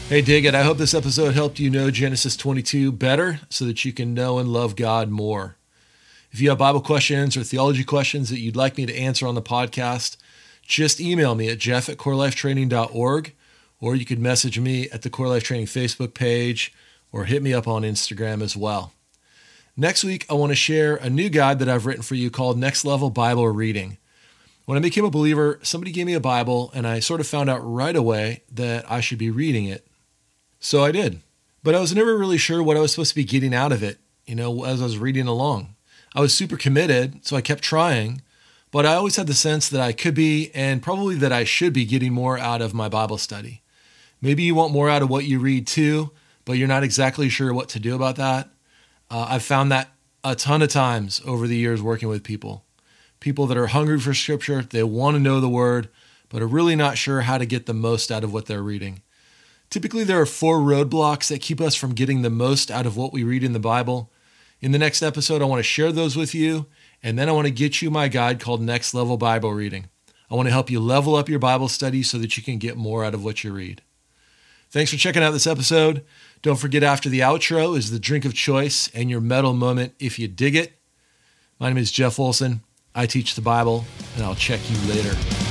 Hey, 0.08 0.20
dig 0.20 0.44
it. 0.44 0.54
I 0.54 0.62
hope 0.64 0.78
this 0.78 0.92
episode 0.92 1.34
helped 1.34 1.60
you 1.60 1.70
know 1.70 1.90
Genesis 1.90 2.36
22 2.36 2.92
better 2.92 3.40
so 3.50 3.64
that 3.66 3.84
you 3.84 3.92
can 3.92 4.14
know 4.14 4.38
and 4.38 4.52
love 4.52 4.74
God 4.74 5.10
more. 5.10 5.56
If 6.32 6.40
you 6.40 6.48
have 6.48 6.58
Bible 6.58 6.80
questions 6.80 7.36
or 7.36 7.44
theology 7.44 7.84
questions 7.84 8.30
that 8.30 8.40
you'd 8.40 8.56
like 8.56 8.76
me 8.76 8.84
to 8.86 8.96
answer 8.96 9.26
on 9.26 9.34
the 9.34 9.42
podcast, 9.42 10.16
just 10.72 11.00
email 11.00 11.34
me 11.34 11.50
at 11.50 11.58
jeff 11.58 11.88
at 11.90 11.98
corelifetraining.org 11.98 13.34
or 13.78 13.94
you 13.94 14.06
could 14.06 14.18
message 14.18 14.58
me 14.58 14.88
at 14.90 15.02
the 15.02 15.10
Core 15.10 15.28
Life 15.28 15.42
Training 15.42 15.66
Facebook 15.66 16.14
page 16.14 16.72
or 17.10 17.24
hit 17.24 17.42
me 17.42 17.52
up 17.52 17.68
on 17.68 17.82
Instagram 17.82 18.40
as 18.40 18.56
well. 18.56 18.92
Next 19.76 20.04
week, 20.04 20.24
I 20.30 20.34
want 20.34 20.50
to 20.50 20.56
share 20.56 20.96
a 20.96 21.10
new 21.10 21.28
guide 21.28 21.58
that 21.58 21.68
I've 21.68 21.84
written 21.84 22.02
for 22.02 22.14
you 22.14 22.30
called 22.30 22.58
Next 22.58 22.84
Level 22.84 23.10
Bible 23.10 23.48
Reading. 23.48 23.98
When 24.64 24.78
I 24.78 24.80
became 24.80 25.04
a 25.04 25.10
believer, 25.10 25.58
somebody 25.62 25.92
gave 25.92 26.06
me 26.06 26.14
a 26.14 26.20
Bible 26.20 26.70
and 26.74 26.86
I 26.86 27.00
sort 27.00 27.20
of 27.20 27.26
found 27.26 27.50
out 27.50 27.58
right 27.58 27.96
away 27.96 28.42
that 28.52 28.90
I 28.90 29.00
should 29.00 29.18
be 29.18 29.30
reading 29.30 29.66
it. 29.66 29.86
So 30.60 30.84
I 30.84 30.92
did. 30.92 31.20
But 31.62 31.74
I 31.74 31.80
was 31.80 31.94
never 31.94 32.16
really 32.16 32.38
sure 32.38 32.62
what 32.62 32.76
I 32.76 32.80
was 32.80 32.92
supposed 32.92 33.10
to 33.10 33.16
be 33.16 33.24
getting 33.24 33.54
out 33.54 33.72
of 33.72 33.82
it, 33.82 33.98
you 34.24 34.36
know, 34.36 34.64
as 34.64 34.80
I 34.80 34.84
was 34.84 34.96
reading 34.96 35.26
along. 35.26 35.74
I 36.14 36.20
was 36.20 36.32
super 36.32 36.56
committed, 36.56 37.26
so 37.26 37.36
I 37.36 37.40
kept 37.40 37.62
trying, 37.62 38.22
but 38.72 38.84
I 38.84 38.94
always 38.94 39.16
had 39.16 39.28
the 39.28 39.34
sense 39.34 39.68
that 39.68 39.80
I 39.80 39.92
could 39.92 40.14
be, 40.14 40.50
and 40.54 40.82
probably 40.82 41.14
that 41.16 41.30
I 41.30 41.44
should 41.44 41.72
be 41.72 41.84
getting 41.84 42.12
more 42.12 42.38
out 42.38 42.60
of 42.60 42.74
my 42.74 42.88
Bible 42.88 43.18
study. 43.18 43.62
Maybe 44.20 44.42
you 44.42 44.54
want 44.54 44.72
more 44.72 44.88
out 44.88 45.02
of 45.02 45.10
what 45.10 45.26
you 45.26 45.38
read 45.38 45.66
too, 45.66 46.10
but 46.44 46.54
you're 46.54 46.66
not 46.66 46.82
exactly 46.82 47.28
sure 47.28 47.52
what 47.52 47.68
to 47.70 47.78
do 47.78 47.94
about 47.94 48.16
that. 48.16 48.48
Uh, 49.10 49.26
I've 49.28 49.42
found 49.44 49.70
that 49.70 49.90
a 50.24 50.34
ton 50.34 50.62
of 50.62 50.70
times 50.70 51.20
over 51.26 51.46
the 51.46 51.56
years 51.56 51.82
working 51.82 52.08
with 52.08 52.24
people. 52.24 52.64
People 53.20 53.46
that 53.46 53.58
are 53.58 53.68
hungry 53.68 54.00
for 54.00 54.14
scripture, 54.14 54.62
they 54.62 54.82
want 54.82 55.16
to 55.16 55.20
know 55.20 55.38
the 55.38 55.48
word, 55.48 55.88
but 56.28 56.40
are 56.40 56.46
really 56.46 56.74
not 56.74 56.96
sure 56.96 57.20
how 57.20 57.36
to 57.36 57.44
get 57.44 57.66
the 57.66 57.74
most 57.74 58.10
out 58.10 58.24
of 58.24 58.32
what 58.32 58.46
they're 58.46 58.62
reading. 58.62 59.02
Typically, 59.68 60.04
there 60.04 60.20
are 60.20 60.26
four 60.26 60.58
roadblocks 60.58 61.28
that 61.28 61.42
keep 61.42 61.60
us 61.60 61.74
from 61.74 61.94
getting 61.94 62.22
the 62.22 62.30
most 62.30 62.70
out 62.70 62.86
of 62.86 62.96
what 62.96 63.12
we 63.12 63.22
read 63.22 63.44
in 63.44 63.52
the 63.52 63.58
Bible. 63.58 64.10
In 64.60 64.72
the 64.72 64.78
next 64.78 65.02
episode, 65.02 65.42
I 65.42 65.46
want 65.46 65.58
to 65.60 65.64
share 65.64 65.92
those 65.92 66.16
with 66.16 66.34
you, 66.34 66.66
and 67.02 67.18
then 67.18 67.28
I 67.28 67.32
want 67.32 67.46
to 67.46 67.52
get 67.52 67.82
you 67.82 67.90
my 67.90 68.08
guide 68.08 68.40
called 68.40 68.62
Next 68.62 68.94
Level 68.94 69.16
Bible 69.16 69.52
Reading. 69.52 69.88
I 70.30 70.34
want 70.34 70.46
to 70.46 70.52
help 70.52 70.70
you 70.70 70.80
level 70.80 71.14
up 71.14 71.28
your 71.28 71.38
Bible 71.38 71.68
study 71.68 72.02
so 72.02 72.18
that 72.18 72.36
you 72.36 72.42
can 72.42 72.58
get 72.58 72.76
more 72.76 73.04
out 73.04 73.14
of 73.14 73.24
what 73.24 73.44
you 73.44 73.52
read. 73.52 73.82
Thanks 74.70 74.90
for 74.90 74.96
checking 74.96 75.22
out 75.22 75.32
this 75.32 75.46
episode. 75.46 76.04
Don't 76.40 76.58
forget, 76.58 76.82
after 76.82 77.08
the 77.08 77.20
outro 77.20 77.76
is 77.76 77.90
the 77.90 77.98
drink 77.98 78.24
of 78.24 78.32
choice 78.32 78.88
and 78.94 79.10
your 79.10 79.20
metal 79.20 79.52
moment 79.52 79.94
if 79.98 80.18
you 80.18 80.28
dig 80.28 80.56
it. 80.56 80.72
My 81.60 81.68
name 81.68 81.78
is 81.78 81.92
Jeff 81.92 82.18
Olson. 82.18 82.62
I 82.94 83.06
teach 83.06 83.34
the 83.34 83.42
Bible, 83.42 83.84
and 84.16 84.24
I'll 84.24 84.34
check 84.34 84.60
you 84.70 84.76
later. 84.92 85.41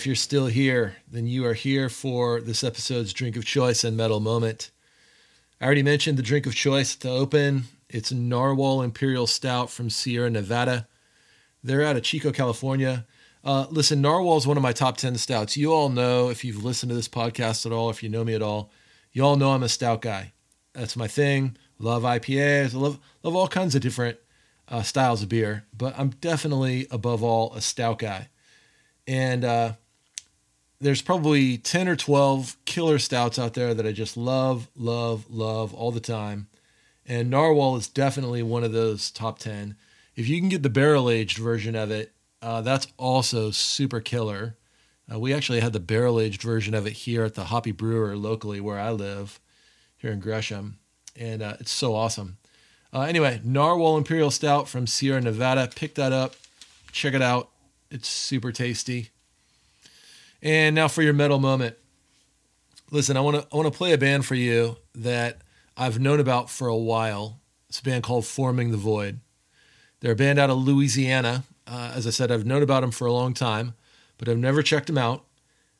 If 0.00 0.06
you're 0.06 0.16
still 0.16 0.46
here, 0.46 0.96
then 1.12 1.26
you 1.26 1.44
are 1.44 1.52
here 1.52 1.90
for 1.90 2.40
this 2.40 2.64
episode's 2.64 3.12
drink 3.12 3.36
of 3.36 3.44
choice 3.44 3.84
and 3.84 3.98
metal 3.98 4.18
moment. 4.18 4.70
I 5.60 5.66
already 5.66 5.82
mentioned 5.82 6.16
the 6.16 6.22
drink 6.22 6.46
of 6.46 6.54
choice 6.54 6.96
to 6.96 7.10
open. 7.10 7.64
It's 7.90 8.10
Narwhal 8.10 8.80
Imperial 8.80 9.26
Stout 9.26 9.68
from 9.70 9.90
Sierra 9.90 10.30
Nevada. 10.30 10.88
They're 11.62 11.84
out 11.84 11.96
of 11.96 12.02
Chico, 12.02 12.32
California. 12.32 13.04
Uh, 13.44 13.66
listen, 13.68 14.00
Narwhal 14.00 14.38
is 14.38 14.46
one 14.46 14.56
of 14.56 14.62
my 14.62 14.72
top 14.72 14.96
10 14.96 15.18
stouts. 15.18 15.58
You 15.58 15.74
all 15.74 15.90
know, 15.90 16.30
if 16.30 16.46
you've 16.46 16.64
listened 16.64 16.88
to 16.88 16.96
this 16.96 17.06
podcast 17.06 17.66
at 17.66 17.72
all, 17.72 17.90
if 17.90 18.02
you 18.02 18.08
know 18.08 18.24
me 18.24 18.32
at 18.32 18.40
all, 18.40 18.70
you 19.12 19.22
all 19.22 19.36
know 19.36 19.52
I'm 19.52 19.62
a 19.62 19.68
stout 19.68 20.00
guy. 20.00 20.32
That's 20.72 20.96
my 20.96 21.08
thing. 21.08 21.58
Love 21.78 22.04
IPAs. 22.04 22.74
I 22.74 22.78
love, 22.78 22.98
love 23.22 23.36
all 23.36 23.48
kinds 23.48 23.74
of 23.74 23.82
different 23.82 24.16
uh, 24.66 24.80
styles 24.80 25.22
of 25.22 25.28
beer, 25.28 25.66
but 25.76 25.92
I'm 25.98 26.08
definitely, 26.08 26.86
above 26.90 27.22
all, 27.22 27.52
a 27.52 27.60
stout 27.60 27.98
guy 27.98 28.30
and 29.10 29.44
uh, 29.44 29.72
there's 30.80 31.02
probably 31.02 31.58
10 31.58 31.88
or 31.88 31.96
12 31.96 32.56
killer 32.64 32.98
stouts 32.98 33.38
out 33.38 33.54
there 33.54 33.74
that 33.74 33.86
I 33.86 33.92
just 33.92 34.16
love, 34.16 34.68
love, 34.74 35.30
love 35.30 35.74
all 35.74 35.92
the 35.92 36.00
time. 36.00 36.48
And 37.06 37.28
Narwhal 37.28 37.76
is 37.76 37.88
definitely 37.88 38.42
one 38.42 38.64
of 38.64 38.72
those 38.72 39.10
top 39.10 39.38
10. 39.38 39.76
If 40.16 40.28
you 40.28 40.40
can 40.40 40.48
get 40.48 40.62
the 40.62 40.70
barrel 40.70 41.10
aged 41.10 41.38
version 41.38 41.76
of 41.76 41.90
it, 41.90 42.12
uh, 42.40 42.62
that's 42.62 42.86
also 42.96 43.50
super 43.50 44.00
killer. 44.00 44.56
Uh, 45.12 45.18
we 45.18 45.34
actually 45.34 45.60
had 45.60 45.72
the 45.72 45.80
barrel 45.80 46.20
aged 46.20 46.42
version 46.42 46.74
of 46.74 46.86
it 46.86 46.92
here 46.92 47.24
at 47.24 47.34
the 47.34 47.44
Hoppy 47.44 47.72
Brewer 47.72 48.16
locally 48.16 48.60
where 48.60 48.78
I 48.78 48.90
live, 48.90 49.40
here 49.96 50.12
in 50.12 50.20
Gresham. 50.20 50.78
And 51.16 51.42
uh, 51.42 51.56
it's 51.60 51.72
so 51.72 51.94
awesome. 51.94 52.38
Uh, 52.92 53.02
anyway, 53.02 53.40
Narwhal 53.44 53.98
Imperial 53.98 54.30
Stout 54.30 54.68
from 54.68 54.86
Sierra 54.86 55.20
Nevada. 55.20 55.68
Pick 55.74 55.94
that 55.96 56.12
up. 56.12 56.34
Check 56.92 57.12
it 57.12 57.22
out. 57.22 57.50
It's 57.90 58.08
super 58.08 58.52
tasty. 58.52 59.10
And 60.42 60.74
now 60.74 60.88
for 60.88 61.02
your 61.02 61.12
metal 61.12 61.38
moment. 61.38 61.76
Listen, 62.90 63.16
I 63.16 63.20
want 63.20 63.36
to 63.36 63.46
I 63.52 63.56
want 63.56 63.72
to 63.72 63.76
play 63.76 63.92
a 63.92 63.98
band 63.98 64.26
for 64.26 64.34
you 64.34 64.76
that 64.94 65.42
I've 65.76 66.00
known 66.00 66.18
about 66.20 66.50
for 66.50 66.66
a 66.66 66.76
while. 66.76 67.40
It's 67.68 67.78
a 67.78 67.82
band 67.82 68.02
called 68.02 68.26
Forming 68.26 68.70
the 68.70 68.76
Void. 68.76 69.20
They're 70.00 70.12
a 70.12 70.16
band 70.16 70.38
out 70.38 70.50
of 70.50 70.58
Louisiana. 70.58 71.44
Uh, 71.66 71.92
as 71.94 72.06
I 72.06 72.10
said, 72.10 72.32
I've 72.32 72.46
known 72.46 72.62
about 72.62 72.80
them 72.80 72.90
for 72.90 73.06
a 73.06 73.12
long 73.12 73.32
time, 73.32 73.74
but 74.18 74.28
I've 74.28 74.38
never 74.38 74.62
checked 74.62 74.88
them 74.88 74.98
out 74.98 75.24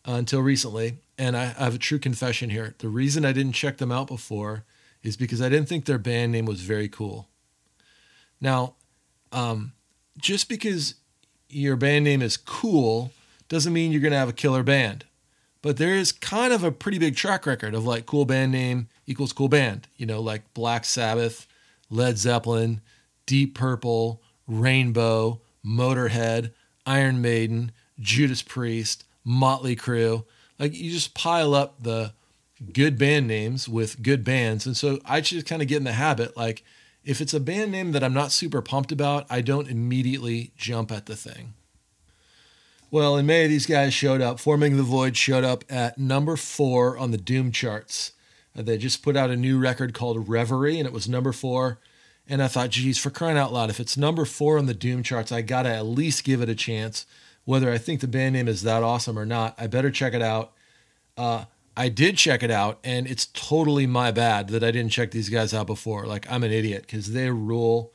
uh, 0.06 0.12
until 0.12 0.40
recently. 0.40 0.98
And 1.18 1.36
I, 1.36 1.54
I 1.58 1.64
have 1.64 1.74
a 1.74 1.78
true 1.78 1.98
confession 1.98 2.50
here. 2.50 2.74
The 2.78 2.88
reason 2.88 3.24
I 3.24 3.32
didn't 3.32 3.52
check 3.52 3.78
them 3.78 3.90
out 3.90 4.06
before 4.06 4.64
is 5.02 5.16
because 5.16 5.42
I 5.42 5.48
didn't 5.48 5.68
think 5.68 5.86
their 5.86 5.98
band 5.98 6.32
name 6.32 6.44
was 6.44 6.61
very 6.61 6.88
cool. 6.88 7.28
Now, 8.40 8.74
um, 9.32 9.72
just 10.18 10.48
because 10.48 10.94
your 11.48 11.76
band 11.76 12.04
name 12.04 12.22
is 12.22 12.36
cool 12.36 13.11
doesn't 13.51 13.74
mean 13.74 13.92
you're 13.92 14.01
going 14.01 14.12
to 14.12 14.18
have 14.18 14.30
a 14.30 14.32
killer 14.32 14.62
band. 14.62 15.05
But 15.61 15.76
there 15.76 15.94
is 15.94 16.12
kind 16.12 16.55
of 16.55 16.64
a 16.64 16.72
pretty 16.72 16.98
big 16.98 17.16
track 17.16 17.44
record 17.44 17.74
of 17.74 17.84
like 17.84 18.07
cool 18.07 18.24
band 18.24 18.53
name 18.53 18.88
equals 19.07 19.34
cool 19.34 19.48
band. 19.48 19.88
You 19.96 20.07
know, 20.07 20.20
like 20.20 20.55
Black 20.55 20.86
Sabbath, 20.86 21.46
Led 21.90 22.16
Zeppelin, 22.16 22.80
Deep 23.26 23.55
Purple, 23.55 24.22
Rainbow, 24.46 25.42
Motorhead, 25.66 26.53
Iron 26.86 27.20
Maiden, 27.20 27.72
Judas 27.98 28.40
Priest, 28.40 29.05
Motley 29.22 29.76
Crue. 29.76 30.24
Like 30.59 30.74
you 30.74 30.90
just 30.90 31.14
pile 31.14 31.55
up 31.55 31.82
the 31.82 32.14
good 32.72 32.96
band 32.96 33.26
names 33.26 33.68
with 33.68 34.03
good 34.03 34.24
bands. 34.24 34.64
And 34.64 34.76
so 34.76 34.98
I 35.05 35.20
just 35.20 35.46
kind 35.46 35.61
of 35.61 35.68
get 35.68 35.78
in 35.78 35.84
the 35.84 35.92
habit 35.92 36.36
like 36.36 36.64
if 37.05 37.20
it's 37.20 37.34
a 37.34 37.40
band 37.40 37.72
name 37.72 37.92
that 37.92 38.05
I'm 38.05 38.14
not 38.14 38.32
super 38.32 38.62
pumped 38.62 38.92
about, 38.92 39.26
I 39.28 39.40
don't 39.40 39.68
immediately 39.68 40.53
jump 40.57 40.92
at 40.92 41.07
the 41.07 41.16
thing. 41.16 41.55
Well, 42.93 43.16
in 43.16 43.26
May, 43.26 43.47
these 43.47 43.66
guys 43.66 43.95
showed 43.95 44.20
up. 44.20 44.41
Forming 44.41 44.76
the 44.76 44.82
Void 44.82 45.16
showed 45.16 45.45
up 45.45 45.64
at 45.70 45.97
number 45.97 46.36
four 46.36 46.99
on 46.99 47.12
the 47.12 47.16
Doom 47.18 47.53
charts. 47.53 48.12
Uh, 48.59 48.62
they 48.62 48.78
just 48.78 49.03
put 49.03 49.16
out 49.16 49.30
a 49.30 49.36
new 49.36 49.61
record 49.61 49.95
called 49.95 50.28
Reverie, 50.28 50.78
and 50.78 50.88
it 50.88 50.93
was 50.93 51.09
number 51.09 51.32
four. 51.32 51.78
And 52.28 52.43
I 52.43 52.49
thought, 52.49 52.70
geez, 52.70 52.99
for 52.99 53.11
crying 53.11 53.38
out 53.38 53.53
loud, 53.53 53.70
if 53.70 53.78
it's 53.78 53.97
number 53.97 54.24
four 54.24 54.59
on 54.59 54.66
the 54.66 54.74
Doom 54.74 55.05
charts, 55.05 55.30
I 55.30 55.41
got 55.41 55.62
to 55.62 55.68
at 55.68 55.86
least 55.86 56.24
give 56.24 56.41
it 56.41 56.49
a 56.49 56.55
chance. 56.57 57.07
Whether 57.45 57.70
I 57.70 57.78
think 57.78 58.01
the 58.01 58.09
band 58.09 58.34
name 58.34 58.49
is 58.49 58.62
that 58.62 58.82
awesome 58.82 59.18
or 59.18 59.26
not, 59.26 59.55
I 59.57 59.68
better 59.68 59.91
check 59.93 60.12
it 60.12 60.22
out. 60.22 60.53
Uh, 61.16 61.45
I 61.76 61.88
did 61.88 62.16
check 62.16 62.43
it 62.43 62.51
out, 62.51 62.80
and 62.82 63.07
it's 63.07 63.26
totally 63.26 63.86
my 63.86 64.11
bad 64.11 64.49
that 64.49 64.64
I 64.64 64.72
didn't 64.72 64.91
check 64.91 65.12
these 65.12 65.28
guys 65.28 65.55
out 65.55 65.68
before. 65.68 66.07
Like, 66.07 66.30
I'm 66.30 66.43
an 66.43 66.51
idiot 66.51 66.82
because 66.82 67.12
they 67.12 67.30
rule. 67.30 67.93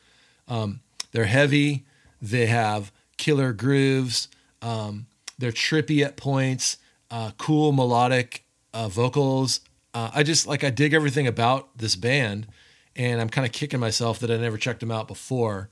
Um, 0.48 0.80
they're 1.12 1.26
heavy, 1.26 1.86
they 2.22 2.46
have 2.46 2.92
killer 3.18 3.52
grooves, 3.52 4.30
um, 4.66 5.06
they're 5.38 5.52
trippy 5.52 6.04
at 6.04 6.18
points, 6.18 6.78
uh, 7.12 7.32
cool 7.38 7.72
melodic 7.72 8.44
uh, 8.74 8.88
vocals. 8.88 9.60
Uh, 9.94 10.10
I 10.14 10.24
just 10.24 10.48
like 10.48 10.64
I 10.64 10.72
dig 10.72 10.94
everything 10.94 11.28
about 11.28 11.78
this 11.78 11.96
band, 11.96 12.48
and 12.96 13.22
I'm 13.22 13.30
kind 13.30 13.46
of 13.46 13.54
kicking 13.54 13.80
myself 13.80 14.20
that 14.20 14.32
I 14.32 14.38
never 14.38 14.58
checked 14.58 14.80
them 14.80 14.92
out 14.92 15.08
before. 15.08 15.70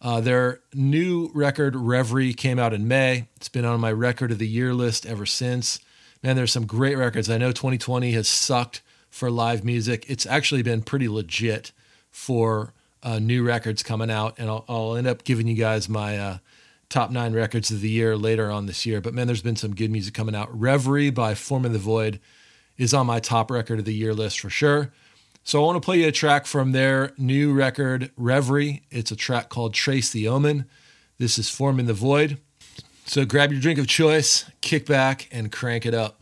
Uh, 0.00 0.20
their 0.20 0.60
new 0.74 1.30
record 1.32 1.76
Reverie 1.76 2.34
came 2.34 2.58
out 2.58 2.74
in 2.74 2.88
May. 2.88 3.28
It's 3.36 3.48
been 3.48 3.64
on 3.64 3.78
my 3.78 3.92
record 3.92 4.32
of 4.32 4.38
the 4.38 4.48
year 4.48 4.74
list 4.74 5.06
ever 5.06 5.24
since. 5.24 5.78
Man, 6.24 6.34
there's 6.34 6.52
some 6.52 6.66
great 6.66 6.96
records. 6.96 7.30
I 7.30 7.38
know 7.38 7.52
2020 7.52 8.10
has 8.12 8.26
sucked 8.26 8.82
for 9.08 9.30
live 9.30 9.64
music. 9.64 10.04
It's 10.08 10.26
actually 10.26 10.62
been 10.62 10.82
pretty 10.82 11.08
legit 11.08 11.70
for 12.10 12.72
uh, 13.04 13.20
new 13.20 13.44
records 13.44 13.84
coming 13.84 14.10
out, 14.10 14.34
and 14.38 14.48
I'll, 14.50 14.64
I'll, 14.68 14.96
end 14.96 15.06
up 15.06 15.22
giving 15.22 15.46
you 15.46 15.54
guys 15.54 15.88
my 15.88 16.18
uh, 16.18 16.38
top 16.92 17.10
nine 17.10 17.32
records 17.32 17.70
of 17.70 17.80
the 17.80 17.88
year 17.88 18.16
later 18.16 18.50
on 18.50 18.66
this 18.66 18.84
year. 18.84 19.00
But 19.00 19.14
man, 19.14 19.26
there's 19.26 19.42
been 19.42 19.56
some 19.56 19.74
good 19.74 19.90
music 19.90 20.14
coming 20.14 20.34
out. 20.34 20.48
Reverie 20.58 21.10
by 21.10 21.34
Forming 21.34 21.72
the 21.72 21.78
Void 21.78 22.20
is 22.76 22.92
on 22.92 23.06
my 23.06 23.18
top 23.18 23.50
record 23.50 23.78
of 23.78 23.84
the 23.84 23.94
year 23.94 24.14
list 24.14 24.40
for 24.40 24.50
sure. 24.50 24.92
So 25.42 25.60
I 25.60 25.66
want 25.66 25.82
to 25.82 25.84
play 25.84 26.00
you 26.00 26.08
a 26.08 26.12
track 26.12 26.46
from 26.46 26.72
their 26.72 27.12
new 27.18 27.52
record, 27.52 28.12
Reverie. 28.16 28.82
It's 28.90 29.10
a 29.10 29.16
track 29.16 29.48
called 29.48 29.74
Trace 29.74 30.10
the 30.10 30.28
Omen. 30.28 30.66
This 31.18 31.38
is 31.38 31.48
Forming 31.48 31.86
the 31.86 31.94
Void. 31.94 32.38
So 33.06 33.24
grab 33.24 33.50
your 33.50 33.60
drink 33.60 33.78
of 33.78 33.88
choice, 33.88 34.44
kick 34.60 34.86
back, 34.86 35.28
and 35.32 35.50
crank 35.50 35.84
it 35.84 35.94
up. 35.94 36.21